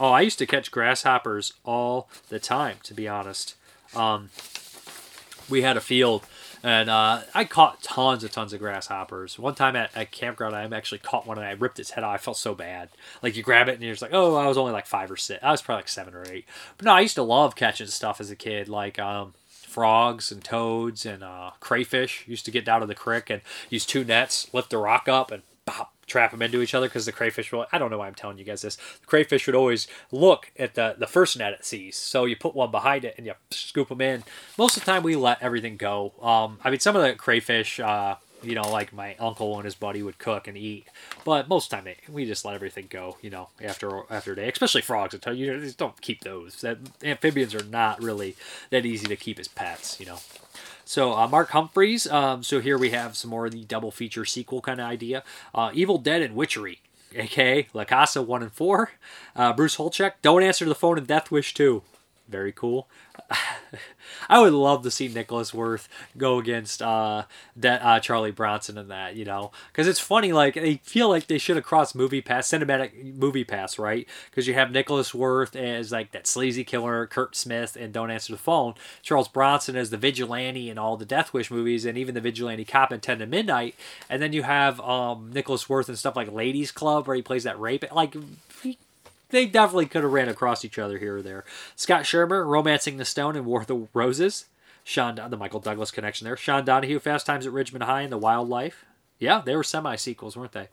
[0.00, 3.54] Oh, I used to catch grasshoppers all the time, to be honest.
[3.94, 4.30] Um,
[5.48, 6.24] we had a field,
[6.62, 9.38] and uh, I caught tons and tons of grasshoppers.
[9.38, 12.14] One time at a campground, I actually caught one and I ripped its head off.
[12.14, 12.88] I felt so bad.
[13.22, 15.16] Like you grab it and you're just like, oh, I was only like five or
[15.16, 15.42] six.
[15.42, 16.46] I was probably like seven or eight.
[16.78, 20.42] But no, I used to love catching stuff as a kid, like um, frogs and
[20.42, 22.24] toads and uh, crayfish.
[22.28, 25.32] Used to get down to the creek and use two nets, lift the rock up,
[25.32, 25.42] and
[26.06, 27.66] trap them into each other because the crayfish will.
[27.72, 28.76] I don't know why I'm telling you guys this.
[28.76, 31.96] The crayfish would always look at the the first net it sees.
[31.96, 34.24] So you put one behind it and you scoop them in.
[34.58, 36.12] Most of the time we let everything go.
[36.20, 37.80] Um, I mean some of the crayfish.
[37.80, 40.88] Uh, you know, like my uncle and his buddy would cook and eat.
[41.24, 43.16] But most of the time, we just let everything go.
[43.22, 45.16] You know, after after a day, especially frogs.
[45.20, 46.60] Tell you, you just don't keep those.
[46.60, 48.36] That amphibians are not really
[48.70, 50.00] that easy to keep as pets.
[50.00, 50.18] You know.
[50.84, 52.06] So uh, Mark Humphreys.
[52.06, 55.22] Um, so here we have some more of the double feature sequel kind of idea.
[55.54, 56.80] Uh, Evil Dead and Witchery,
[57.14, 58.92] aka La Casa one and four.
[59.34, 60.14] Uh, Bruce Hoelcheck.
[60.22, 61.82] Don't answer the phone in Death Wish two.
[62.32, 62.88] Very cool.
[64.28, 67.24] I would love to see Nicholas Worth go against uh,
[67.56, 70.32] that uh, Charlie Bronson in that, you know, because it's funny.
[70.32, 74.08] Like they feel like they should have crossed movie pass, cinematic movie pass, right?
[74.30, 78.32] Because you have Nicholas Worth as like that sleazy killer, Kurt Smith, and Don't Answer
[78.32, 78.74] the Phone.
[79.02, 82.64] Charles Bronson as the vigilante in all the Death Wish movies, and even the vigilante
[82.64, 83.74] cop in Ten to Midnight.
[84.08, 87.44] And then you have um, Nicholas Worth and stuff like Ladies Club, where he plays
[87.44, 87.84] that rape.
[87.92, 88.16] Like
[89.32, 91.44] they definitely could have ran across each other here or there.
[91.74, 94.46] Scott Shermer, Romancing the Stone and War of the Roses.
[94.84, 96.36] Sean, the Michael Douglas connection there.
[96.36, 98.84] Sean Donahue, Fast Times at Ridgemont High and The Wildlife.
[99.18, 100.68] Yeah, they were semi sequels, weren't they?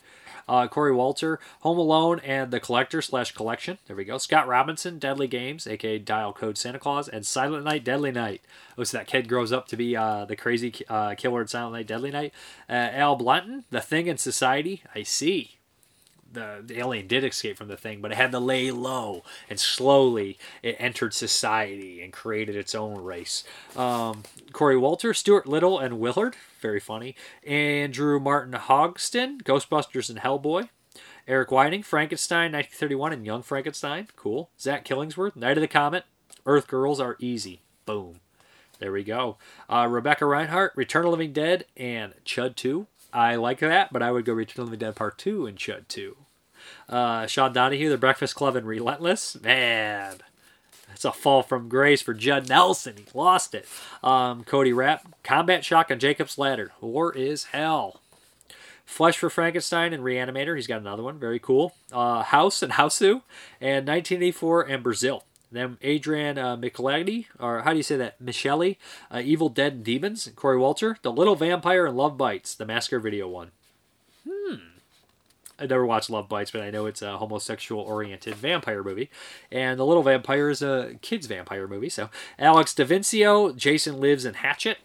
[0.48, 3.77] Uh, Corey Walter, Home Alone and The Collector slash Collection.
[3.86, 4.18] There we go.
[4.18, 8.41] Scott Robinson, Deadly Games, aka Dial Code Santa Claus, and Silent Night, Deadly Night.
[8.76, 11.73] Oh, so that kid grows up to be uh, the crazy uh, killer in Silent
[11.73, 12.34] Night, Deadly Night.
[12.68, 14.81] Uh, Al Blanton, The Thing in Society.
[14.95, 15.59] I see
[16.31, 19.60] the, the alien did escape from the thing, but it had to lay low and
[19.60, 23.43] slowly it entered society and created its own race.
[23.76, 27.15] Um, Corey Walter, Stuart Little, and Willard, very funny.
[27.45, 30.69] Andrew Martin Hogston, Ghostbusters and Hellboy.
[31.27, 34.49] Eric Whiting, Frankenstein, 1931, and Young Frankenstein, cool.
[34.60, 36.06] Zach Killingsworth, Night of the Comet,
[36.47, 38.19] Earth Girls Are Easy, boom.
[38.80, 39.38] There we go.
[39.69, 42.88] Uh, Rebecca Reinhart, Return of the Living Dead, and Chud 2.
[43.11, 45.88] I like that, but I would go Return of the Dead Part 2 and Chud
[45.88, 46.15] 2.
[46.88, 49.40] Uh, Sean Donahue, The Breakfast Club, and Relentless.
[49.41, 50.18] Man,
[50.91, 52.95] it's a fall from grace for Judd Nelson.
[52.98, 53.65] He lost it.
[54.03, 56.72] Um, Cody Rapp, Combat Shock on Jacob's Ladder.
[56.81, 58.02] War is hell.
[58.86, 60.56] Flesh for Frankenstein and Reanimator.
[60.56, 61.19] He's got another one.
[61.19, 61.76] Very cool.
[61.91, 63.22] Uh, House and Hausu.
[63.61, 65.23] And 1984 and Brazil.
[65.51, 66.57] Then Adrian uh,
[67.39, 68.21] or how do you say that?
[68.21, 68.76] Michele,
[69.11, 70.30] uh, Evil Dead and Demons.
[70.35, 73.51] Corey Walter, The Little Vampire and Love Bites, the Massacre video one.
[74.27, 74.55] Hmm.
[75.57, 79.09] I never watched Love Bites, but I know it's a homosexual oriented vampire movie.
[79.51, 81.89] And The Little Vampire is a kid's vampire movie.
[81.89, 84.77] So Alex DeVincio, Jason Lives and Hatchet.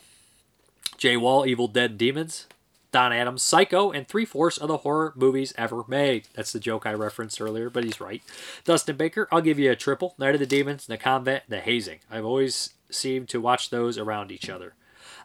[0.96, 2.46] Jay Wall, Evil Dead Demons.
[2.94, 6.28] Don Adams, Psycho, and three fourths of the horror movies ever made.
[6.34, 8.22] That's the joke I referenced earlier, but he's right.
[8.62, 10.14] Dustin Baker, I'll give you a triple.
[10.16, 11.98] Night of the Demons, The Convent, The Hazing.
[12.08, 14.74] I've always seemed to watch those around each other.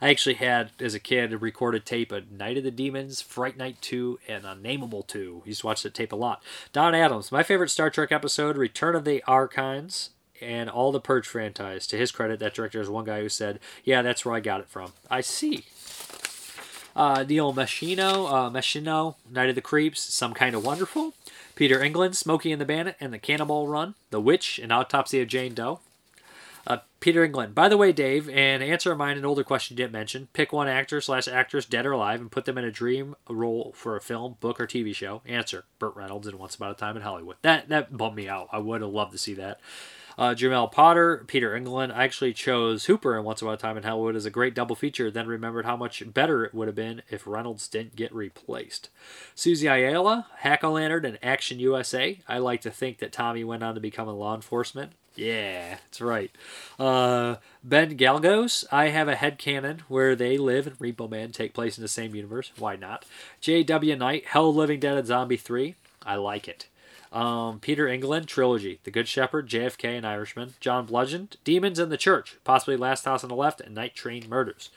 [0.02, 3.56] I actually had, as a kid, a recorded tape of Night of the Demons, Fright
[3.56, 5.44] Night 2, and Unnameable 2.
[5.46, 6.42] I used to watch that tape a lot.
[6.74, 10.10] Don Adams, my favorite Star Trek episode, Return of the Archons,
[10.42, 11.86] and all the Purge franchise.
[11.86, 14.62] To his credit, that director is one guy who said, Yeah, that's where I got
[14.62, 14.94] it from.
[15.08, 15.66] I see.
[16.96, 21.14] Uh, Neil Machino, uh, Machino, Night of the Creeps, Some Kind of Wonderful.
[21.56, 23.96] Peter England, Smokey and the Bandit, and the Cannonball Run.
[24.12, 25.80] The Witch, An Autopsy of Jane Doe.
[26.68, 27.56] Uh, Peter England.
[27.56, 30.28] By the way, Dave, and answer mine an older question you didn't mention.
[30.34, 33.74] Pick one actor slash actress, dead or alive, and put them in a dream role
[33.76, 35.22] for a film, book, or TV show.
[35.26, 37.38] Answer: Burt Reynolds in Once Upon a Time in Hollywood.
[37.42, 38.50] That that bummed me out.
[38.52, 39.60] I would have loved to see that.
[40.20, 41.94] Uh, Jamel Potter, Peter England.
[41.94, 44.76] I actually chose Hooper in Once Upon a Time in Hollywood as a great double
[44.76, 48.90] feature, then remembered how much better it would have been if Reynolds didn't get replaced.
[49.34, 52.20] Susie Ayala, Hack-O-Lantern, and Action USA.
[52.28, 54.92] I like to think that Tommy went on to become a law enforcement.
[55.16, 56.32] Yeah, that's right.
[56.78, 61.54] Uh, ben Galgos, I have a head canon where they live and Repo Man take
[61.54, 62.52] place in the same universe.
[62.58, 63.06] Why not?
[63.40, 63.96] J.W.
[63.96, 65.76] Knight, Hell Living Dead and Zombie 3.
[66.06, 66.68] I like it.
[67.12, 70.54] Um, Peter England trilogy: The Good Shepherd, JFK, and Irishman.
[70.60, 74.26] John Bludgeon, Demons in the Church, possibly Last House on the Left, and Night Train
[74.30, 74.70] Murders.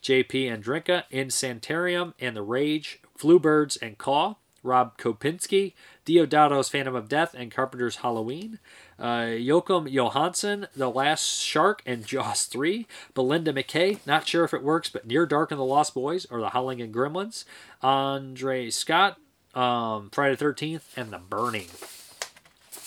[0.00, 0.46] J.P.
[0.46, 4.34] Andrinka, Insanitarium and the Rage, Fluebirds and Caw.
[4.62, 5.72] Rob Kopinski,
[6.04, 8.58] Deodato's Phantom of Death, and Carpenter's Halloween.
[8.98, 12.86] Uh, Joachim Johansson, The Last Shark, and Jaws 3.
[13.14, 16.40] Belinda McKay, not sure if it works, but Near Dark and the Lost Boys, or
[16.40, 17.44] The Howling and Gremlins.
[17.82, 19.18] Andre Scott,
[19.54, 21.68] um, Friday the 13th, and The Burning.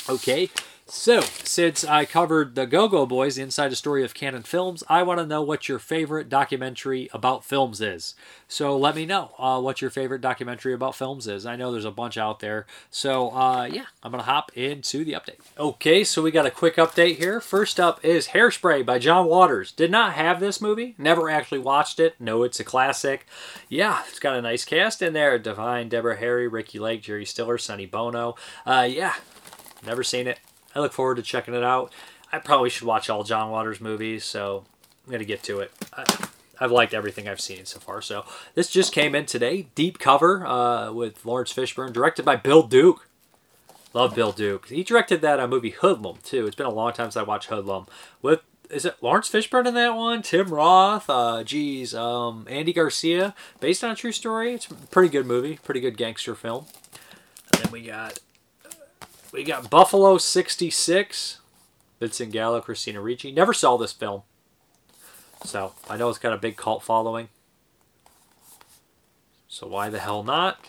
[0.10, 0.50] Okay,
[0.96, 4.84] So, since I covered the Go Go Boys, the inside a story of Cannon Films,
[4.88, 8.14] I want to know what your favorite documentary about films is.
[8.48, 11.48] So, let me know uh, what your favorite documentary about films is.
[11.48, 12.68] I know there's a bunch out there.
[12.92, 15.40] So, uh, yeah, I'm going to hop into the update.
[15.58, 17.42] Okay, so we got a quick update here.
[17.42, 19.72] First up is Hairspray by John Waters.
[19.72, 22.16] Did not have this movie, never actually watched it.
[22.20, 23.26] No, it's a classic.
[23.68, 27.58] Yeah, it's got a nice cast in there Divine, Deborah Harry, Ricki Lake, Jerry Stiller,
[27.58, 28.36] Sonny Bono.
[28.64, 29.16] Uh, yeah,
[29.84, 30.40] never seen it.
[30.76, 31.92] I look forward to checking it out.
[32.32, 34.66] I probably should watch all John Waters movies, so
[35.08, 35.72] I'm to get to it.
[35.96, 36.06] I,
[36.60, 38.02] have liked everything I've seen so far.
[38.02, 38.26] So
[38.56, 39.68] this just came in today.
[39.76, 43.08] Deep cover uh, with Laurence Fishburne, directed by Bill Duke.
[43.94, 44.70] Love Bill Duke.
[44.70, 46.48] He directed that uh, movie Hoodlum too.
[46.48, 47.88] It's been a long time since I watched Hoodlum.
[48.22, 50.22] With is it Laurence Fishburne in that one?
[50.24, 54.54] Tim Roth, uh, geez, um, Andy Garcia, based on a true story.
[54.54, 56.66] It's a pretty good movie, pretty good gangster film.
[57.54, 58.20] And then we got
[59.34, 61.40] we got Buffalo 66.
[62.00, 63.32] Vincent Gallo, Christina Ricci.
[63.32, 64.22] Never saw this film.
[65.44, 67.30] So I know it's got a big cult following.
[69.48, 70.60] So why the hell not?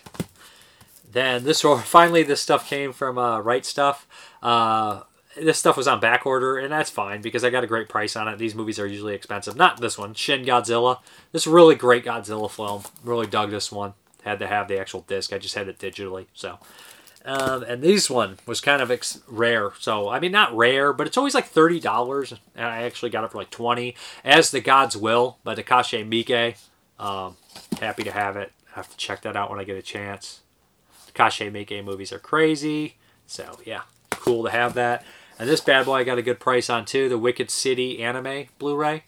[1.09, 4.05] Then this or finally this stuff came from uh, Right Stuf.
[4.41, 5.01] Uh,
[5.37, 8.15] this stuff was on back order, and that's fine because I got a great price
[8.15, 8.37] on it.
[8.37, 9.55] These movies are usually expensive.
[9.55, 10.99] Not this one, Shin Godzilla.
[11.31, 12.83] This really great Godzilla film.
[13.03, 13.93] Really dug this one.
[14.23, 15.33] Had to have the actual disc.
[15.33, 16.27] I just had it digitally.
[16.33, 16.57] So
[17.25, 19.71] um, and this one was kind of ex- rare.
[19.79, 22.37] So, I mean, not rare, but it's always like $30.
[22.55, 26.57] And I actually got it for like 20 As the Gods Will by Takashi Miike.
[27.03, 27.37] Um,
[27.79, 28.51] happy to have it.
[28.71, 30.41] I have to check that out when I get a chance.
[31.11, 32.97] Takashi Miike movies are crazy.
[33.25, 33.81] So, yeah,
[34.11, 35.03] cool to have that.
[35.39, 37.09] And this bad boy I got a good price on too.
[37.09, 39.03] The Wicked City anime Blu ray.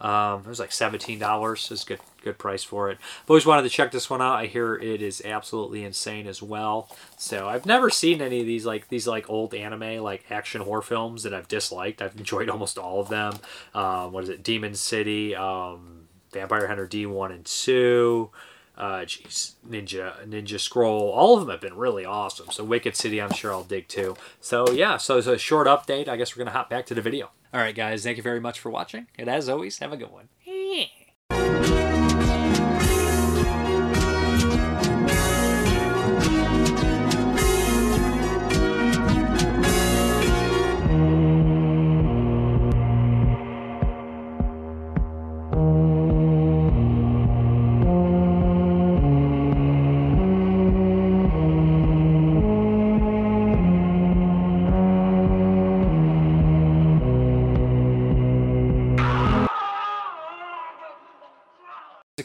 [0.00, 1.70] Um, it was like $17.
[1.72, 2.98] It's good good price for it.
[3.00, 4.34] I've always wanted to check this one out.
[4.34, 6.94] I hear it is absolutely insane as well.
[7.16, 10.82] So I've never seen any of these like these like old anime like action horror
[10.82, 12.02] films that I've disliked.
[12.02, 13.34] I've enjoyed almost all of them.
[13.74, 14.42] Um, what is it?
[14.42, 18.30] Demon City, um, Vampire Hunter D one and two.
[18.76, 22.46] Uh, geez, Ninja, Ninja Scroll, all of them have been really awesome.
[22.52, 24.16] So Wicked City, I'm sure I'll dig too.
[24.40, 26.06] So yeah, so it's a short update.
[26.06, 27.32] I guess we're gonna hop back to the video.
[27.52, 30.10] All right, guys, thank you very much for watching, and as always, have a good
[30.10, 31.87] one.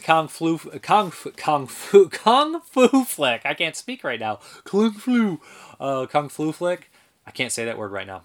[0.04, 3.42] Kung flu kung kung fu kung fu flick.
[3.44, 4.38] I can't speak right now.
[4.64, 5.40] Kung flu,
[5.80, 6.90] uh, kung flu flick.
[7.26, 8.22] I can't say that word right now.